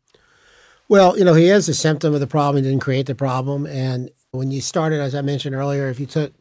Well, 0.92 1.18
you 1.18 1.24
know, 1.24 1.32
he 1.32 1.48
is 1.48 1.70
a 1.70 1.74
symptom 1.74 2.12
of 2.12 2.20
the 2.20 2.26
problem. 2.26 2.62
He 2.62 2.68
didn't 2.68 2.82
create 2.82 3.06
the 3.06 3.14
problem. 3.14 3.64
And 3.64 4.10
when 4.32 4.50
you 4.50 4.60
started, 4.60 5.00
as 5.00 5.14
I 5.14 5.22
mentioned 5.22 5.54
earlier, 5.54 5.88
if 5.88 5.98
you 5.98 6.04
took 6.04 6.34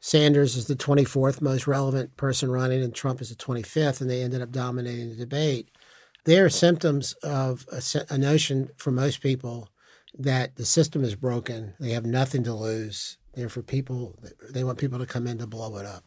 Sanders 0.00 0.56
as 0.56 0.68
the 0.68 0.74
24th 0.74 1.42
most 1.42 1.66
relevant 1.66 2.16
person 2.16 2.50
running 2.50 2.82
and 2.82 2.94
Trump 2.94 3.20
is 3.20 3.28
the 3.28 3.34
25th, 3.34 4.00
and 4.00 4.08
they 4.08 4.22
ended 4.22 4.40
up 4.40 4.52
dominating 4.52 5.10
the 5.10 5.16
debate, 5.16 5.68
they 6.24 6.38
are 6.38 6.48
symptoms 6.48 7.12
of 7.22 7.66
a, 7.70 7.82
a 8.08 8.16
notion 8.16 8.70
for 8.78 8.90
most 8.90 9.20
people 9.20 9.68
that 10.18 10.56
the 10.56 10.64
system 10.64 11.04
is 11.04 11.14
broken. 11.14 11.74
They 11.78 11.90
have 11.90 12.06
nothing 12.06 12.42
to 12.44 12.54
lose. 12.54 13.18
They're 13.34 13.50
for 13.50 13.60
people, 13.60 14.18
they 14.50 14.64
want 14.64 14.78
people 14.78 14.98
to 14.98 15.04
come 15.04 15.26
in 15.26 15.36
to 15.36 15.46
blow 15.46 15.76
it 15.76 15.84
up. 15.84 16.04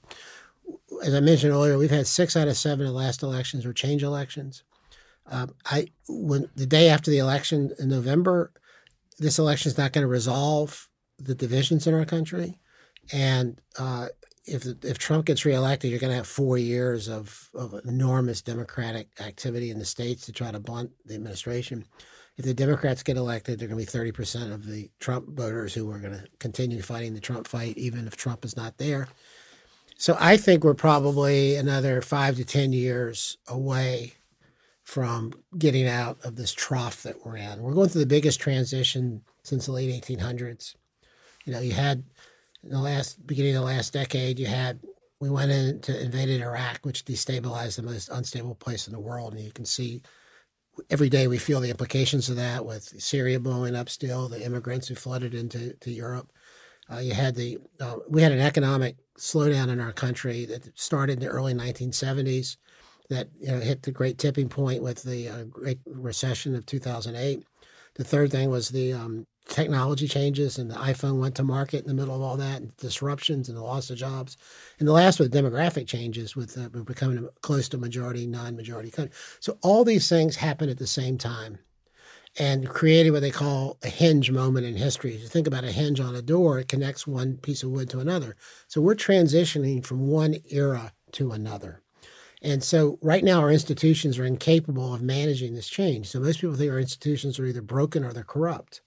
As 1.03 1.13
I 1.13 1.19
mentioned 1.19 1.53
earlier, 1.53 1.77
we've 1.77 1.91
had 1.91 2.07
six 2.07 2.35
out 2.35 2.47
of 2.47 2.57
seven 2.57 2.87
of 2.87 2.93
the 2.93 2.97
last 2.97 3.21
elections 3.21 3.67
were 3.67 3.71
change 3.71 4.01
elections. 4.01 4.63
Um, 5.29 5.55
I 5.65 5.87
when 6.07 6.49
the 6.55 6.65
day 6.65 6.89
after 6.89 7.11
the 7.11 7.17
election 7.17 7.71
in 7.79 7.89
November, 7.89 8.51
this 9.19 9.39
election 9.39 9.69
is 9.71 9.77
not 9.77 9.91
going 9.93 10.03
to 10.03 10.07
resolve 10.07 10.87
the 11.19 11.35
divisions 11.35 11.87
in 11.87 11.93
our 11.93 12.05
country, 12.05 12.59
and 13.11 13.59
uh, 13.77 14.07
if 14.45 14.65
if 14.83 14.97
Trump 14.97 15.25
gets 15.25 15.45
reelected, 15.45 15.91
you're 15.91 15.99
going 15.99 16.11
to 16.11 16.17
have 16.17 16.27
four 16.27 16.57
years 16.57 17.09
of, 17.09 17.49
of 17.53 17.73
enormous 17.85 18.41
Democratic 18.41 19.09
activity 19.19 19.69
in 19.69 19.79
the 19.79 19.85
states 19.85 20.25
to 20.25 20.31
try 20.31 20.51
to 20.51 20.59
blunt 20.59 20.91
the 21.05 21.15
administration. 21.15 21.85
If 22.37 22.45
the 22.45 22.53
Democrats 22.53 23.03
get 23.03 23.17
elected, 23.17 23.59
they're 23.59 23.67
going 23.67 23.79
to 23.79 23.85
be 23.85 23.91
thirty 23.91 24.11
percent 24.11 24.53
of 24.53 24.65
the 24.65 24.89
Trump 24.99 25.27
voters 25.29 25.73
who 25.73 25.89
are 25.91 25.99
going 25.99 26.13
to 26.13 26.25
continue 26.39 26.81
fighting 26.81 27.13
the 27.13 27.19
Trump 27.19 27.47
fight, 27.47 27.77
even 27.77 28.07
if 28.07 28.15
Trump 28.15 28.45
is 28.45 28.55
not 28.55 28.77
there. 28.77 29.09
So 29.97 30.15
I 30.19 30.37
think 30.37 30.63
we're 30.63 30.75
probably 30.75 31.55
another 31.55 32.01
five 32.01 32.35
to 32.35 32.45
ten 32.45 32.71
years 32.71 33.37
away 33.47 34.13
from 34.87 35.33
getting 35.57 35.85
out 35.85 36.17
of 36.23 36.37
this 36.37 36.53
trough 36.53 37.03
that 37.03 37.25
we're 37.25 37.35
in. 37.35 37.61
We're 37.61 37.73
going 37.73 37.89
through 37.89 37.99
the 37.99 38.07
biggest 38.07 38.39
transition 38.39 39.21
since 39.43 39.65
the 39.65 39.73
late 39.73 40.01
1800s. 40.01 40.75
You 41.43 41.51
know, 41.51 41.59
you 41.59 41.73
had 41.73 42.05
in 42.63 42.69
the 42.69 42.79
last 42.79 43.27
beginning 43.27 43.57
of 43.57 43.63
the 43.63 43.67
last 43.67 43.91
decade, 43.91 44.39
you 44.39 44.45
had 44.45 44.79
we 45.19 45.29
went 45.29 45.51
into 45.51 46.01
invaded 46.01 46.39
Iraq, 46.39 46.79
which 46.83 47.03
destabilized 47.03 47.75
the 47.75 47.81
most 47.81 48.07
unstable 48.07 48.55
place 48.55 48.87
in 48.87 48.93
the 48.93 48.99
world, 48.99 49.33
and 49.33 49.43
you 49.43 49.51
can 49.51 49.65
see 49.65 50.03
every 50.89 51.09
day 51.09 51.27
we 51.27 51.37
feel 51.37 51.59
the 51.59 51.69
implications 51.69 52.29
of 52.29 52.37
that 52.37 52.65
with 52.65 52.85
Syria 52.97 53.41
blowing 53.41 53.75
up 53.75 53.89
still, 53.89 54.29
the 54.29 54.45
immigrants 54.45 54.87
who 54.87 54.95
flooded 54.95 55.33
into 55.33 55.73
to 55.73 55.91
Europe. 55.91 56.31
Uh, 56.89 56.99
you 56.99 57.13
had 57.13 57.35
the 57.35 57.57
uh, 57.81 57.97
we 58.09 58.21
had 58.21 58.31
an 58.31 58.39
economic 58.39 58.95
slowdown 59.19 59.67
in 59.67 59.81
our 59.81 59.91
country 59.91 60.45
that 60.45 60.79
started 60.79 61.17
in 61.17 61.19
the 61.19 61.27
early 61.27 61.53
1970s, 61.53 62.55
that 63.09 63.29
you 63.39 63.47
know, 63.47 63.59
hit 63.59 63.83
the 63.83 63.91
great 63.91 64.17
tipping 64.17 64.49
point 64.49 64.83
with 64.83 65.03
the 65.03 65.29
uh, 65.29 65.43
Great 65.45 65.79
Recession 65.85 66.55
of 66.55 66.65
2008. 66.65 67.43
The 67.95 68.03
third 68.03 68.31
thing 68.31 68.49
was 68.49 68.69
the 68.69 68.93
um, 68.93 69.25
technology 69.47 70.07
changes, 70.07 70.57
and 70.57 70.69
the 70.69 70.75
iPhone 70.75 71.19
went 71.19 71.35
to 71.35 71.43
market 71.43 71.81
in 71.81 71.87
the 71.87 71.93
middle 71.93 72.15
of 72.15 72.21
all 72.21 72.37
that, 72.37 72.61
and 72.61 72.75
disruptions 72.77 73.49
and 73.49 73.57
the 73.57 73.63
loss 73.63 73.89
of 73.89 73.97
jobs. 73.97 74.37
And 74.79 74.87
the 74.87 74.93
last 74.93 75.19
was 75.19 75.29
demographic 75.29 75.87
changes, 75.87 76.35
with 76.35 76.57
uh, 76.57 76.69
becoming 76.83 77.27
close 77.41 77.69
to 77.69 77.77
majority, 77.77 78.27
non-majority 78.27 78.91
country. 78.91 79.15
So 79.39 79.57
all 79.61 79.83
these 79.83 80.09
things 80.09 80.35
happened 80.35 80.71
at 80.71 80.77
the 80.77 80.87
same 80.87 81.17
time 81.17 81.59
and 82.39 82.69
created 82.69 83.11
what 83.11 83.21
they 83.21 83.31
call 83.31 83.77
a 83.83 83.87
hinge 83.87 84.29
moment 84.29 84.65
in 84.65 84.75
history. 84.75 85.15
If 85.15 85.21
you 85.21 85.27
think 85.27 85.47
about 85.47 85.63
a 85.63 85.71
hinge 85.71 85.99
on 85.99 86.15
a 86.15 86.21
door, 86.21 86.59
it 86.59 86.67
connects 86.67 87.07
one 87.07 87.37
piece 87.37 87.63
of 87.63 87.71
wood 87.71 87.89
to 87.89 87.99
another. 87.99 88.35
So 88.67 88.79
we're 88.79 88.95
transitioning 88.95 89.83
from 89.83 90.07
one 90.07 90.35
era 90.51 90.93
to 91.13 91.31
another. 91.31 91.81
And 92.41 92.63
so 92.63 92.99
right 93.01 93.23
now 93.23 93.39
our 93.39 93.51
institutions 93.51 94.19
are 94.19 94.25
incapable 94.25 94.93
of 94.93 95.01
managing 95.01 95.55
this 95.55 95.67
change. 95.67 96.07
So 96.07 96.19
most 96.19 96.39
people 96.39 96.55
think 96.55 96.71
our 96.71 96.79
institutions 96.79 97.39
are 97.39 97.45
either 97.45 97.61
broken 97.61 98.03
or 98.03 98.13
they're 98.13 98.23
corrupt. 98.23 98.81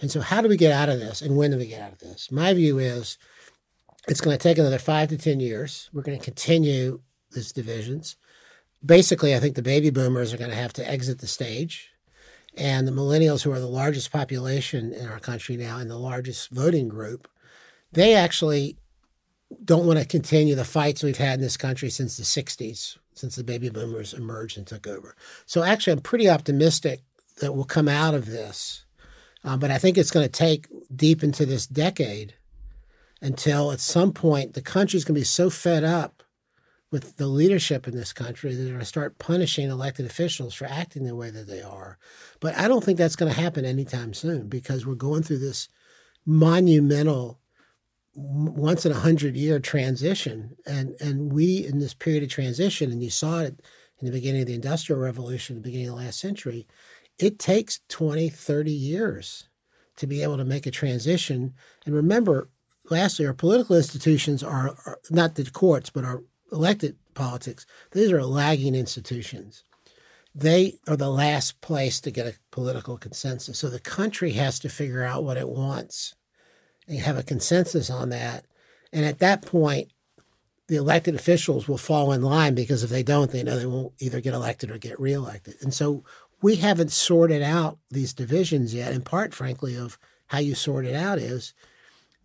And 0.00 0.10
so 0.10 0.20
how 0.20 0.40
do 0.40 0.48
we 0.48 0.56
get 0.56 0.72
out 0.72 0.88
of 0.88 0.98
this 0.98 1.22
and 1.22 1.36
when 1.36 1.50
do 1.50 1.58
we 1.58 1.66
get 1.66 1.82
out 1.82 1.92
of 1.92 1.98
this? 1.98 2.30
My 2.32 2.52
view 2.54 2.78
is 2.78 3.18
it's 4.08 4.20
going 4.20 4.36
to 4.36 4.42
take 4.42 4.58
another 4.58 4.78
five 4.78 5.08
to 5.10 5.18
10 5.18 5.40
years. 5.40 5.90
We're 5.92 6.02
going 6.02 6.18
to 6.18 6.24
continue 6.24 7.00
these 7.32 7.52
divisions. 7.52 8.16
Basically, 8.84 9.34
I 9.34 9.40
think 9.40 9.54
the 9.54 9.62
baby 9.62 9.90
boomers 9.90 10.32
are 10.32 10.38
going 10.38 10.50
to 10.50 10.56
have 10.56 10.72
to 10.74 10.88
exit 10.88 11.18
the 11.18 11.26
stage 11.26 11.90
and 12.58 12.88
the 12.88 12.92
millennials, 12.92 13.42
who 13.42 13.52
are 13.52 13.60
the 13.60 13.66
largest 13.66 14.10
population 14.10 14.92
in 14.92 15.06
our 15.06 15.20
country 15.20 15.56
now 15.56 15.78
and 15.78 15.90
the 15.90 15.96
largest 15.96 16.50
voting 16.50 16.88
group, 16.88 17.28
they 17.92 18.14
actually 18.14 18.76
don't 19.64 19.86
want 19.86 19.98
to 19.98 20.04
continue 20.04 20.54
the 20.54 20.64
fights 20.64 21.02
we've 21.02 21.16
had 21.16 21.34
in 21.34 21.40
this 21.40 21.56
country 21.56 21.90
since 21.90 22.16
the 22.16 22.22
60s, 22.22 22.98
since 23.14 23.36
the 23.36 23.44
baby 23.44 23.70
boomers 23.70 24.14
emerged 24.14 24.58
and 24.58 24.66
took 24.66 24.86
over. 24.86 25.16
So 25.46 25.62
actually, 25.62 25.94
I'm 25.94 26.00
pretty 26.00 26.28
optimistic 26.28 27.02
that 27.40 27.54
we'll 27.54 27.64
come 27.64 27.88
out 27.88 28.14
of 28.14 28.26
this. 28.26 28.84
Uh, 29.44 29.56
but 29.56 29.70
I 29.70 29.78
think 29.78 29.96
it's 29.96 30.10
going 30.10 30.26
to 30.26 30.32
take 30.32 30.66
deep 30.94 31.22
into 31.22 31.46
this 31.46 31.66
decade 31.66 32.34
until 33.20 33.72
at 33.72 33.80
some 33.80 34.12
point 34.12 34.54
the 34.54 34.62
country's 34.62 35.04
going 35.04 35.14
to 35.14 35.20
be 35.20 35.24
so 35.24 35.48
fed 35.48 35.84
up 35.84 36.22
with 36.90 37.16
the 37.16 37.26
leadership 37.26 37.86
in 37.86 37.94
this 37.94 38.12
country 38.12 38.54
that 38.54 38.62
they're 38.62 38.68
going 38.72 38.78
to 38.80 38.84
start 38.84 39.18
punishing 39.18 39.68
elected 39.68 40.06
officials 40.06 40.54
for 40.54 40.64
acting 40.66 41.04
the 41.04 41.14
way 41.14 41.30
that 41.30 41.46
they 41.46 41.60
are. 41.60 41.98
But 42.40 42.56
I 42.56 42.66
don't 42.66 42.82
think 42.82 42.98
that's 42.98 43.16
going 43.16 43.32
to 43.32 43.40
happen 43.40 43.64
anytime 43.64 44.14
soon 44.14 44.48
because 44.48 44.86
we're 44.86 44.94
going 44.94 45.22
through 45.22 45.38
this 45.38 45.68
monumental 46.24 47.37
once 48.20 48.84
in 48.84 48.92
a 48.92 48.96
hundred 48.96 49.36
year 49.36 49.60
transition 49.60 50.56
and 50.66 50.94
and 51.00 51.32
we 51.32 51.64
in 51.64 51.78
this 51.78 51.94
period 51.94 52.22
of 52.22 52.28
transition 52.28 52.90
and 52.90 53.02
you 53.02 53.10
saw 53.10 53.40
it 53.40 53.60
in 54.00 54.06
the 54.06 54.12
beginning 54.12 54.40
of 54.40 54.46
the 54.46 54.54
industrial 54.54 55.00
revolution 55.00 55.56
the 55.56 55.62
beginning 55.62 55.88
of 55.88 55.94
the 55.94 56.02
last 56.02 56.18
century 56.18 56.66
it 57.18 57.38
takes 57.38 57.80
20 57.88 58.28
30 58.28 58.72
years 58.72 59.48
to 59.96 60.06
be 60.06 60.22
able 60.22 60.36
to 60.36 60.44
make 60.44 60.66
a 60.66 60.70
transition 60.70 61.54
and 61.86 61.94
remember 61.94 62.50
lastly 62.90 63.24
our 63.26 63.34
political 63.34 63.76
institutions 63.76 64.42
are, 64.42 64.76
are 64.86 64.98
not 65.10 65.36
the 65.36 65.48
courts 65.50 65.90
but 65.90 66.04
our 66.04 66.22
elected 66.52 66.96
politics, 67.18 67.66
these 67.90 68.12
are 68.12 68.24
lagging 68.24 68.74
institutions. 68.74 69.64
They 70.34 70.78
are 70.86 70.96
the 70.96 71.10
last 71.10 71.60
place 71.60 72.00
to 72.02 72.10
get 72.10 72.26
a 72.26 72.38
political 72.52 72.96
consensus. 72.96 73.58
So 73.58 73.68
the 73.68 73.80
country 73.80 74.32
has 74.32 74.58
to 74.60 74.68
figure 74.68 75.02
out 75.02 75.24
what 75.24 75.36
it 75.36 75.48
wants 75.48 76.14
and 76.88 76.98
have 77.00 77.18
a 77.18 77.22
consensus 77.22 77.90
on 77.90 78.08
that. 78.08 78.44
And 78.92 79.04
at 79.04 79.18
that 79.18 79.42
point, 79.42 79.90
the 80.68 80.76
elected 80.76 81.14
officials 81.14 81.68
will 81.68 81.78
fall 81.78 82.12
in 82.12 82.22
line 82.22 82.54
because 82.54 82.82
if 82.82 82.90
they 82.90 83.02
don't, 83.02 83.30
they 83.30 83.42
know 83.42 83.58
they 83.58 83.66
won't 83.66 83.92
either 84.00 84.20
get 84.20 84.34
elected 84.34 84.70
or 84.70 84.78
get 84.78 85.00
reelected. 85.00 85.54
And 85.60 85.72
so 85.72 86.04
we 86.42 86.56
haven't 86.56 86.92
sorted 86.92 87.42
out 87.42 87.78
these 87.90 88.12
divisions 88.12 88.74
yet. 88.74 88.92
In 88.92 89.02
part, 89.02 89.34
frankly, 89.34 89.76
of 89.76 89.98
how 90.26 90.38
you 90.38 90.54
sort 90.54 90.86
it 90.86 90.94
out 90.94 91.18
is 91.18 91.54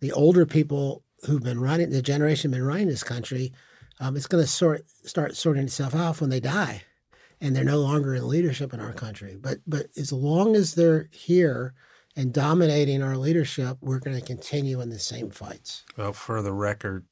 the 0.00 0.12
older 0.12 0.44
people 0.46 1.02
who've 1.26 1.42
been 1.42 1.60
running, 1.60 1.90
the 1.90 2.02
generation 2.02 2.50
been 2.50 2.62
running 2.62 2.88
this 2.88 3.02
country, 3.02 3.52
um, 4.00 4.16
it's 4.16 4.26
going 4.26 4.42
to 4.42 4.50
sort 4.50 4.84
start 5.04 5.36
sorting 5.36 5.64
itself 5.64 5.94
out 5.94 6.20
when 6.20 6.30
they 6.30 6.40
die, 6.40 6.82
and 7.40 7.54
they're 7.54 7.64
no 7.64 7.78
longer 7.78 8.14
in 8.14 8.28
leadership 8.28 8.74
in 8.74 8.80
our 8.80 8.92
country. 8.92 9.38
But 9.40 9.58
but 9.66 9.86
as 9.96 10.12
long 10.12 10.56
as 10.56 10.74
they're 10.74 11.08
here 11.12 11.74
and 12.16 12.32
dominating 12.32 13.02
our 13.02 13.16
leadership, 13.16 13.78
we're 13.80 13.98
going 13.98 14.18
to 14.18 14.24
continue 14.24 14.80
in 14.80 14.90
the 14.90 14.98
same 14.98 15.30
fights. 15.30 15.84
Well, 15.96 16.12
for 16.12 16.42
the 16.42 16.52
record, 16.52 17.04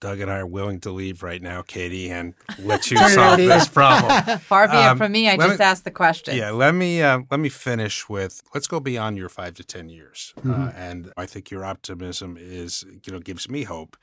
Doug 0.00 0.20
and 0.20 0.30
I 0.30 0.38
are 0.38 0.46
willing 0.46 0.80
to 0.80 0.90
leave 0.90 1.22
right 1.22 1.42
now, 1.42 1.62
Katie, 1.62 2.10
and 2.10 2.34
let 2.58 2.90
you 2.90 2.96
solve 2.96 3.36
this 3.36 3.68
problem. 3.68 4.38
Far 4.40 4.66
be 4.66 4.74
um, 4.74 4.96
it 4.96 4.98
from 4.98 5.12
me. 5.12 5.28
I 5.28 5.36
just 5.36 5.58
me, 5.58 5.64
asked 5.64 5.84
the 5.84 5.90
question. 5.90 6.36
Yeah, 6.36 6.50
let 6.50 6.74
me 6.74 7.02
uh, 7.02 7.20
let 7.30 7.38
me 7.38 7.50
finish 7.50 8.08
with 8.08 8.42
let's 8.54 8.66
go 8.66 8.80
beyond 8.80 9.18
your 9.18 9.28
five 9.28 9.54
to 9.56 9.64
ten 9.64 9.90
years, 9.90 10.32
uh, 10.38 10.40
mm-hmm. 10.40 10.62
uh, 10.62 10.72
and 10.74 11.12
I 11.18 11.26
think 11.26 11.50
your 11.50 11.64
optimism 11.64 12.36
is 12.40 12.84
you 13.06 13.12
know 13.12 13.18
gives 13.18 13.48
me 13.48 13.64
hope. 13.64 13.96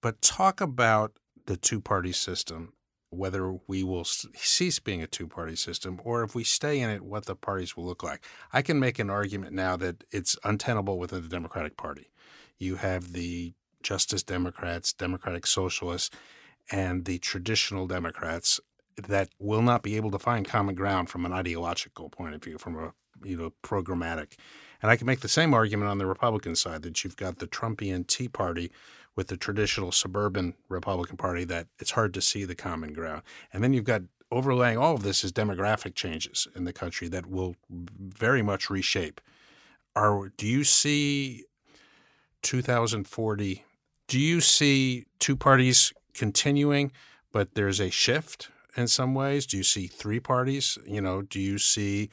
But 0.00 0.20
talk 0.20 0.60
about 0.60 1.12
the 1.46 1.56
two 1.56 1.80
party 1.80 2.12
system, 2.12 2.73
whether 3.16 3.56
we 3.66 3.82
will 3.82 4.04
cease 4.04 4.78
being 4.78 5.02
a 5.02 5.06
two 5.06 5.26
party 5.26 5.56
system 5.56 6.00
or 6.04 6.22
if 6.22 6.34
we 6.34 6.44
stay 6.44 6.80
in 6.80 6.90
it, 6.90 7.02
what 7.02 7.26
the 7.26 7.36
parties 7.36 7.76
will 7.76 7.86
look 7.86 8.02
like. 8.02 8.24
I 8.52 8.62
can 8.62 8.78
make 8.78 8.98
an 8.98 9.10
argument 9.10 9.54
now 9.54 9.76
that 9.76 10.04
it's 10.10 10.36
untenable 10.44 10.98
within 10.98 11.22
the 11.22 11.28
Democratic 11.28 11.76
Party. 11.76 12.10
You 12.58 12.76
have 12.76 13.12
the 13.12 13.54
Justice 13.82 14.22
Democrats, 14.22 14.92
Democratic 14.92 15.46
Socialists, 15.46 16.10
and 16.70 17.04
the 17.04 17.18
traditional 17.18 17.86
Democrats 17.86 18.60
that 18.96 19.28
will 19.38 19.62
not 19.62 19.82
be 19.82 19.96
able 19.96 20.10
to 20.10 20.18
find 20.18 20.46
common 20.46 20.74
ground 20.74 21.10
from 21.10 21.26
an 21.26 21.32
ideological 21.32 22.08
point 22.08 22.34
of 22.34 22.42
view, 22.42 22.58
from 22.58 22.76
a 22.76 22.92
you 23.22 23.36
know 23.36 23.52
programmatic. 23.62 24.34
And 24.82 24.90
I 24.90 24.96
can 24.96 25.06
make 25.06 25.20
the 25.20 25.28
same 25.28 25.54
argument 25.54 25.90
on 25.90 25.98
the 25.98 26.06
Republican 26.06 26.56
side 26.56 26.82
that 26.82 27.04
you've 27.04 27.16
got 27.16 27.38
the 27.38 27.46
Trumpian 27.46 28.06
Tea 28.06 28.28
Party 28.28 28.70
with 29.16 29.28
the 29.28 29.36
traditional 29.36 29.92
suburban 29.92 30.54
Republican 30.68 31.16
Party 31.16 31.44
that 31.44 31.68
it's 31.78 31.92
hard 31.92 32.12
to 32.14 32.20
see 32.20 32.44
the 32.44 32.54
common 32.54 32.92
ground. 32.92 33.22
And 33.52 33.62
then 33.62 33.72
you've 33.72 33.84
got 33.84 34.02
overlaying 34.30 34.78
all 34.78 34.94
of 34.94 35.02
this 35.02 35.22
is 35.22 35.32
demographic 35.32 35.94
changes 35.94 36.48
in 36.56 36.64
the 36.64 36.72
country 36.72 37.08
that 37.08 37.26
will 37.26 37.54
very 37.70 38.42
much 38.42 38.68
reshape. 38.68 39.20
Are 39.94 40.32
do 40.36 40.46
you 40.46 40.64
see 40.64 41.44
2040? 42.42 43.64
Do 44.08 44.18
you 44.18 44.40
see 44.40 45.06
two 45.18 45.36
parties 45.36 45.92
continuing, 46.12 46.92
but 47.32 47.54
there's 47.54 47.80
a 47.80 47.90
shift 47.90 48.50
in 48.76 48.88
some 48.88 49.14
ways? 49.14 49.46
Do 49.46 49.56
you 49.56 49.62
see 49.62 49.86
three 49.86 50.20
parties? 50.20 50.78
You 50.84 51.00
know, 51.00 51.22
do 51.22 51.40
you 51.40 51.58
see 51.58 52.10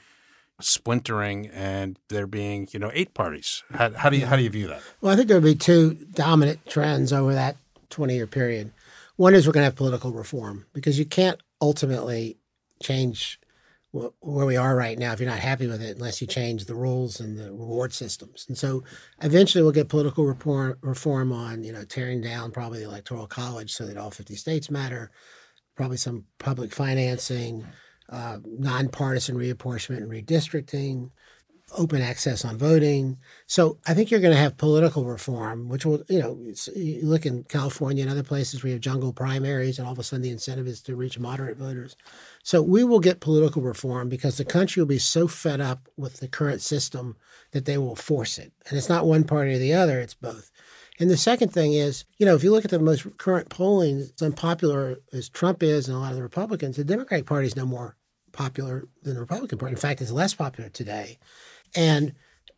splintering 0.62 1.48
and 1.48 2.00
there 2.10 2.28
being, 2.28 2.68
you 2.72 2.80
know, 2.80 2.92
eight 2.94 3.14
parties. 3.14 3.64
How, 3.72 3.92
how 3.92 4.10
do 4.10 4.18
you 4.18 4.26
how 4.26 4.36
do 4.36 4.44
you 4.44 4.50
view 4.50 4.68
that? 4.68 4.82
Well, 5.02 5.14
I 5.14 5.16
think 5.16 5.28
there'll 5.28 5.44
be 5.44 5.56
two 5.56 5.94
dominant 6.14 6.66
trends 6.68 7.12
over 7.14 7.34
that 7.34 7.58
20 7.90 8.16
year 8.16 8.28
period. 8.28 8.72
One 9.16 9.36
is 9.36 9.46
we're 9.46 9.54
going 9.54 9.62
to 9.62 9.66
have 9.66 9.76
political 9.76 10.12
reform 10.12 10.66
because 10.74 10.98
you 10.98 11.06
can't 11.06 11.40
ultimately 11.62 12.38
change 12.82 13.40
where 13.92 14.46
we 14.46 14.56
are 14.56 14.76
right 14.76 14.98
now 14.98 15.12
if 15.12 15.20
you're 15.20 15.30
not 15.30 15.40
happy 15.40 15.68
with 15.68 15.82
it 15.82 15.98
unless 15.98 16.22
you 16.22 16.28
change 16.28 16.66
the 16.66 16.76
rules 16.76 17.20
and 17.20 17.38
the 17.38 17.52
reward 17.52 17.92
systems. 17.92 18.46
And 18.48 18.58
so 18.58 18.84
eventually 19.22 19.62
we'll 19.62 19.74
get 19.74 19.90
political 19.90 20.26
reform, 20.26 20.78
reform 20.82 21.34
on, 21.34 21.64
you 21.66 21.74
know, 21.74 21.84
tearing 21.84 22.22
down 22.22 22.52
probably 22.52 22.80
the 22.80 22.86
electoral 22.86 23.28
college 23.28 23.74
so 23.74 23.86
that 23.86 23.98
all 23.98 24.10
50 24.10 24.36
states 24.36 24.72
matter, 24.72 25.12
probably 25.76 25.98
some 25.98 26.24
public 26.40 26.74
financing, 26.74 27.66
uh, 28.12 28.40
nonpartisan 28.46 29.36
reapportionment 29.38 29.98
and 29.98 30.12
redistricting, 30.12 31.10
open 31.78 32.02
access 32.02 32.44
on 32.44 32.58
voting. 32.58 33.18
So 33.48 33.78
I 33.88 33.94
think 33.94 34.12
you're 34.12 34.20
going 34.20 34.34
to 34.34 34.40
have 34.40 34.58
political 34.58 35.06
reform, 35.06 35.70
which 35.70 35.86
will, 35.86 36.04
you 36.10 36.20
know, 36.20 36.38
you 36.76 37.06
look 37.06 37.26
in 37.26 37.44
California 37.46 38.04
and 38.04 38.12
other 38.12 38.24
places 38.24 38.64
we 38.64 38.72
have 38.72 38.82
jungle 38.82 39.14
primaries, 39.14 39.78
and 39.78 39.88
all 39.88 39.94
of 39.94 40.00
a 40.00 40.04
sudden 40.04 40.24
the 40.24 40.30
incentive 40.30 40.68
is 40.68 40.82
to 40.84 40.96
reach 40.96 41.20
moderate 41.20 41.58
voters. 41.58 41.96
So 42.44 42.62
we 42.62 42.84
will 42.84 43.00
get 43.00 43.22
political 43.22 43.62
reform 43.62 44.10
because 44.10 44.38
the 44.38 44.46
country 44.46 44.82
will 44.82 44.88
be 44.88 45.00
so 45.00 45.28
fed 45.28 45.62
up 45.62 45.88
with 45.98 46.20
the 46.20 46.28
current 46.28 46.62
system 46.62 47.16
that 47.52 47.66
they 47.66 47.78
will 47.78 47.96
force 47.96 48.38
it. 48.38 48.52
And 48.68 48.78
it's 48.78 48.90
not 48.90 49.06
one 49.06 49.24
party 49.24 49.54
or 49.54 49.60
the 49.60 49.74
other, 49.74 50.00
it's 50.00 50.14
both. 50.14 50.52
And 51.00 51.10
the 51.10 51.18
second 51.18 51.52
thing 51.52 51.74
is, 51.74 52.06
you 52.18 52.26
know, 52.26 52.36
if 52.36 52.44
you 52.44 52.52
look 52.52 52.66
at 52.66 52.72
the 52.72 52.80
most 52.80 53.18
current 53.18 53.50
polling, 53.50 54.02
as 54.02 54.22
unpopular 54.22 55.00
as 55.14 55.30
Trump 55.30 55.64
is 55.64 55.88
and 55.88 55.98
a 55.98 56.00
lot 56.00 56.12
of 56.12 56.18
the 56.18 56.24
Republicans, 56.24 56.76
the 56.76 56.84
Democratic 56.84 57.26
Party 57.26 57.48
is 57.48 57.56
no 57.56 57.66
more 57.66 57.96
popular 58.32 58.88
than 59.04 59.16
the 59.16 59.20
Republican 59.20 59.58
Party. 59.58 59.74
In 59.74 59.80
fact, 59.80 60.02
it's 60.02 60.12
less 60.12 60.34
popular 60.34 60.70
today. 60.70 61.18
And 61.76 62.14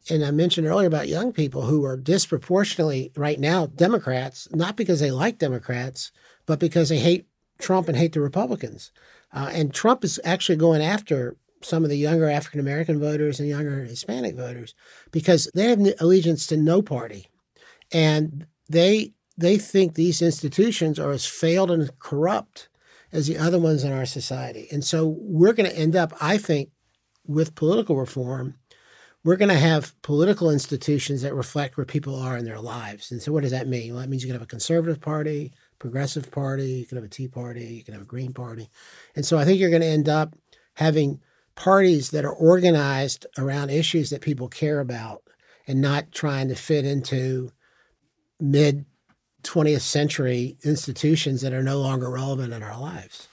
and 0.09 0.26
I 0.26 0.32
mentioned 0.32 0.67
earlier 0.67 0.88
about 0.88 1.07
young 1.07 1.32
people 1.32 1.61
who 1.61 1.86
are 1.86 1.95
disproportionately 1.95 3.11
right 3.15 3.39
now 3.39 3.67
Democrats, 3.67 4.49
not 4.51 4.76
because 4.76 4.99
they 4.99 5.11
like 5.11 5.38
Democrats, 5.38 6.11
but 6.45 6.59
because 6.59 6.89
they 6.89 6.99
hate 6.99 7.26
Trump 7.59 7.88
and 7.88 7.97
hate 7.97 8.11
the 8.11 8.19
Republicans. 8.19 8.91
Uh, 9.32 9.49
and 9.53 9.74
Trump 9.74 10.03
is 10.03 10.19
actually 10.26 10.57
going 10.57 10.82
after 10.82 11.38
some 11.61 11.84
of 11.84 11.89
the 11.89 11.97
younger 11.97 12.30
African 12.30 12.59
American 12.59 12.99
voters 12.99 13.39
and 13.39 13.47
younger 13.47 13.84
Hispanic 13.84 14.36
voters 14.36 14.76
because 15.11 15.49
they 15.55 15.69
have 15.69 15.80
allegiance 15.99 16.45
to 16.47 16.57
no 16.57 16.82
party, 16.82 17.30
and 17.91 18.45
they 18.69 19.13
they 19.38 19.57
think 19.57 19.93
these 19.93 20.21
institutions 20.21 20.99
are 20.99 21.11
as 21.11 21.26
failed 21.26 21.71
and 21.71 21.97
corrupt 21.99 22.69
as 23.14 23.28
the 23.28 23.38
other 23.38 23.59
ones 23.59 23.84
in 23.84 23.93
our 23.93 24.05
society. 24.05 24.68
And 24.72 24.84
so 24.84 25.16
we're 25.20 25.53
going 25.53 25.70
to 25.70 25.78
end 25.78 25.95
up, 25.95 26.11
I 26.20 26.38
think, 26.38 26.72
with 27.26 27.55
political 27.55 27.95
reform, 27.95 28.55
we're 29.24 29.38
going 29.38 29.49
to 29.49 29.55
have 29.55 29.99
political 30.01 30.49
institutions 30.49 31.22
that 31.22 31.34
reflect 31.34 31.78
where 31.78 31.86
people 31.86 32.20
are 32.20 32.36
in 32.36 32.43
their 32.43 32.59
lives. 32.59 33.11
And 33.11 33.22
so, 33.22 33.32
what 33.32 33.43
does 33.43 33.51
that 33.51 33.68
mean? 33.68 33.93
Well, 33.93 34.01
that 34.01 34.09
means 34.09 34.24
you 34.24 34.28
can 34.28 34.36
have 34.36 34.41
a 34.41 34.47
conservative 34.47 34.99
party, 34.99 35.53
progressive 35.80 36.30
party, 36.30 36.72
you 36.72 36.86
can 36.86 36.97
have 36.97 37.05
a 37.05 37.09
Tea 37.09 37.30
Party, 37.30 37.66
you 37.66 37.84
can 37.84 37.93
have 37.93 38.03
a 38.03 38.07
Green 38.07 38.34
Party. 38.34 38.68
And 39.16 39.26
so, 39.26 39.38
I 39.38 39.45
think 39.45 39.59
you're 39.59 39.70
going 39.70 39.82
to 39.82 39.88
end 39.88 40.09
up 40.09 40.36
having 40.74 41.22
parties 41.55 42.09
that 42.09 42.26
are 42.26 42.34
organized 42.34 43.26
around 43.38 43.70
issues 43.70 44.09
that 44.09 44.22
people 44.22 44.49
care 44.49 44.82
about 44.82 45.22
and 45.68 45.80
not 45.80 46.11
trying 46.11 46.49
to 46.49 46.55
fit 46.55 46.84
into 46.84 47.49
mid 48.41 48.86
20th 49.43 49.81
century 49.81 50.57
institutions 50.63 51.41
that 51.41 51.53
are 51.53 51.63
no 51.63 51.79
longer 51.79 52.09
relevant 52.09 52.53
in 52.53 52.63
our 52.63 52.79
lives. 52.79 53.27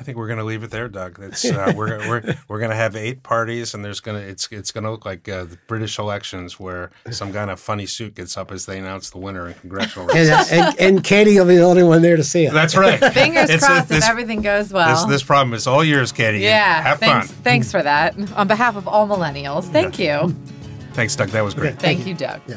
I 0.00 0.02
think 0.02 0.16
we're 0.16 0.28
going 0.28 0.38
to 0.38 0.44
leave 0.44 0.62
it 0.62 0.70
there, 0.70 0.88
Doug. 0.88 1.18
It's, 1.20 1.44
uh, 1.44 1.74
we're 1.76 1.98
we're 2.08 2.34
we're 2.48 2.58
going 2.58 2.70
to 2.70 2.76
have 2.76 2.96
eight 2.96 3.22
parties, 3.22 3.74
and 3.74 3.84
there's 3.84 4.00
going 4.00 4.18
to 4.20 4.26
it's 4.26 4.48
it's 4.50 4.72
going 4.72 4.84
to 4.84 4.90
look 4.90 5.04
like 5.04 5.28
uh, 5.28 5.44
the 5.44 5.58
British 5.66 5.98
elections, 5.98 6.58
where 6.58 6.90
some 7.10 7.34
kind 7.34 7.50
of 7.50 7.60
funny 7.60 7.84
suit 7.84 8.14
gets 8.14 8.38
up 8.38 8.50
as 8.50 8.64
they 8.64 8.78
announce 8.78 9.10
the 9.10 9.18
winner 9.18 9.48
in 9.48 9.54
congressional 9.54 10.06
races. 10.08 10.30
and, 10.30 10.68
and, 10.68 10.80
and, 10.80 11.04
Katie 11.04 11.38
will 11.38 11.46
be 11.46 11.56
the 11.56 11.64
only 11.64 11.82
one 11.82 12.00
there 12.00 12.16
to 12.16 12.24
see 12.24 12.46
it. 12.46 12.52
That's 12.54 12.76
right. 12.76 12.98
Fingers 13.12 13.50
it's 13.50 13.66
crossed 13.66 13.90
if 13.90 14.08
everything 14.08 14.40
goes 14.40 14.72
well. 14.72 15.06
This, 15.06 15.16
this, 15.16 15.22
problem 15.22 15.52
is 15.52 15.66
all 15.66 15.84
yours, 15.84 16.12
Katie. 16.12 16.38
Yeah. 16.38 16.80
Have 16.80 16.98
thanks, 16.98 17.26
fun. 17.26 17.42
Thanks 17.42 17.70
for 17.70 17.82
that. 17.82 18.16
On 18.32 18.48
behalf 18.48 18.76
of 18.76 18.88
all 18.88 19.06
millennials, 19.06 19.64
thank 19.64 19.98
yeah. 19.98 20.24
you. 20.24 20.34
Thanks, 20.94 21.14
Doug. 21.14 21.28
That 21.28 21.42
was 21.42 21.52
great. 21.52 21.72
Okay, 21.72 21.78
thank, 21.78 21.98
thank 21.98 22.08
you, 22.08 22.14
Doug. 22.14 22.40
Yeah. 22.46 22.56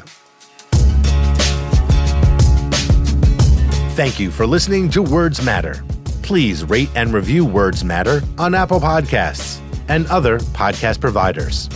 Thank 3.94 4.18
you 4.18 4.32
for 4.32 4.44
listening 4.44 4.90
to 4.90 5.02
Words 5.02 5.40
Matter. 5.44 5.84
Please 6.22 6.64
rate 6.64 6.88
and 6.96 7.12
review 7.12 7.44
Words 7.44 7.84
Matter 7.84 8.22
on 8.38 8.52
Apple 8.52 8.80
Podcasts 8.80 9.60
and 9.88 10.04
other 10.08 10.40
podcast 10.40 11.00
providers. 11.00 11.68